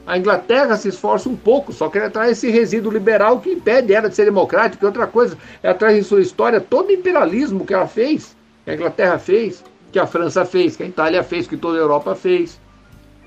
A 0.10 0.18
Inglaterra 0.18 0.76
se 0.76 0.90
esforça 0.90 1.30
um 1.30 1.36
pouco, 1.36 1.72
só 1.72 1.88
que 1.88 2.00
ela 2.00 2.10
traz 2.10 2.32
esse 2.32 2.50
resíduo 2.50 2.92
liberal 2.92 3.40
que 3.40 3.52
impede 3.52 3.94
ela 3.94 4.10
de 4.10 4.16
ser 4.16 4.26
democrática. 4.26 4.84
E 4.84 4.88
outra 4.88 5.06
coisa, 5.06 5.38
ela 5.62 5.76
traz 5.76 5.96
em 5.96 6.02
sua 6.02 6.20
história 6.20 6.60
todo 6.60 6.90
o 6.90 6.92
imperialismo 6.92 7.64
que 7.64 7.76
ela 7.76 7.86
fez, 7.86 8.36
que 8.66 8.72
a 8.72 8.74
Inglaterra 8.74 9.20
fez, 9.20 9.64
que 9.92 10.00
a 10.00 10.08
França 10.08 10.44
fez, 10.44 10.76
que 10.76 10.82
a 10.82 10.88
Itália 10.88 11.22
fez, 11.22 11.46
que 11.46 11.56
toda 11.56 11.78
a 11.78 11.82
Europa 11.82 12.16
fez. 12.16 12.60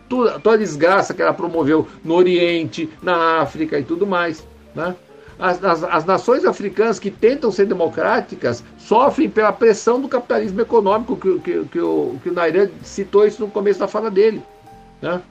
Toda, 0.09 0.41
toda 0.41 0.57
a 0.57 0.59
desgraça 0.59 1.15
que 1.15 1.23
ela 1.23 1.33
promoveu 1.33 1.87
no 2.03 2.15
Oriente, 2.15 2.91
na 3.01 3.41
África 3.41 3.79
e 3.79 3.85
tudo 3.85 4.05
mais. 4.05 4.45
Né? 4.75 4.93
As, 5.39 5.63
as, 5.63 5.85
as, 5.85 6.05
nações 6.05 6.45
africanas 6.45 6.99
que 6.99 7.13
tentam 7.13 7.53
ser 7.53 7.67
democráticas 7.67 8.65
sofrem 8.77 9.31
pela 9.31 9.53
pressão 9.53 10.01
do 10.01 10.09
capitalismo 10.09 10.61
econômico, 10.61 11.17
que, 11.17 11.39
que, 11.39 11.65
que, 11.65 11.81
o, 11.81 12.17
que 12.21 12.29
o 12.29 12.33
Nairan 12.33 12.71
citou 12.83 13.25
isso 13.25 13.41
no 13.41 13.49
começo 13.49 13.79
da 13.79 13.87
fala 13.87 14.11
dele. 14.11 14.43
Né? 15.01 15.23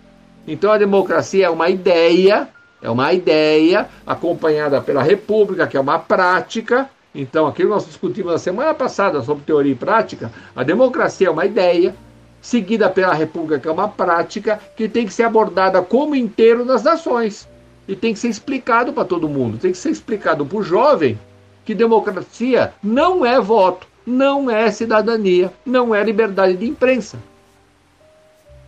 Então 0.48 0.72
a 0.72 0.78
democracia 0.78 1.46
é 1.46 1.50
uma 1.50 1.70
ideia, 1.70 2.48
é 2.82 2.90
uma 2.90 3.14
ideia 3.14 3.88
acompanhada 4.06 4.82
pela 4.82 5.04
república, 5.04 5.68
que 5.68 5.78
é 5.78 5.80
uma 5.80 6.00
prática. 6.00 6.90
Então, 7.14 7.46
aquilo 7.46 7.70
que 7.70 7.76
nós 7.76 7.86
discutimos 7.86 8.32
na 8.32 8.38
semana 8.38 8.74
passada 8.74 9.22
sobre 9.22 9.44
teoria 9.44 9.74
e 9.74 9.76
prática, 9.76 10.32
a 10.56 10.64
democracia 10.64 11.28
é 11.28 11.32
uma 11.32 11.46
ideia 11.46 11.94
seguida 12.42 12.90
pela 12.90 13.14
República, 13.14 13.60
que 13.60 13.68
é 13.68 13.72
uma 13.72 13.88
prática 13.88 14.60
que 14.76 14.90
tem 14.90 15.06
que 15.06 15.14
ser 15.14 15.24
abordada 15.24 15.82
como 15.82 16.16
inteiro 16.16 16.66
nas 16.66 16.84
nações. 16.84 17.48
E 17.88 17.96
tem 17.96 18.14
que 18.14 18.20
ser 18.20 18.30
explicado 18.30 18.94
para 18.94 19.06
todo 19.06 19.28
mundo, 19.30 19.58
tem 19.58 19.72
que 19.72 19.78
ser 19.78 19.90
explicado 19.90 20.46
para 20.46 20.58
o 20.58 20.64
jovem 20.64 21.20
que 21.66 21.76
democracia 21.76 22.74
não 22.82 23.26
é 23.26 23.40
voto, 23.40 23.88
não 24.06 24.50
é 24.50 24.72
cidadania, 24.72 25.52
não 25.66 25.94
é 25.94 26.04
liberdade 26.04 26.58
de 26.58 26.68
imprensa. 26.68 27.18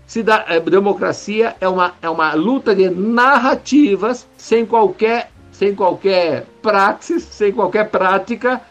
Cida 0.06 0.46
eh, 0.48 0.60
democracia 0.60 1.56
é 1.60 1.68
uma, 1.68 1.94
é 2.02 2.10
uma 2.10 2.34
luta 2.34 2.76
de 2.76 2.90
narrativas 2.90 4.28
sem 4.38 4.66
qualquer, 4.66 5.32
sem 5.52 5.74
qualquer 5.74 6.46
praxis, 6.62 7.24
sem 7.24 7.52
qualquer 7.52 7.90
prática. 7.90 8.62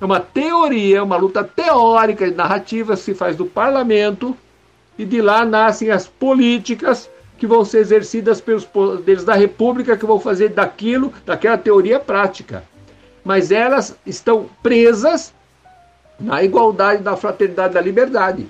É 0.00 0.04
uma 0.04 0.20
teoria, 0.20 1.02
uma 1.02 1.16
luta 1.16 1.42
teórica 1.42 2.28
de 2.28 2.36
narrativas 2.36 3.00
que 3.00 3.06
se 3.06 3.14
faz 3.14 3.36
do 3.36 3.46
parlamento 3.46 4.36
e 4.98 5.04
de 5.04 5.20
lá 5.20 5.44
nascem 5.44 5.90
as 5.90 6.06
políticas 6.06 7.08
que 7.38 7.46
vão 7.46 7.64
ser 7.64 7.78
exercidas 7.78 8.40
pelos 8.40 8.64
poderes 8.64 9.24
da 9.24 9.34
República, 9.34 9.96
que 9.96 10.06
vão 10.06 10.20
fazer 10.20 10.50
daquilo, 10.50 11.12
daquela 11.26 11.58
teoria 11.58 11.98
prática. 11.98 12.62
Mas 13.24 13.50
elas 13.50 13.96
estão 14.06 14.48
presas 14.62 15.34
na 16.18 16.42
igualdade, 16.42 17.02
na 17.02 17.16
fraternidade, 17.16 17.74
da 17.74 17.80
liberdade. 17.80 18.48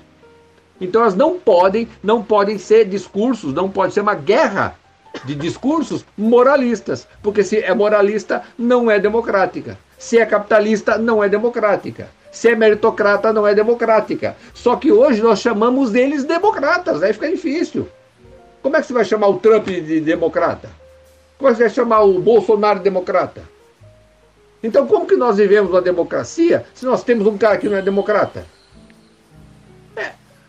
Então 0.81 1.03
elas 1.03 1.15
não 1.15 1.39
podem, 1.39 1.89
não 2.03 2.23
podem 2.23 2.59
ser 2.59 2.85
discursos, 2.85 3.55
não 3.55 3.71
pode 3.71 3.95
ser 3.95 4.01
uma 4.01 4.15
guerra 4.15 4.77
de 5.25 5.35
discursos 5.35 6.05
moralistas, 6.19 7.07
porque 7.23 7.45
se 7.45 7.59
é 7.59 7.73
moralista 7.73 8.43
não 8.59 8.91
é 8.91 8.99
democrática. 8.99 9.79
Se 9.99 10.19
é 10.19 10.27
capitalista 10.27 10.99
não 10.99 11.23
é 11.23 11.29
democrática. 11.29 12.09
Se 12.33 12.49
é 12.49 12.57
meritocrata 12.57 13.33
não 13.33 13.47
é 13.47 13.55
democrática. 13.55 14.37
Só 14.53 14.75
que 14.77 14.91
hoje 14.91 15.23
nós 15.23 15.41
chamamos 15.41 15.95
eles 15.95 16.25
democratas, 16.25 17.03
aí 17.03 17.13
fica 17.13 17.31
difícil. 17.31 17.89
Como 18.61 18.77
é 18.77 18.81
que 18.81 18.87
você 18.87 18.93
vai 18.93 19.05
chamar 19.05 19.29
o 19.29 19.39
Trump 19.39 19.67
de 19.67 20.01
democrata? 20.01 20.69
Como 21.39 21.49
é 21.49 21.53
que 21.53 21.59
você 21.59 21.65
vai 21.65 21.75
chamar 21.75 22.01
o 22.01 22.19
Bolsonaro 22.19 22.79
de 22.79 22.85
democrata? 22.85 23.43
Então, 24.63 24.87
como 24.87 25.07
que 25.07 25.17
nós 25.17 25.37
vivemos 25.37 25.71
uma 25.71 25.83
democracia 25.83 26.65
se 26.75 26.87
nós 26.87 27.05
temos 27.05 27.27
um 27.27 27.37
cara 27.37 27.59
que 27.59 27.69
não 27.69 27.77
é 27.77 27.83
democrata? 27.83 28.47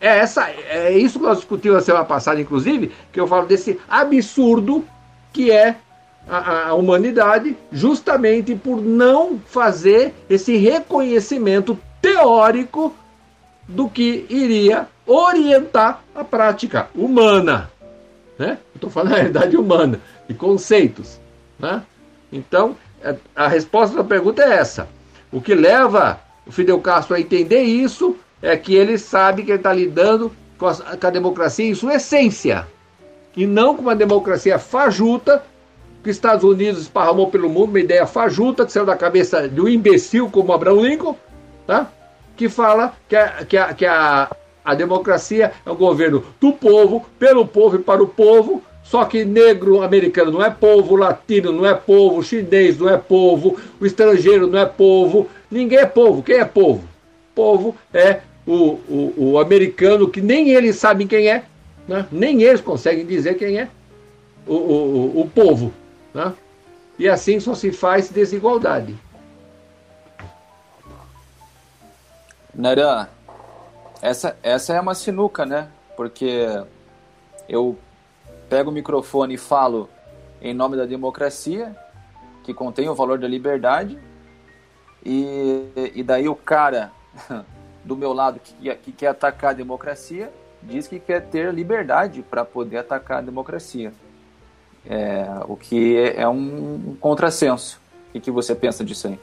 É, 0.05 0.19
essa, 0.19 0.47
é 0.51 0.95
isso 0.95 1.17
que 1.17 1.25
nós 1.25 1.37
discutimos 1.37 1.77
na 1.77 1.83
semana 1.83 2.05
passada, 2.05 2.39
inclusive, 2.39 2.91
que 3.11 3.19
eu 3.19 3.25
falo 3.25 3.47
desse 3.47 3.79
absurdo 3.89 4.85
que 5.33 5.49
é 5.49 5.77
a, 6.29 6.67
a, 6.67 6.73
humanidade, 6.75 7.57
justamente 7.71 8.53
por 8.53 8.79
não 8.83 9.39
fazer 9.47 10.13
esse 10.29 10.57
reconhecimento 10.57 11.75
teórico 12.03 12.93
do 13.67 13.89
que 13.89 14.27
iria 14.29 14.87
orientar 15.07 16.03
a 16.13 16.23
prática 16.23 16.87
humana. 16.93 17.71
Né? 18.37 18.59
Estou 18.75 18.91
falando 18.91 19.09
da 19.09 19.15
realidade 19.15 19.57
humana, 19.57 19.99
de 20.27 20.35
conceitos. 20.35 21.19
Né? 21.57 21.81
Então, 22.31 22.77
é, 23.01 23.15
a 23.35 23.47
resposta 23.47 23.97
da 23.97 24.03
pergunta 24.03 24.43
é 24.43 24.53
essa. 24.53 24.87
O 25.31 25.41
que 25.41 25.55
leva 25.55 26.19
o 26.45 26.51
Fidel 26.51 26.79
Castro 26.79 27.15
a 27.15 27.19
entender 27.19 27.63
isso 27.63 28.15
é 28.45 28.55
que 28.55 28.75
ele 28.75 28.97
sabe 28.97 29.43
que 29.43 29.51
ele 29.51 29.57
está 29.57 29.73
lidando 29.73 30.31
com 30.57 30.67
a, 30.67 30.75
com 30.75 31.07
a, 31.07 31.09
democracia 31.09 31.65
em 31.65 31.73
sua 31.73 31.95
essência. 31.95 32.67
E 33.35 33.47
não 33.47 33.75
com 33.75 33.81
uma 33.81 33.95
democracia 33.95 34.59
fajuta 34.59 35.43
que 36.03 36.11
os 36.11 36.15
Estados 36.15 36.43
Unidos 36.43 36.83
esparramou 36.83 37.29
pelo 37.31 37.49
mundo, 37.49 37.69
uma 37.69 37.79
ideia 37.79 38.05
fajuta 38.05 38.63
que 38.63 38.71
saiu 38.71 38.85
da 38.85 38.95
cabeça 38.95 39.49
de 39.49 39.59
um 39.59 39.67
imbecil 39.67 40.29
como 40.29 40.53
Abraham 40.53 40.81
Lincoln, 40.81 41.17
tá? 41.65 41.91
que 42.37 42.47
fala 42.47 42.93
que, 43.09 43.15
a, 43.15 43.45
que, 43.45 43.57
a, 43.57 43.73
que 43.73 43.85
a, 43.85 44.29
a 44.63 44.75
democracia 44.75 45.51
é 45.65 45.71
um 45.71 45.75
governo 45.75 46.23
do 46.39 46.53
povo, 46.53 47.03
pelo 47.17 47.47
povo 47.47 47.77
e 47.77 47.79
para 47.79 48.03
o 48.03 48.07
povo, 48.07 48.61
só 48.83 49.05
que 49.05 49.25
negro 49.25 49.81
americano 49.81 50.31
não 50.31 50.45
é 50.45 50.51
povo, 50.51 50.95
latino 50.95 51.51
não 51.51 51.65
é 51.65 51.73
povo, 51.73 52.21
chinês 52.21 52.77
não 52.77 52.87
é 52.87 52.97
povo, 52.97 53.57
o 53.81 53.85
estrangeiro 53.87 54.45
não 54.45 54.59
é 54.59 54.65
povo, 54.67 55.27
ninguém 55.49 55.79
é 55.79 55.85
povo. 55.87 56.21
Quem 56.21 56.37
é 56.37 56.45
povo? 56.45 56.83
Povo 57.33 57.75
é 57.91 58.19
o, 58.45 58.79
o, 58.87 59.13
o 59.17 59.39
americano 59.39 60.09
que 60.09 60.21
nem 60.21 60.49
eles 60.49 60.75
sabem 60.75 61.07
quem 61.07 61.29
é, 61.29 61.45
né? 61.87 62.07
nem 62.11 62.41
eles 62.43 62.61
conseguem 62.61 63.05
dizer 63.05 63.35
quem 63.35 63.59
é 63.59 63.69
o, 64.45 64.53
o, 64.53 65.21
o 65.21 65.29
povo. 65.29 65.73
Né? 66.13 66.33
E 66.97 67.09
assim 67.09 67.39
só 67.39 67.53
se 67.53 67.71
faz 67.71 68.09
desigualdade. 68.09 68.95
Naran, 72.53 73.07
essa, 74.01 74.37
essa 74.41 74.73
é 74.73 74.79
uma 74.79 74.95
sinuca, 74.95 75.45
né? 75.45 75.67
Porque 75.97 76.47
eu 77.49 77.77
pego 78.49 78.69
o 78.69 78.73
microfone 78.73 79.33
e 79.33 79.37
falo 79.37 79.89
em 80.41 80.53
nome 80.53 80.77
da 80.77 80.85
democracia, 80.85 81.75
que 82.43 82.53
contém 82.53 82.87
o 82.87 82.95
valor 82.95 83.17
da 83.17 83.27
liberdade, 83.27 83.97
e, 85.03 85.91
e 85.95 86.03
daí 86.03 86.29
o 86.29 86.35
cara 86.35 86.91
do 87.85 87.95
meu 87.95 88.11
lado 88.11 88.39
que, 88.39 88.75
que 88.75 88.91
quer 88.91 89.07
atacar 89.07 89.51
a 89.51 89.53
democracia 89.53 90.31
diz 90.61 90.87
que 90.87 90.99
quer 90.99 91.21
ter 91.27 91.53
liberdade 91.53 92.21
para 92.23 92.43
poder 92.43 92.77
atacar 92.77 93.19
a 93.19 93.21
democracia. 93.21 93.93
É, 94.87 95.25
o 95.47 95.55
que 95.55 95.95
é, 95.97 96.21
é 96.21 96.27
um 96.27 96.97
contrassenso. 96.99 97.79
O 98.09 98.13
que, 98.13 98.19
que 98.19 98.31
você 98.31 98.55
pensa 98.55 98.83
disso 98.83 99.07
aí? 99.07 99.19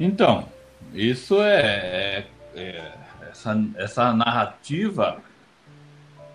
Então, 0.00 0.46
isso 0.92 1.40
é, 1.42 1.60
é, 1.60 2.26
é 2.54 2.92
essa, 3.30 3.64
essa 3.76 4.12
narrativa 4.12 5.22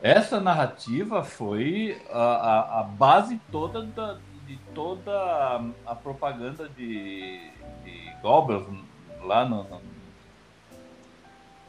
essa 0.02 0.40
narrativa 0.40 1.24
foi 1.24 2.02
a, 2.12 2.20
a, 2.20 2.80
a 2.80 2.84
base 2.84 3.40
toda 3.52 3.84
da, 3.84 4.18
de 4.48 4.58
toda 4.74 5.12
a, 5.86 5.96
propaganda 5.96 6.68
de, 6.70 7.40
de 7.84 8.12
Goebbels 8.20 8.66
lá 9.22 9.46
no, 9.46 9.64
no, 9.64 9.80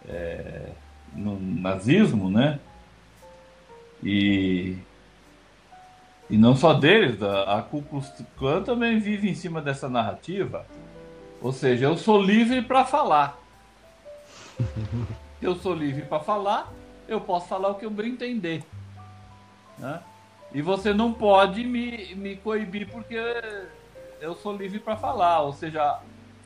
é, 0.08 0.70
no, 1.14 1.38
nazismo, 1.38 2.30
né? 2.30 2.58
E, 4.02 4.76
e 6.28 6.36
não 6.36 6.56
só 6.56 6.74
deles, 6.74 7.22
a, 7.22 7.58
a 7.58 7.62
Ku 7.62 7.82
Klux 7.82 8.12
Klan 8.36 8.62
também 8.62 8.98
vive 8.98 9.28
em 9.28 9.34
cima 9.34 9.60
dessa 9.60 9.88
narrativa. 9.88 10.66
Ou 11.40 11.52
seja, 11.52 11.86
eu 11.86 11.96
sou 11.96 12.20
livre 12.20 12.62
para 12.62 12.84
falar. 12.84 13.38
Eu 15.42 15.56
sou 15.56 15.74
livre 15.74 16.02
para 16.02 16.20
falar, 16.20 16.72
eu 17.08 17.20
posso 17.20 17.48
falar 17.48 17.70
o 17.70 17.74
que 17.74 17.84
eu 17.84 17.90
bem 17.90 18.12
entender. 18.12 18.62
Né? 19.76 20.00
E 20.54 20.62
você 20.62 20.94
não 20.94 21.12
pode 21.12 21.64
me, 21.64 22.14
me 22.14 22.36
coibir 22.36 22.88
porque 22.88 23.16
eu 24.20 24.36
sou 24.36 24.56
livre 24.56 24.78
para 24.78 24.96
falar. 24.96 25.40
Ou 25.40 25.52
seja, 25.52 25.98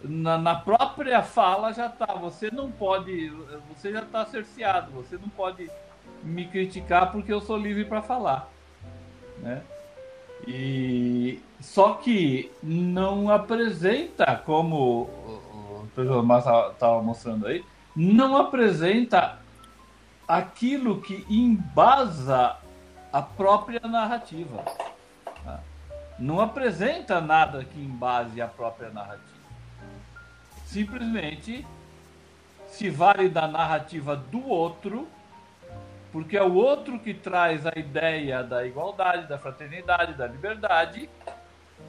na, 0.08 0.38
na, 0.38 0.54
própria 0.54 1.22
fala 1.22 1.72
já 1.72 1.88
tá. 1.88 2.14
Você 2.14 2.50
não 2.50 2.70
pode. 2.70 3.30
Você 3.68 3.92
já 3.92 4.02
está 4.02 4.24
cerceado. 4.26 4.90
Você 4.92 5.16
não 5.16 5.28
pode 5.28 5.70
me 6.22 6.46
criticar 6.46 7.12
porque 7.12 7.32
eu 7.32 7.40
sou 7.40 7.56
livre 7.56 7.84
para 7.84 8.02
falar. 8.02 8.48
Né? 9.38 9.62
E 10.46 11.40
só 11.60 11.94
que 11.94 12.52
não 12.62 13.30
apresenta, 13.30 14.42
como 14.44 15.02
o 15.02 15.88
professor 15.94 16.22
Massa 16.22 16.70
estava 16.72 17.02
mostrando 17.02 17.46
aí, 17.46 17.64
não 17.94 18.36
apresenta 18.36 19.38
aquilo 20.28 21.00
que 21.00 21.24
embasa 21.30 22.56
a 23.12 23.22
própria 23.22 23.80
narrativa. 23.80 24.64
Tá? 25.44 25.60
Não 26.18 26.40
apresenta 26.40 27.20
nada 27.20 27.64
que 27.64 27.80
embase 27.80 28.40
a 28.40 28.48
própria 28.48 28.90
narrativa. 28.90 29.45
Simplesmente 30.66 31.64
se 32.66 32.90
vale 32.90 33.28
da 33.28 33.46
narrativa 33.46 34.16
do 34.16 34.46
outro, 34.46 35.08
porque 36.12 36.36
é 36.36 36.42
o 36.42 36.54
outro 36.54 36.98
que 36.98 37.14
traz 37.14 37.64
a 37.64 37.72
ideia 37.76 38.42
da 38.42 38.66
igualdade, 38.66 39.28
da 39.28 39.38
fraternidade, 39.38 40.14
da 40.14 40.26
liberdade, 40.26 41.08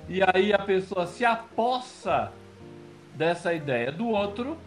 e 0.07 0.21
aí 0.21 0.53
a 0.53 0.59
pessoa 0.59 1.07
se 1.07 1.25
apossa 1.25 2.31
dessa 3.15 3.53
ideia 3.53 3.91
do 3.91 4.07
outro 4.07 4.57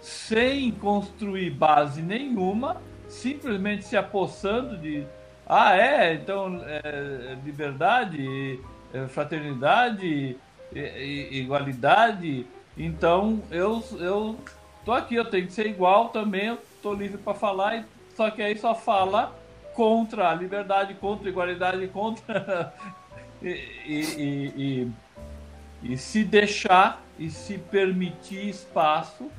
sem 0.00 0.72
construir 0.72 1.50
base 1.50 2.02
nenhuma, 2.02 2.76
simplesmente 3.08 3.84
se 3.84 3.96
apossando 3.96 4.76
de 4.76 5.06
ah 5.46 5.76
é, 5.76 6.14
então 6.14 6.60
é, 6.64 7.36
liberdade, 7.44 8.60
é, 8.92 9.06
fraternidade, 9.06 10.36
igualdade, 10.72 12.46
então 12.76 13.42
eu 13.50 13.82
eu 13.98 14.36
tô 14.84 14.92
aqui, 14.92 15.14
eu 15.14 15.24
tenho 15.24 15.46
que 15.46 15.52
ser 15.52 15.66
igual 15.66 16.08
também, 16.08 16.46
eu 16.46 16.58
tô 16.82 16.94
livre 16.94 17.18
para 17.18 17.34
falar, 17.34 17.84
só 18.16 18.30
que 18.30 18.42
aí 18.42 18.56
só 18.58 18.74
fala 18.74 19.34
contra 19.74 20.30
a 20.30 20.34
liberdade, 20.34 20.94
contra 20.94 21.28
a 21.28 21.30
igualdade, 21.30 21.88
contra 21.88 22.74
e, 23.42 23.48
e, 23.86 24.52
e, 24.56 25.92
e 25.92 25.96
se 25.96 26.24
deixar 26.24 27.00
e 27.18 27.30
se 27.30 27.58
permitir 27.58 28.48
espaço 28.48 29.30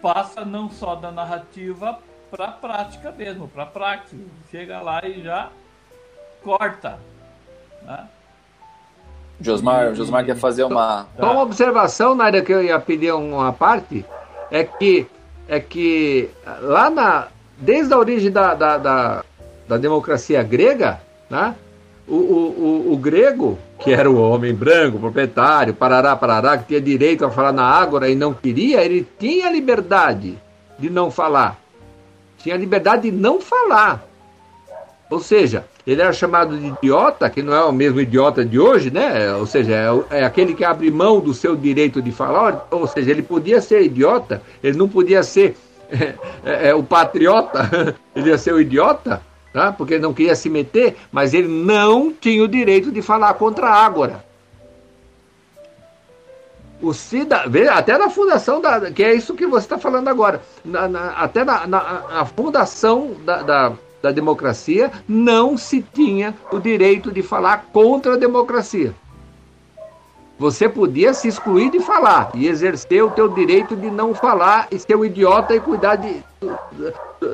passa 0.00 0.44
não 0.44 0.70
só 0.70 0.94
da 0.94 1.10
narrativa 1.10 1.98
para 2.30 2.52
prática 2.52 3.10
mesmo, 3.12 3.48
para 3.48 3.66
prática. 3.66 4.16
Chega 4.50 4.80
lá 4.80 5.06
e 5.06 5.22
já 5.22 5.50
corta. 6.42 6.98
Né? 7.82 8.08
Josmar, 9.40 9.94
Josmar 9.94 10.24
quer 10.24 10.36
fazer 10.36 10.64
uma. 10.64 11.06
Só 11.18 11.32
uma 11.32 11.42
observação, 11.42 12.14
Nádia, 12.14 12.42
que 12.42 12.52
eu 12.52 12.62
ia 12.62 12.78
pedir 12.78 13.12
uma 13.12 13.52
parte, 13.52 14.04
é 14.50 14.64
que, 14.64 15.06
é 15.48 15.60
que 15.60 16.30
lá 16.60 16.90
na. 16.90 17.28
Desde 17.58 17.92
a 17.92 17.98
origem 17.98 18.30
da, 18.30 18.54
da, 18.54 18.76
da, 18.76 19.24
da 19.66 19.76
democracia 19.78 20.42
grega, 20.42 21.00
né? 21.30 21.54
O, 22.06 22.14
o, 22.14 22.88
o, 22.88 22.92
o, 22.92 22.96
grego, 22.96 23.58
que 23.80 23.92
era 23.92 24.08
o 24.08 24.20
homem 24.20 24.54
branco, 24.54 24.98
proprietário, 24.98 25.74
parará, 25.74 26.14
parará, 26.14 26.56
que 26.56 26.66
tinha 26.66 26.80
direito 26.80 27.24
a 27.24 27.30
falar 27.30 27.52
na 27.52 27.64
ágora 27.64 28.08
e 28.08 28.14
não 28.14 28.32
queria, 28.32 28.84
ele 28.84 29.04
tinha 29.18 29.50
liberdade 29.50 30.38
de 30.78 30.88
não 30.88 31.10
falar. 31.10 31.58
Tinha 32.38 32.56
liberdade 32.56 33.10
de 33.10 33.16
não 33.16 33.40
falar. 33.40 34.05
Ou 35.08 35.20
seja, 35.20 35.64
ele 35.86 36.02
era 36.02 36.12
chamado 36.12 36.58
de 36.58 36.66
idiota, 36.66 37.30
que 37.30 37.40
não 37.42 37.54
é 37.54 37.64
o 37.64 37.70
mesmo 37.70 38.00
idiota 38.00 38.44
de 38.44 38.58
hoje, 38.58 38.90
né? 38.90 39.32
Ou 39.34 39.46
seja, 39.46 39.72
é, 40.10 40.18
é, 40.18 40.24
aquele 40.24 40.52
que 40.52 40.64
abre 40.64 40.90
mão 40.90 41.20
do 41.20 41.32
seu 41.32 41.54
direito 41.54 42.02
de 42.02 42.10
falar. 42.10 42.66
Ou 42.70 42.86
seja, 42.88 43.12
ele 43.12 43.22
podia 43.22 43.60
ser 43.60 43.82
idiota, 43.82 44.42
ele 44.62 44.76
não 44.76 44.88
podia 44.88 45.22
ser 45.22 45.56
é, 46.44 46.70
é, 46.70 46.74
o 46.74 46.82
patriota, 46.82 47.94
ele 48.16 48.30
ia 48.30 48.38
ser 48.38 48.52
o 48.52 48.60
idiota, 48.60 49.22
tá? 49.52 49.72
porque 49.72 49.94
ele 49.94 50.02
não 50.02 50.12
queria 50.12 50.34
se 50.34 50.50
meter, 50.50 50.96
mas 51.12 51.32
ele 51.32 51.48
não 51.48 52.12
tinha 52.12 52.42
o 52.42 52.48
direito 52.48 52.90
de 52.90 53.00
falar 53.00 53.34
contra 53.34 53.68
a 53.68 53.84
Ágora. 53.84 54.26
O 56.82 56.92
Cida, 56.92 57.44
até 57.72 57.96
na 57.96 58.10
fundação 58.10 58.60
da, 58.60 58.90
que 58.90 59.02
é 59.02 59.14
isso 59.14 59.34
que 59.34 59.46
você 59.46 59.64
está 59.64 59.78
falando 59.78 60.08
agora, 60.08 60.42
na, 60.62 60.86
na, 60.86 61.10
até 61.12 61.42
na, 61.42 61.66
na 61.66 62.24
fundação 62.26 63.12
da, 63.24 63.42
da 63.42 63.72
da 64.06 64.12
democracia, 64.12 64.92
não 65.08 65.56
se 65.56 65.82
tinha 65.82 66.32
o 66.52 66.60
direito 66.60 67.10
de 67.10 67.22
falar 67.22 67.66
contra 67.72 68.14
a 68.14 68.16
democracia. 68.16 68.94
Você 70.38 70.68
podia 70.68 71.12
se 71.12 71.26
excluir 71.26 71.70
de 71.70 71.80
falar 71.80 72.30
e 72.34 72.46
exercer 72.46 73.02
o 73.02 73.10
teu 73.10 73.26
direito 73.26 73.74
de 73.74 73.90
não 73.90 74.14
falar 74.14 74.68
e 74.70 74.78
ser 74.78 74.94
um 74.94 75.04
idiota 75.04 75.56
e 75.56 75.60
cuidar 75.60 75.96
de, 75.96 76.22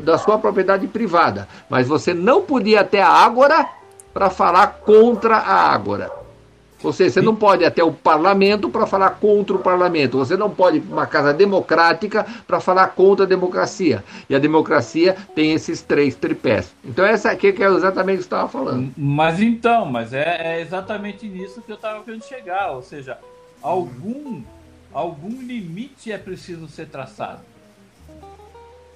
da 0.02 0.16
sua 0.16 0.38
propriedade 0.38 0.86
privada. 0.86 1.46
Mas 1.68 1.86
você 1.86 2.14
não 2.14 2.40
podia 2.40 2.84
ter 2.84 3.00
a 3.00 3.08
Ágora 3.08 3.66
para 4.14 4.30
falar 4.30 4.78
contra 4.86 5.36
a 5.36 5.72
Ágora. 5.74 6.21
Ou 6.82 6.92
seja, 6.92 7.10
você 7.10 7.22
não 7.22 7.34
pode 7.34 7.62
ir 7.62 7.66
até 7.66 7.82
o 7.82 7.92
parlamento 7.92 8.68
para 8.68 8.86
falar 8.86 9.10
contra 9.10 9.56
o 9.56 9.58
parlamento. 9.58 10.18
Você 10.18 10.36
não 10.36 10.50
pode 10.50 10.78
ir 10.78 10.80
para 10.80 10.92
uma 10.92 11.06
casa 11.06 11.32
democrática 11.32 12.26
para 12.46 12.60
falar 12.60 12.88
contra 12.88 13.24
a 13.24 13.28
democracia. 13.28 14.04
E 14.28 14.34
a 14.34 14.38
democracia 14.38 15.16
tem 15.34 15.52
esses 15.52 15.82
três 15.82 16.14
tripés. 16.14 16.74
Então, 16.84 17.04
essa 17.04 17.30
aqui 17.30 17.48
é 17.48 17.64
exatamente 17.64 18.16
o 18.16 18.22
que 18.22 18.24
você 18.24 18.34
estava 18.34 18.48
falando. 18.48 18.92
Mas 18.96 19.40
então, 19.40 19.86
mas 19.86 20.12
é, 20.12 20.56
é 20.56 20.60
exatamente 20.60 21.26
nisso 21.26 21.62
que 21.62 21.70
eu 21.70 21.76
estava 21.76 22.02
querendo 22.02 22.24
chegar. 22.24 22.72
Ou 22.72 22.82
seja, 22.82 23.18
algum, 23.62 24.42
algum 24.92 25.40
limite 25.42 26.10
é 26.10 26.18
preciso 26.18 26.68
ser 26.68 26.88
traçado. 26.88 27.40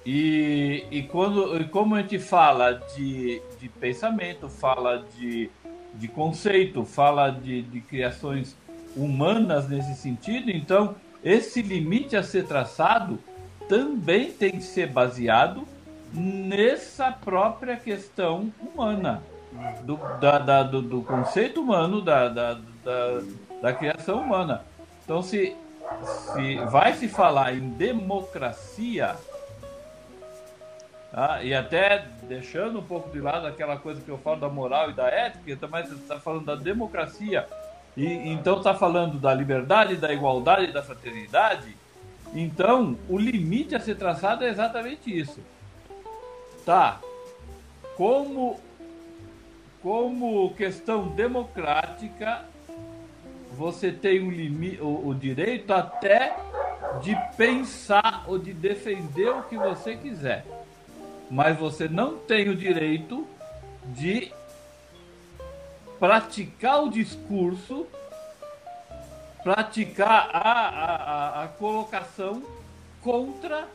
E, 0.09 0.85
e, 0.89 1.03
quando, 1.03 1.59
e 1.59 1.65
como 1.65 1.93
a 1.93 2.01
gente 2.01 2.17
fala 2.17 2.81
de, 2.95 3.41
de 3.59 3.67
pensamento, 3.67 4.47
fala 4.47 5.03
de 5.17 5.49
de 5.97 6.07
conceito, 6.07 6.85
fala 6.85 7.29
de, 7.29 7.61
de 7.63 7.81
criações 7.81 8.55
humanas 8.95 9.67
nesse 9.67 9.95
sentido, 9.95 10.49
então 10.49 10.95
esse 11.23 11.61
limite 11.61 12.15
a 12.15 12.23
ser 12.23 12.45
traçado 12.45 13.19
também 13.67 14.31
tem 14.31 14.51
que 14.51 14.63
ser 14.63 14.87
baseado 14.87 15.67
nessa 16.13 17.11
própria 17.11 17.75
questão 17.75 18.51
humana, 18.59 19.21
do, 19.83 19.97
da, 20.19 20.39
da, 20.39 20.63
do, 20.63 20.81
do, 20.81 21.01
conceito 21.01 21.61
humano, 21.61 22.01
da, 22.01 22.29
da, 22.29 22.57
da, 23.61 23.73
criação 23.73 24.21
humana. 24.21 24.63
Então, 25.03 25.21
se, 25.21 25.55
se 26.05 26.55
vai 26.71 26.93
se 26.93 27.07
falar 27.07 27.53
em 27.55 27.69
democracia, 27.69 29.15
ah, 31.13 31.41
e 31.41 31.53
até 31.53 32.05
deixando 32.23 32.79
um 32.79 32.83
pouco 32.83 33.09
de 33.09 33.19
lado 33.19 33.47
aquela 33.47 33.77
coisa 33.77 34.01
que 34.01 34.09
eu 34.09 34.17
falo 34.17 34.39
da 34.39 34.49
moral 34.49 34.89
e 34.89 34.93
da 34.93 35.07
ética, 35.07 35.67
mas 35.67 35.87
você 35.87 35.95
está 35.95 36.19
falando 36.19 36.45
da 36.45 36.55
democracia, 36.55 37.47
e 37.95 38.05
então 38.29 38.57
está 38.57 38.73
falando 38.73 39.17
da 39.17 39.33
liberdade, 39.33 39.95
da 39.95 40.13
igualdade 40.13 40.71
da 40.71 40.83
fraternidade. 40.83 41.75
Então, 42.33 42.97
o 43.09 43.17
limite 43.17 43.73
a 43.73 43.79
ser 43.79 43.95
traçado 43.95 44.43
é 44.43 44.49
exatamente 44.49 45.17
isso. 45.17 45.39
Tá. 46.65 46.99
Como, 47.95 48.59
como 49.81 50.53
questão 50.53 51.07
democrática, 51.07 52.45
você 53.53 53.91
tem 53.91 54.19
o, 54.79 55.07
o 55.07 55.15
direito 55.15 55.73
até 55.73 56.35
de 57.01 57.17
pensar 57.35 58.25
ou 58.27 58.37
de 58.37 58.53
defender 58.53 59.29
o 59.29 59.43
que 59.43 59.57
você 59.57 59.95
quiser 59.95 60.56
mas 61.29 61.57
você 61.57 61.87
não 61.87 62.17
tem 62.17 62.49
o 62.49 62.55
direito 62.55 63.27
de 63.85 64.31
praticar 65.99 66.83
o 66.83 66.89
discurso, 66.89 67.87
praticar 69.43 70.29
a, 70.31 70.51
a, 70.51 71.43
a, 71.43 71.47
colocação 71.47 72.43
contra 73.01 73.67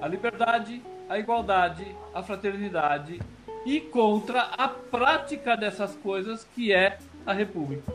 a 0.00 0.08
liberdade, 0.08 0.82
a 1.08 1.18
igualdade, 1.18 1.84
a 2.14 2.22
fraternidade 2.22 3.20
e 3.66 3.80
contra 3.80 4.42
a 4.42 4.68
prática 4.68 5.56
dessas 5.56 5.94
coisas 5.96 6.44
que 6.54 6.72
é 6.72 6.98
a 7.26 7.32
República. 7.32 7.92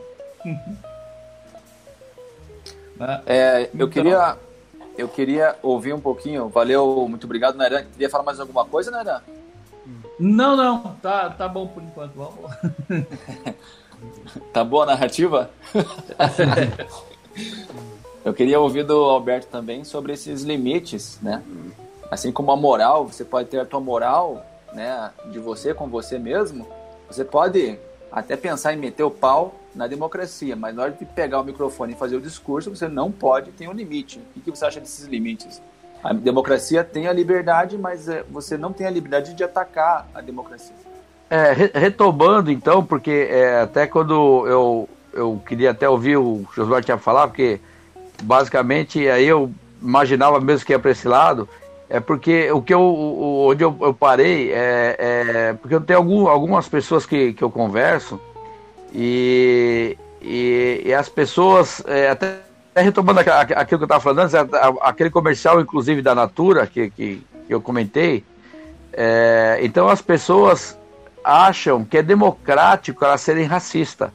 Né? 2.96 3.22
é, 3.26 3.62
eu 3.62 3.70
então, 3.74 3.88
queria 3.88 4.38
eu 4.96 5.08
queria 5.08 5.56
ouvir 5.62 5.92
um 5.92 6.00
pouquinho. 6.00 6.48
Valeu, 6.48 7.06
muito 7.08 7.24
obrigado, 7.24 7.56
Nairan. 7.56 7.84
Queria 7.84 8.08
falar 8.08 8.24
mais 8.24 8.40
alguma 8.40 8.64
coisa, 8.64 8.90
Nairan? 8.90 9.20
Não, 10.18 10.56
não. 10.56 10.96
Tá, 11.02 11.30
tá 11.30 11.48
bom 11.48 11.66
por 11.66 11.82
enquanto. 11.82 12.14
Vamos. 12.14 12.50
tá 14.52 14.64
boa 14.64 14.84
a 14.84 14.86
narrativa? 14.86 15.50
eu 18.24 18.32
queria 18.32 18.60
ouvir 18.60 18.84
do 18.84 18.96
Alberto 18.96 19.48
também 19.48 19.84
sobre 19.84 20.12
esses 20.12 20.42
limites, 20.42 21.18
né? 21.20 21.42
Assim 22.10 22.30
como 22.30 22.52
a 22.52 22.56
moral, 22.56 23.06
você 23.06 23.24
pode 23.24 23.48
ter 23.48 23.58
a 23.58 23.64
tua 23.64 23.80
moral, 23.80 24.44
né, 24.72 25.10
de 25.30 25.38
você 25.38 25.74
com 25.74 25.88
você 25.88 26.18
mesmo. 26.18 26.66
Você 27.08 27.24
pode 27.24 27.78
até 28.12 28.36
pensar 28.36 28.72
em 28.72 28.76
meter 28.76 29.02
o 29.02 29.10
pau 29.10 29.54
na 29.74 29.86
democracia, 29.86 30.54
mas 30.54 30.74
na 30.74 30.82
hora 30.82 30.92
de 30.92 31.04
pegar 31.04 31.40
o 31.40 31.44
microfone 31.44 31.92
e 31.92 31.96
fazer 31.96 32.16
o 32.16 32.20
discurso, 32.20 32.70
você 32.70 32.88
não 32.88 33.10
pode 33.10 33.50
ter 33.52 33.68
um 33.68 33.72
limite. 33.72 34.20
O 34.36 34.40
que 34.40 34.50
você 34.50 34.64
acha 34.64 34.80
desses 34.80 35.06
limites? 35.06 35.60
A 36.02 36.12
democracia 36.12 36.84
tem 36.84 37.08
a 37.08 37.12
liberdade, 37.12 37.76
mas 37.78 38.08
é, 38.08 38.24
você 38.30 38.56
não 38.56 38.72
tem 38.72 38.86
a 38.86 38.90
liberdade 38.90 39.34
de 39.34 39.42
atacar 39.42 40.06
a 40.14 40.20
democracia. 40.20 40.74
É, 41.30 41.52
retomando 41.78 42.50
então, 42.50 42.84
porque 42.84 43.28
é, 43.30 43.62
até 43.62 43.86
quando 43.86 44.46
eu, 44.46 44.88
eu 45.12 45.42
queria 45.46 45.70
até 45.70 45.88
ouvir 45.88 46.18
o 46.18 46.44
Josué 46.54 46.82
tinha 46.82 46.98
falar, 46.98 47.28
porque 47.28 47.58
basicamente 48.22 49.08
aí 49.08 49.26
eu 49.26 49.50
imaginava 49.80 50.38
mesmo 50.40 50.66
que 50.66 50.72
ia 50.72 50.78
para 50.78 50.90
esse 50.90 51.08
lado, 51.08 51.48
é 51.88 51.98
porque 52.00 52.50
o 52.52 52.60
que 52.60 52.74
eu, 52.74 52.82
onde 52.82 53.64
eu, 53.64 53.76
eu 53.80 53.94
parei 53.94 54.52
é, 54.52 54.96
é, 54.98 55.52
porque 55.54 55.74
eu 55.74 55.80
tenho 55.80 55.98
algum, 55.98 56.28
algumas 56.28 56.68
pessoas 56.68 57.06
que, 57.06 57.32
que 57.32 57.42
eu 57.42 57.50
converso 57.50 58.20
e, 58.94 59.98
e, 60.22 60.82
e 60.86 60.94
as 60.94 61.08
pessoas, 61.08 61.82
é, 61.86 62.10
até, 62.10 62.38
até, 62.70 62.82
retomando 62.82 63.20
aquilo 63.20 63.66
que 63.66 63.74
eu 63.74 63.84
estava 63.84 64.00
falando 64.00 64.20
antes, 64.20 64.34
aquele 64.80 65.10
comercial, 65.10 65.60
inclusive, 65.60 66.00
da 66.00 66.14
Natura, 66.14 66.66
que, 66.66 66.90
que, 66.90 67.26
que 67.46 67.52
eu 67.52 67.60
comentei, 67.60 68.24
é, 68.92 69.58
então 69.62 69.88
as 69.88 70.00
pessoas 70.00 70.78
acham 71.24 71.84
que 71.84 71.98
é 71.98 72.02
democrático 72.02 73.04
elas 73.04 73.20
serem 73.20 73.44
racistas. 73.44 74.10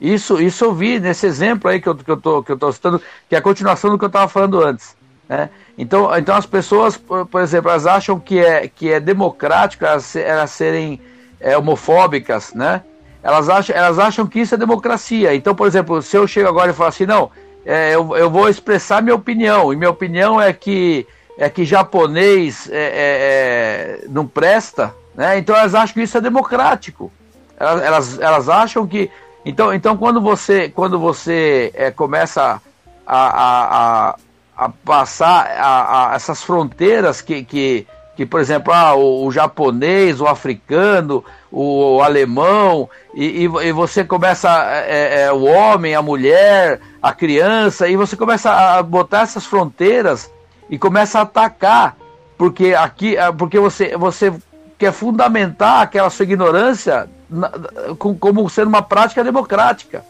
Isso, 0.00 0.40
isso 0.40 0.64
eu 0.64 0.72
vi 0.72 1.00
nesse 1.00 1.26
exemplo 1.26 1.68
aí 1.68 1.80
que 1.80 1.88
eu, 1.88 1.94
que 1.96 2.10
eu, 2.10 2.16
tô, 2.16 2.42
que 2.42 2.52
eu 2.52 2.58
tô 2.58 2.70
citando, 2.70 3.02
que 3.28 3.34
é 3.34 3.38
a 3.38 3.42
continuação 3.42 3.90
do 3.90 3.98
que 3.98 4.04
eu 4.04 4.08
estava 4.08 4.28
falando 4.28 4.62
antes. 4.62 4.96
Né? 5.28 5.50
Então, 5.76 6.16
então 6.16 6.36
as 6.36 6.46
pessoas, 6.46 6.96
por, 6.96 7.26
por, 7.26 7.42
exemplo, 7.42 7.70
elas 7.70 7.86
acham 7.86 8.20
que 8.20 8.38
é, 8.38 8.68
que 8.68 8.92
é 8.92 9.00
democrático 9.00 9.84
elas, 9.84 10.14
elas 10.14 10.50
serem 10.52 11.00
é, 11.40 11.58
homofóbicas, 11.58 12.54
né? 12.54 12.82
Elas 13.22 13.48
acham, 13.48 13.76
elas 13.76 13.98
acham 13.98 14.26
que 14.26 14.40
isso 14.40 14.54
é 14.54 14.58
democracia. 14.58 15.34
Então, 15.34 15.54
por 15.54 15.66
exemplo, 15.66 16.00
se 16.02 16.16
eu 16.16 16.26
chego 16.26 16.48
agora 16.48 16.70
e 16.70 16.74
falo 16.74 16.88
assim, 16.88 17.06
não, 17.06 17.30
é, 17.64 17.94
eu, 17.94 18.16
eu 18.16 18.30
vou 18.30 18.48
expressar 18.48 19.02
minha 19.02 19.14
opinião, 19.14 19.72
e 19.72 19.76
minha 19.76 19.90
opinião 19.90 20.40
é 20.40 20.52
que, 20.52 21.06
é 21.36 21.50
que 21.50 21.64
japonês 21.64 22.68
é, 22.70 22.76
é, 22.76 24.02
é 24.04 24.08
não 24.08 24.26
presta, 24.26 24.94
né? 25.14 25.36
Então 25.36 25.54
elas 25.56 25.74
acham 25.74 25.94
que 25.94 26.02
isso 26.02 26.16
é 26.16 26.20
democrático. 26.20 27.12
Elas, 27.58 27.82
elas, 27.82 28.20
elas 28.20 28.48
acham 28.48 28.86
que. 28.86 29.10
Então, 29.44 29.74
então 29.74 29.96
quando 29.96 30.20
você, 30.20 30.68
quando 30.68 30.98
você 30.98 31.72
é, 31.74 31.90
começa 31.90 32.62
a, 33.06 33.26
a, 33.26 34.10
a, 34.10 34.16
a 34.56 34.68
passar 34.68 35.46
a, 35.58 36.12
essas 36.14 36.42
fronteiras 36.42 37.20
que, 37.20 37.42
que, 37.42 37.86
que 38.16 38.24
por 38.24 38.40
exemplo, 38.40 38.72
ah, 38.72 38.94
o, 38.94 39.26
o, 39.26 39.32
japonês, 39.32 40.20
o 40.20 40.26
africano, 40.26 41.24
o, 41.50 42.00
alemão, 42.02 42.88
e, 43.14 43.44
e, 43.44 43.72
você 43.72 44.04
começa, 44.04 44.48
é, 44.86 45.22
é, 45.22 45.32
o 45.32 45.44
homem, 45.44 45.94
a 45.94 46.02
mulher, 46.02 46.80
a 47.02 47.12
criança, 47.12 47.88
e 47.88 47.96
você 47.96 48.16
começa 48.16 48.50
a 48.50 48.82
botar 48.82 49.22
essas 49.22 49.46
fronteiras 49.46 50.30
e 50.68 50.78
começa 50.78 51.18
a 51.18 51.22
atacar, 51.22 51.96
porque 52.36 52.74
aqui, 52.74 53.16
é, 53.16 53.32
porque 53.32 53.58
você, 53.58 53.96
você 53.96 54.32
quer 54.78 54.92
fundamentar 54.92 55.82
aquela 55.82 56.10
sua 56.10 56.24
ignorância 56.24 57.08
na, 57.28 57.50
como 57.96 58.48
sendo 58.48 58.68
uma 58.68 58.82
prática 58.82 59.24
democrática, 59.24 60.04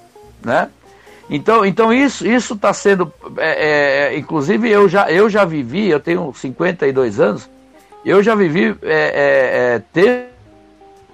né? 0.44 0.68
Então, 1.30 1.64
então 1.64 1.92
isso 1.92 2.26
isso 2.26 2.54
está 2.54 2.72
sendo, 2.72 3.12
é, 3.36 4.12
é, 4.14 4.18
inclusive 4.18 4.70
eu 4.70 4.88
já 4.88 5.10
eu 5.10 5.28
já 5.28 5.44
vivi, 5.44 5.88
eu 5.88 6.00
tenho 6.00 6.32
52 6.32 7.20
anos, 7.20 7.50
eu 8.04 8.22
já 8.22 8.34
vivi 8.34 8.74
é, 8.82 8.92
é, 8.92 9.74
é 9.74 9.82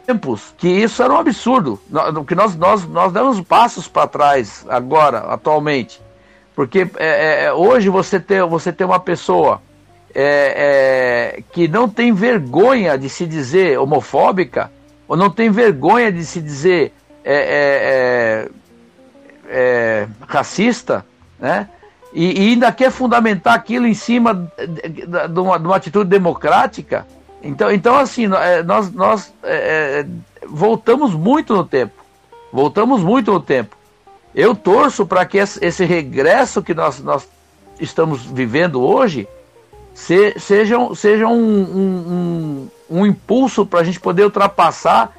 tempos 0.06 0.54
que 0.56 0.68
isso 0.68 1.02
era 1.02 1.12
um 1.12 1.18
absurdo, 1.18 1.80
que 2.26 2.34
nós 2.34 2.54
nós 2.56 2.86
nós 2.86 3.12
damos 3.12 3.40
passos 3.40 3.88
para 3.88 4.06
trás 4.06 4.64
agora, 4.68 5.18
atualmente, 5.18 6.00
porque 6.54 6.88
é, 6.96 7.52
hoje 7.52 7.88
você 7.88 8.20
tem 8.20 8.42
você 8.42 8.72
tem 8.72 8.86
uma 8.86 9.00
pessoa 9.00 9.60
que 11.50 11.66
não 11.66 11.88
tem 11.88 12.12
vergonha 12.12 12.96
de 12.96 13.08
se 13.08 13.26
dizer 13.26 13.80
homofóbica 13.80 14.70
ou 15.08 15.16
não 15.16 15.28
tem 15.28 15.50
vergonha 15.50 16.12
de 16.12 16.24
se 16.24 16.40
dizer 16.40 16.92
é, 17.24 18.48
é, 18.48 18.48
é, 19.48 20.08
racista, 20.26 21.04
né? 21.38 21.68
E, 22.12 22.46
e, 22.46 22.50
ainda 22.50 22.70
quer 22.70 22.92
fundamentar 22.92 23.54
aquilo 23.54 23.86
em 23.86 23.94
cima 23.94 24.48
de, 24.56 25.06
de, 25.06 25.40
uma, 25.40 25.58
de 25.58 25.66
uma, 25.66 25.76
atitude 25.76 26.08
democrática. 26.08 27.04
Então, 27.44 27.70
então 27.70 27.96
assim, 27.96 28.24
é, 28.34 28.62
nós, 28.62 28.90
nós 28.90 29.32
é, 29.42 30.00
é, 30.00 30.06
voltamos 30.46 31.14
muito 31.14 31.54
no 31.54 31.64
tempo. 31.64 31.92
Voltamos 32.52 33.02
muito 33.02 33.32
no 33.32 33.40
tempo. 33.40 33.76
Eu 34.34 34.54
torço 34.54 35.06
para 35.06 35.24
que 35.26 35.38
esse 35.38 35.84
regresso 35.84 36.62
que 36.62 36.74
nós, 36.74 37.00
nós 37.00 37.28
estamos 37.78 38.24
vivendo 38.24 38.82
hoje 38.82 39.28
se, 39.92 40.38
seja, 40.40 40.76
seja 40.96 41.28
um, 41.28 41.32
um, 41.32 42.68
um, 42.90 42.98
um 42.98 43.06
impulso 43.06 43.64
para 43.64 43.80
a 43.80 43.84
gente 43.84 44.00
poder 44.00 44.24
ultrapassar 44.24 45.12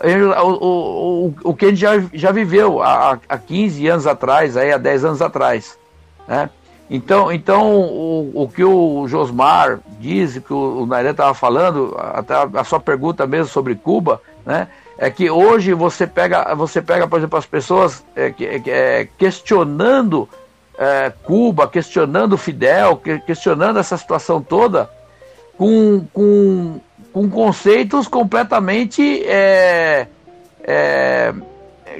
o, 0.00 0.66
o, 0.66 1.34
o, 1.44 1.54
que 1.54 1.66
a 1.66 1.68
gente 1.68 1.80
já, 1.80 1.92
já 2.12 2.32
viveu 2.32 2.82
há, 2.82 3.18
há 3.28 3.38
15 3.38 3.86
anos 3.86 4.06
atrás, 4.06 4.56
aí, 4.56 4.72
há 4.72 4.78
10 4.78 5.04
anos 5.04 5.22
atrás. 5.22 5.78
Né? 6.26 6.48
Então, 6.90 7.32
então 7.32 7.72
o, 7.74 8.42
o 8.42 8.48
que 8.48 8.62
o 8.62 9.08
Josmar 9.08 9.80
diz, 9.98 10.38
que 10.38 10.52
o, 10.52 10.82
o 10.82 10.86
Nairé 10.86 11.10
estava 11.10 11.32
falando, 11.34 11.96
até 11.98 12.34
a, 12.34 12.48
a, 12.54 12.64
sua 12.64 12.78
pergunta 12.78 13.26
mesmo 13.26 13.46
sobre 13.46 13.74
Cuba, 13.74 14.20
né? 14.44 14.68
é 14.98 15.10
que 15.10 15.30
hoje 15.30 15.72
você 15.72 16.06
pega, 16.06 16.54
você 16.54 16.82
pega 16.82 17.08
por 17.08 17.18
exemplo, 17.18 17.38
as 17.38 17.46
pessoas 17.46 18.04
é, 18.14 18.32
é, 18.66 19.08
questionando 19.18 20.28
é, 20.78 21.12
Cuba, 21.22 21.66
questionando 21.66 22.36
Fidel, 22.36 23.00
questionando 23.26 23.78
essa 23.78 23.96
situação 23.96 24.42
toda, 24.42 24.90
com, 25.56 26.04
com 26.12 26.80
com 27.14 27.30
conceitos 27.30 28.08
completamente. 28.08 29.22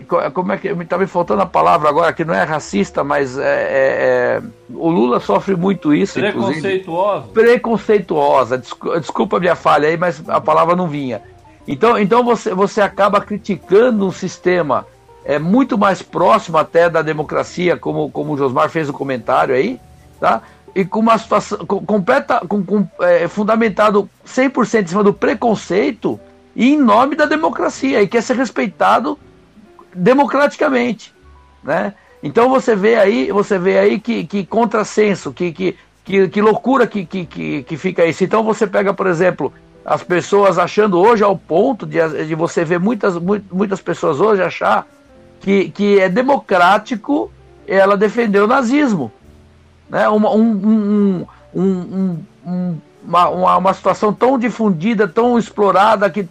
Como 0.03 0.53
é 0.53 0.59
que. 0.59 0.69
Está 0.69 0.99
me 0.99 1.07
faltando 1.07 1.43
a 1.43 1.47
palavra 1.47 1.89
agora, 1.89 2.13
que 2.13 2.25
não 2.25 2.35
é 2.35 2.43
racista, 2.43 3.03
mas 3.03 3.39
é, 3.39 3.43
é, 3.43 4.41
é 4.41 4.43
o 4.73 4.89
Lula 4.89 5.21
sofre 5.21 5.57
muito 5.57 5.95
isso. 5.95 6.19
Preconceituosa. 6.19 7.27
Preconceituosa. 7.29 8.63
Desculpa 8.99 9.37
a 9.37 9.41
minha 9.41 9.57
falha 9.57 9.89
aí, 9.89 9.97
mas 9.97 10.23
a 10.29 10.41
palavra 10.41 10.75
não 10.77 10.89
vinha. 10.89 11.23
Então, 11.67 11.99
então 11.99 12.23
você, 12.23 12.55
você 12.55 12.81
acaba 12.81 13.21
criticando 13.21 14.07
um 14.07 14.13
sistema 14.13 14.87
é 15.25 15.39
muito 15.39 15.79
mais 15.79 16.03
próximo 16.03 16.59
até 16.59 16.91
da 16.91 17.01
democracia, 17.01 17.79
como, 17.79 18.11
como 18.11 18.35
o 18.35 18.37
Josmar 18.37 18.69
fez 18.69 18.91
o 18.91 18.93
comentário 18.93 19.55
aí, 19.55 19.81
tá? 20.21 20.43
e 20.75 20.85
com 20.85 20.99
uma 20.99 21.17
situação 21.17 21.59
completa, 21.65 22.41
com, 22.49 22.65
com, 22.65 22.87
é, 23.01 23.29
fundamentado 23.29 24.09
100% 24.27 24.83
em 24.83 24.87
cima 24.87 25.05
do 25.05 25.15
preconceito 25.15 26.19
e 26.57 26.75
em 26.75 26.79
nome 26.79 27.15
da 27.15 27.27
democracia 27.27 28.03
e 28.03 28.09
quer 28.09 28.23
ser 28.23 28.37
respeitado 28.37 29.19
democraticamente, 29.95 31.15
né? 31.63 31.95
Então 32.23 32.49
você 32.49 32.75
vê 32.75 32.97
aí, 32.97 33.31
você 33.31 33.59
vê 33.59 33.79
aí 33.79 34.01
que, 34.01 34.25
que 34.25 34.47
contrassenso, 34.47 35.33
que, 35.33 35.53
que, 35.53 35.77
que, 36.05 36.29
que 36.29 36.41
loucura 36.41 36.87
que, 36.87 37.05
que, 37.05 37.27
que, 37.63 37.77
fica 37.77 38.05
isso. 38.07 38.25
Então 38.25 38.43
você 38.43 38.67
pega, 38.67 38.95
por 38.95 39.07
exemplo, 39.07 39.53
as 39.85 40.03
pessoas 40.03 40.59
achando 40.59 40.99
hoje 40.99 41.23
ao 41.23 41.37
ponto 41.37 41.87
de, 41.87 42.27
de 42.27 42.35
você 42.35 42.65
ver 42.65 42.81
muitas, 42.81 43.17
muitas 43.19 43.83
pessoas 43.83 44.21
hoje 44.21 44.43
achar 44.43 44.87
que, 45.41 45.69
que 45.71 46.01
é 46.01 46.09
democrático 46.09 47.31
ela 47.67 47.97
defender 47.97 48.41
o 48.41 48.47
nazismo 48.47 49.13
né? 49.89 50.09
uma, 50.09 50.31
um, 50.31 51.27
um, 51.55 52.19
um, 52.45 52.79
uma, 53.07 53.57
uma, 53.57 53.75
situação 53.75 54.13
tão 54.13 54.39
difundida, 54.39 55.07
tão 55.07 55.39
explorada, 55.39 56.11
que, 56.11 56.27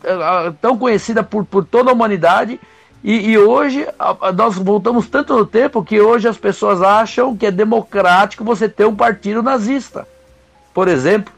tão 0.62 0.78
conhecida 0.78 1.24
por, 1.24 1.46
por 1.46 1.64
toda 1.64 1.90
a 1.90 1.94
humanidade. 1.94 2.60
E, 3.04 3.32
e 3.32 3.38
hoje 3.38 3.86
nós 4.36 4.56
voltamos 4.56 5.10
tanto 5.10 5.36
no 5.36 5.46
tempo 5.46 5.84
que 5.84 6.00
hoje 6.00 6.28
as 6.28 6.38
pessoas 6.38 6.82
acham 6.82 7.36
que 7.36 7.46
é 7.46 7.52
democrático 7.52 8.46
você 8.46 8.70
ter 8.70 8.86
um 8.86 8.96
partido 8.96 9.44
nazista, 9.44 10.08
por 10.74 10.88
exemplo. 10.88 11.34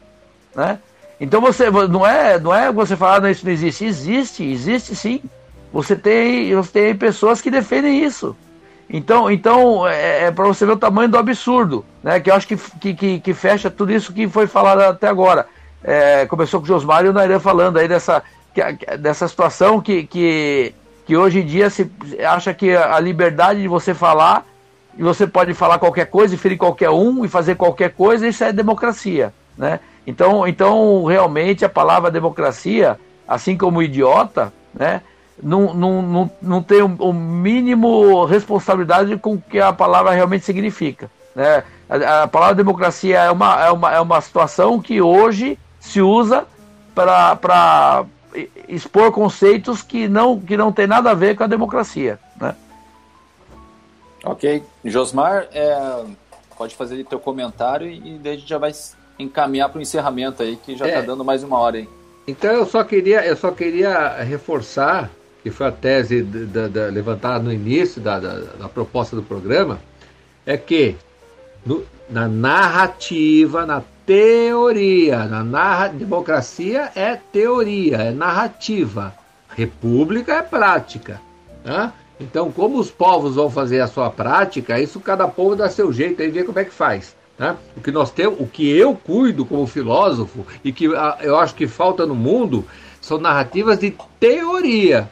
Né? 0.54 0.78
Então 1.20 1.40
você 1.40 1.68
não 1.70 2.06
é, 2.06 2.38
não 2.38 2.54
é 2.54 2.70
você 2.70 2.94
falar 2.96 3.20
não, 3.20 3.28
isso 3.28 3.44
não 3.44 3.52
existe, 3.52 3.84
existe, 3.84 4.44
existe 4.44 4.94
sim. 4.94 5.20
Você 5.72 5.96
tem, 5.96 6.54
você 6.54 6.70
tem 6.70 6.94
pessoas 6.94 7.40
que 7.40 7.50
defendem 7.50 8.04
isso. 8.04 8.36
Então, 8.88 9.28
então 9.28 9.86
é, 9.86 10.26
é 10.26 10.30
para 10.30 10.46
você 10.46 10.64
ver 10.64 10.72
o 10.72 10.76
tamanho 10.76 11.08
do 11.08 11.18
absurdo, 11.18 11.84
né? 12.02 12.20
Que 12.20 12.30
eu 12.30 12.34
acho 12.34 12.46
que, 12.46 12.94
que, 12.94 13.20
que, 13.20 13.34
fecha 13.34 13.68
tudo 13.68 13.92
isso 13.92 14.12
que 14.12 14.28
foi 14.28 14.46
falado 14.46 14.80
até 14.82 15.08
agora. 15.08 15.46
É, 15.82 16.26
começou 16.26 16.60
com 16.60 16.64
o 16.64 16.68
Josmar 16.68 17.04
e 17.04 17.08
o 17.08 17.12
Nairan 17.12 17.40
falando 17.40 17.78
aí 17.78 17.88
dessa, 17.88 18.22
dessa 19.00 19.26
situação 19.26 19.80
que, 19.80 20.04
que, 20.04 20.72
que 21.06 21.16
hoje 21.16 21.40
em 21.40 21.46
dia 21.46 21.70
se 21.70 21.90
acha 22.26 22.52
que 22.52 22.74
a 22.74 22.98
liberdade 22.98 23.62
de 23.62 23.68
você 23.68 23.94
falar, 23.94 24.44
e 24.98 25.02
você 25.02 25.26
pode 25.26 25.54
falar 25.54 25.78
qualquer 25.78 26.06
coisa 26.06 26.34
e 26.34 26.38
ferir 26.38 26.58
qualquer 26.58 26.90
um 26.90 27.24
e 27.24 27.28
fazer 27.28 27.54
qualquer 27.54 27.92
coisa, 27.92 28.26
isso 28.26 28.42
é 28.42 28.52
democracia, 28.52 29.32
né? 29.56 29.80
Então, 30.06 30.46
então 30.46 31.04
realmente 31.04 31.64
a 31.64 31.68
palavra 31.68 32.10
democracia, 32.10 32.98
assim 33.26 33.56
como 33.56 33.82
idiota, 33.82 34.52
né? 34.74 35.00
não, 35.42 35.74
não, 35.74 36.02
não, 36.02 36.30
não 36.40 36.62
tem 36.62 36.82
o 36.82 36.96
um, 37.00 37.12
mínimo 37.12 38.24
responsabilidade 38.24 39.16
com 39.16 39.34
o 39.34 39.40
que 39.40 39.60
a 39.60 39.72
palavra 39.72 40.12
realmente 40.12 40.44
significa. 40.44 41.10
Né? 41.34 41.62
A, 41.88 42.22
a, 42.22 42.28
palavra 42.28 42.54
democracia 42.54 43.18
é 43.18 43.30
uma, 43.30 43.64
é, 43.64 43.70
uma, 43.70 43.92
é 43.94 44.00
uma 44.00 44.20
situação 44.20 44.80
que 44.80 45.00
hoje 45.00 45.58
se 45.78 46.00
usa 46.00 46.46
para 46.94 48.04
expor 48.68 49.12
conceitos 49.12 49.82
que 49.82 50.08
não, 50.08 50.38
que 50.38 50.56
não 50.56 50.72
tem 50.72 50.86
nada 50.86 51.10
a 51.10 51.14
ver 51.14 51.36
com 51.36 51.44
a 51.44 51.46
democracia. 51.46 52.18
Né? 52.40 52.54
Ok. 54.24 54.62
Josmar, 54.84 55.48
é, 55.52 56.04
pode 56.56 56.74
fazer 56.74 57.04
teu 57.04 57.18
comentário 57.18 57.88
e 57.88 58.18
daí 58.18 58.34
a 58.34 58.36
gente 58.36 58.48
já 58.48 58.58
vai 58.58 58.72
encaminhar 59.18 59.68
para 59.68 59.78
o 59.78 59.82
encerramento 59.82 60.42
aí, 60.42 60.56
que 60.56 60.76
já 60.76 60.86
está 60.86 61.00
é. 61.00 61.02
dando 61.02 61.24
mais 61.24 61.42
uma 61.42 61.58
hora 61.58 61.78
aí. 61.78 61.88
Então 62.26 62.50
eu 62.50 62.66
só 62.66 62.82
queria, 62.82 63.24
eu 63.24 63.36
só 63.36 63.50
queria 63.50 64.22
reforçar 64.22 65.10
que 65.46 65.50
foi 65.52 65.68
a 65.68 65.70
tese 65.70 66.24
da, 66.24 66.66
da, 66.66 66.86
levantada 66.86 67.38
no 67.38 67.52
início 67.52 68.00
da, 68.00 68.18
da, 68.18 68.68
proposta 68.68 69.14
do 69.14 69.22
programa, 69.22 69.78
é 70.44 70.56
que 70.56 70.96
no, 71.64 71.86
na 72.08 72.28
narrativa, 72.28 73.66
na 73.66 73.82
teoria, 74.04 75.24
na 75.24 75.42
narra, 75.42 75.88
democracia 75.88 76.90
é 76.94 77.16
teoria, 77.16 77.96
é 77.96 78.10
narrativa, 78.12 79.12
república 79.48 80.34
é 80.34 80.42
prática. 80.42 81.20
Né? 81.64 81.92
Então, 82.20 82.50
como 82.52 82.78
os 82.78 82.90
povos 82.90 83.34
vão 83.34 83.50
fazer 83.50 83.80
a 83.80 83.88
sua 83.88 84.08
prática, 84.08 84.80
isso 84.80 85.00
cada 85.00 85.26
povo 85.26 85.56
dá 85.56 85.68
seu 85.68 85.92
jeito 85.92 86.22
e 86.22 86.30
vê 86.30 86.44
como 86.44 86.58
é 86.58 86.64
que 86.64 86.72
faz. 86.72 87.16
Né? 87.38 87.56
O 87.76 87.80
que 87.80 87.90
nós 87.90 88.10
temos, 88.10 88.40
o 88.40 88.46
que 88.46 88.70
eu 88.70 88.94
cuido 88.94 89.44
como 89.44 89.66
filósofo 89.66 90.46
e 90.64 90.72
que 90.72 90.84
eu 90.84 91.36
acho 91.38 91.54
que 91.54 91.66
falta 91.66 92.06
no 92.06 92.14
mundo 92.14 92.64
são 93.00 93.18
narrativas 93.18 93.78
de 93.78 93.94
teoria. 94.18 95.10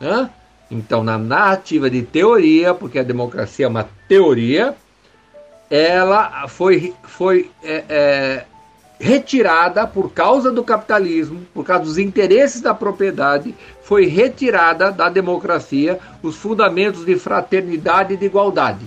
Né? 0.00 0.30
Então, 0.70 1.04
na 1.04 1.18
narrativa 1.18 1.90
de 1.90 2.02
teoria, 2.02 2.72
porque 2.72 2.98
a 2.98 3.04
democracia 3.04 3.66
é 3.66 3.68
uma 3.68 3.88
teoria, 4.08 4.74
ela 5.70 6.48
foi, 6.48 6.92
foi 7.04 7.48
é, 7.62 7.84
é, 7.88 8.44
retirada 8.98 9.86
por 9.86 10.12
causa 10.12 10.50
do 10.50 10.64
capitalismo, 10.64 11.46
por 11.54 11.64
causa 11.64 11.84
dos 11.84 11.96
interesses 11.96 12.60
da 12.60 12.74
propriedade, 12.74 13.54
foi 13.82 14.06
retirada 14.06 14.90
da 14.90 15.08
democracia 15.08 15.98
os 16.22 16.36
fundamentos 16.36 17.04
de 17.06 17.16
fraternidade 17.16 18.14
e 18.14 18.16
de 18.16 18.26
igualdade. 18.26 18.84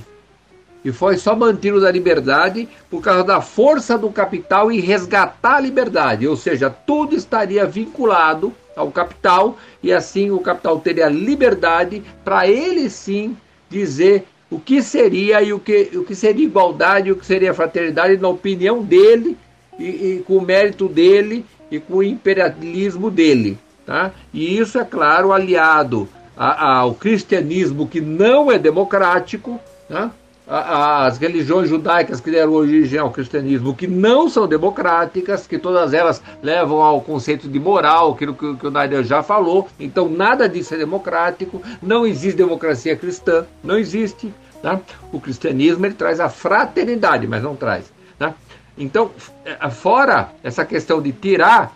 e 0.86 0.91
foi 0.91 1.15
só 1.15 1.34
mantido 1.34 1.79
da 1.79 1.89
liberdade 1.89 2.67
por 2.89 3.01
causa 3.01 3.23
da 3.23 3.39
força 3.39 3.97
do 3.97 4.09
capital 4.11 4.69
em 4.69 4.81
resgatar 4.81 5.55
a 5.55 5.59
liberdade, 5.61 6.27
ou 6.27 6.36
seja, 6.36 6.69
tudo 6.69 7.15
estaria 7.15 7.65
vinculado 7.65 8.53
ao 8.75 8.91
capital 8.91 9.57
e 9.81 9.93
assim 9.93 10.29
o 10.31 10.39
capital 10.39 10.79
teria 10.79 11.07
liberdade 11.07 12.03
para 12.25 12.47
ele 12.47 12.89
sim 12.89 13.38
dizer 13.69 14.25
o 14.53 14.59
que 14.59 14.83
seria 14.83 15.41
e 15.41 15.51
o 15.51 15.59
que, 15.59 15.89
o 15.95 16.03
que 16.03 16.13
seria 16.13 16.45
igualdade, 16.45 17.11
o 17.11 17.15
que 17.15 17.25
seria 17.25 17.53
fraternidade 17.53 18.17
na 18.17 18.27
opinião 18.27 18.83
dele 18.83 19.35
e, 19.79 19.83
e 19.85 20.23
com 20.27 20.37
o 20.37 20.41
mérito 20.41 20.87
dele 20.87 21.43
e 21.71 21.79
com 21.79 21.97
o 21.97 22.03
imperialismo 22.03 23.09
dele. 23.09 23.57
Tá? 23.83 24.11
E 24.31 24.57
isso, 24.57 24.77
é 24.77 24.85
claro, 24.85 25.33
aliado 25.33 26.07
ao 26.37 26.93
cristianismo 26.93 27.87
que 27.87 27.99
não 27.99 28.51
é 28.51 28.59
democrático, 28.59 29.59
tá? 29.89 30.11
as 30.47 31.17
religiões 31.17 31.69
judaicas 31.69 32.19
que 32.19 32.29
deram 32.29 32.53
origem 32.53 32.99
ao 32.99 33.11
cristianismo, 33.11 33.73
que 33.73 33.87
não 33.87 34.29
são 34.29 34.47
democráticas, 34.47 35.47
que 35.47 35.57
todas 35.57 35.93
elas 35.93 36.21
levam 36.41 36.81
ao 36.81 37.01
conceito 37.01 37.47
de 37.47 37.59
moral, 37.59 38.11
aquilo 38.11 38.33
que, 38.33 38.55
que 38.55 38.67
o 38.67 38.71
Nader 38.71 39.03
já 39.03 39.23
falou. 39.23 39.67
Então, 39.79 40.09
nada 40.09 40.47
disso 40.47 40.73
é 40.73 40.77
democrático, 40.77 41.61
não 41.81 42.05
existe 42.05 42.37
democracia 42.37 42.95
cristã, 42.95 43.45
não 43.63 43.77
existe. 43.77 44.33
Tá? 44.64 44.80
O 45.11 45.20
cristianismo 45.20 45.86
ele 45.86 45.93
traz 45.93 46.22
a 46.22 46.30
fraternidade, 46.30 47.28
mas 47.28 47.43
não 47.43 47.53
traz. 47.53 47.91
Tá? 48.18 48.34
Então, 48.78 49.11
é, 49.43 49.70
fora 49.70 50.32
essa 50.41 50.64
questão 50.64 51.01
de 51.01 51.11
tirar, 51.11 51.76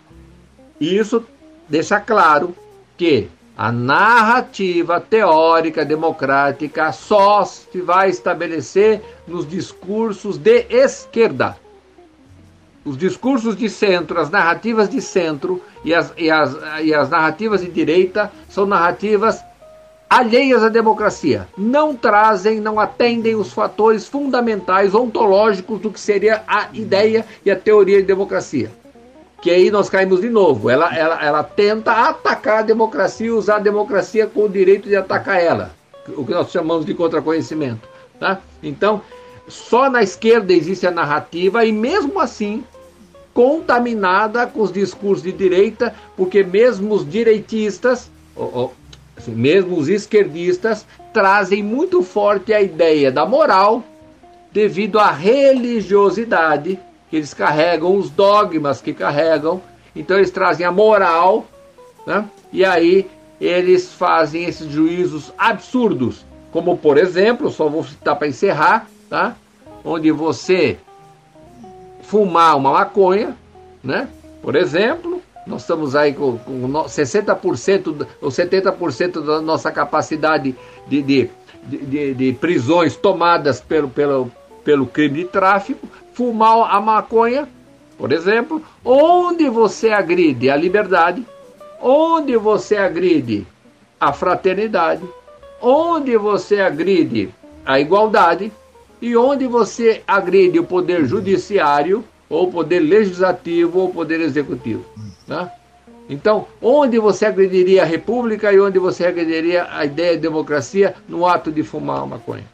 isso 0.80 1.22
deixa 1.68 2.00
claro 2.00 2.56
que 2.96 3.28
a 3.54 3.70
narrativa 3.70 4.98
teórica 5.00 5.84
democrática 5.84 6.90
só 6.90 7.44
se 7.44 7.82
vai 7.82 8.08
estabelecer 8.08 9.02
nos 9.26 9.46
discursos 9.46 10.38
de 10.38 10.64
esquerda. 10.70 11.58
Os 12.86 12.96
discursos 12.96 13.54
de 13.54 13.68
centro, 13.68 14.18
as 14.18 14.30
narrativas 14.30 14.88
de 14.88 15.02
centro 15.02 15.62
e 15.84 15.92
as, 15.94 16.10
e 16.16 16.30
as, 16.30 16.56
e 16.82 16.94
as 16.94 17.10
narrativas 17.10 17.60
de 17.60 17.70
direita 17.70 18.32
são 18.48 18.64
narrativas 18.64 19.44
alheias 20.08 20.62
à 20.62 20.68
democracia. 20.68 21.46
Não 21.56 21.94
trazem, 21.94 22.60
não 22.60 22.80
atendem 22.80 23.34
os 23.34 23.52
fatores 23.52 24.06
fundamentais 24.06 24.94
ontológicos 24.94 25.80
do 25.80 25.90
que 25.90 26.00
seria 26.00 26.42
a 26.46 26.68
ideia 26.72 27.24
e 27.44 27.50
a 27.50 27.56
teoria 27.56 27.98
de 27.98 28.06
democracia 28.06 28.70
que 29.40 29.50
aí 29.50 29.70
nós 29.70 29.88
caímos 29.88 30.20
de 30.20 30.28
novo. 30.28 30.68
Ela, 30.68 30.94
ela, 30.94 31.24
ela 31.24 31.42
tenta 31.42 31.92
atacar 31.92 32.60
a 32.60 32.62
democracia 32.62 33.26
e 33.26 33.30
usar 33.30 33.56
a 33.56 33.60
democracia 33.60 34.26
com 34.26 34.44
o 34.44 34.48
direito 34.48 34.88
de 34.88 34.96
atacar 34.96 35.40
ela, 35.40 35.70
o 36.08 36.24
que 36.24 36.32
nós 36.32 36.50
chamamos 36.50 36.84
de 36.84 36.94
contraconhecimento. 36.94 37.88
Tá? 38.18 38.40
Então, 38.62 39.00
só 39.46 39.88
na 39.88 40.02
esquerda 40.02 40.52
existe 40.52 40.86
a 40.86 40.90
narrativa 40.90 41.64
e 41.64 41.72
mesmo 41.72 42.20
assim 42.20 42.64
contaminada 43.32 44.46
com 44.46 44.60
os 44.60 44.72
discursos 44.72 45.22
de 45.22 45.30
direita, 45.30 45.94
porque 46.16 46.42
mesmo 46.42 46.92
os 46.92 47.08
direitistas, 47.08 48.10
mesmo 49.30 49.76
os 49.76 49.88
esquerdistas, 49.88 50.86
trazem 51.12 51.62
muito 51.62 52.02
forte 52.02 52.52
a 52.52 52.60
ideia 52.60 53.10
da 53.10 53.26
moral 53.26 53.82
devido 54.52 54.98
à 54.98 55.10
religiosidade 55.10 56.78
que 57.10 57.16
eles 57.16 57.32
carregam, 57.32 57.96
os 57.96 58.10
dogmas 58.10 58.80
que 58.80 58.92
carregam, 58.92 59.62
então 59.94 60.16
eles 60.16 60.30
trazem 60.30 60.66
a 60.66 60.72
moral, 60.72 61.46
né? 62.06 62.24
e 62.52 62.64
aí 62.64 63.08
eles 63.40 63.92
fazem 63.92 64.44
esses 64.44 64.70
juízos 64.70 65.32
absurdos, 65.38 66.24
como 66.50 66.76
por 66.76 66.98
exemplo, 66.98 67.50
só 67.50 67.68
vou 67.68 67.84
citar 67.84 68.16
para 68.16 68.28
encerrar, 68.28 68.88
tá? 69.08 69.36
onde 69.84 70.10
você 70.10 70.78
fumar 72.02 72.56
uma 72.56 72.72
maconha, 72.72 73.36
né? 73.82 74.08
por 74.42 74.54
exemplo, 74.54 75.17
nós 75.48 75.62
estamos 75.62 75.96
aí 75.96 76.12
com, 76.12 76.36
com 76.38 76.70
60% 76.70 78.06
ou 78.20 78.28
70% 78.28 79.24
da 79.24 79.40
nossa 79.40 79.72
capacidade 79.72 80.54
de, 80.86 81.02
de, 81.02 81.30
de, 81.64 82.14
de, 82.14 82.32
prisões 82.34 82.94
tomadas 82.96 83.60
pelo, 83.60 83.88
pelo, 83.88 84.30
pelo 84.62 84.86
crime 84.86 85.22
de 85.22 85.24
tráfico, 85.24 85.88
fumar 86.12 86.70
a 86.70 86.80
maconha, 86.80 87.48
por 87.96 88.12
exemplo, 88.12 88.62
onde 88.84 89.48
você 89.48 89.90
agride 89.90 90.50
a 90.50 90.56
liberdade, 90.56 91.26
onde 91.80 92.36
você 92.36 92.76
agride 92.76 93.46
a 93.98 94.12
fraternidade, 94.12 95.02
onde 95.62 96.16
você 96.16 96.60
agride 96.60 97.30
a 97.64 97.80
igualdade 97.80 98.52
e 99.00 99.16
onde 99.16 99.46
você 99.46 100.02
agride 100.06 100.58
o 100.58 100.64
poder 100.64 101.06
judiciário, 101.06 102.04
ou 102.28 102.48
o 102.48 102.52
poder 102.52 102.80
legislativo, 102.80 103.78
ou 103.78 103.88
o 103.88 103.92
poder 103.92 104.20
executivo. 104.20 104.84
Né? 105.28 105.50
Então, 106.08 106.48
onde 106.60 106.98
você 106.98 107.26
agrediria 107.26 107.82
a 107.82 107.86
república 107.86 108.52
e 108.52 108.58
onde 108.58 108.78
você 108.78 109.06
agrediria 109.06 109.68
a 109.70 109.84
ideia 109.84 110.14
de 110.14 110.22
democracia 110.22 110.94
no 111.06 111.26
ato 111.26 111.52
de 111.52 111.62
fumar 111.62 111.98
uma 111.98 112.16
maconha? 112.16 112.46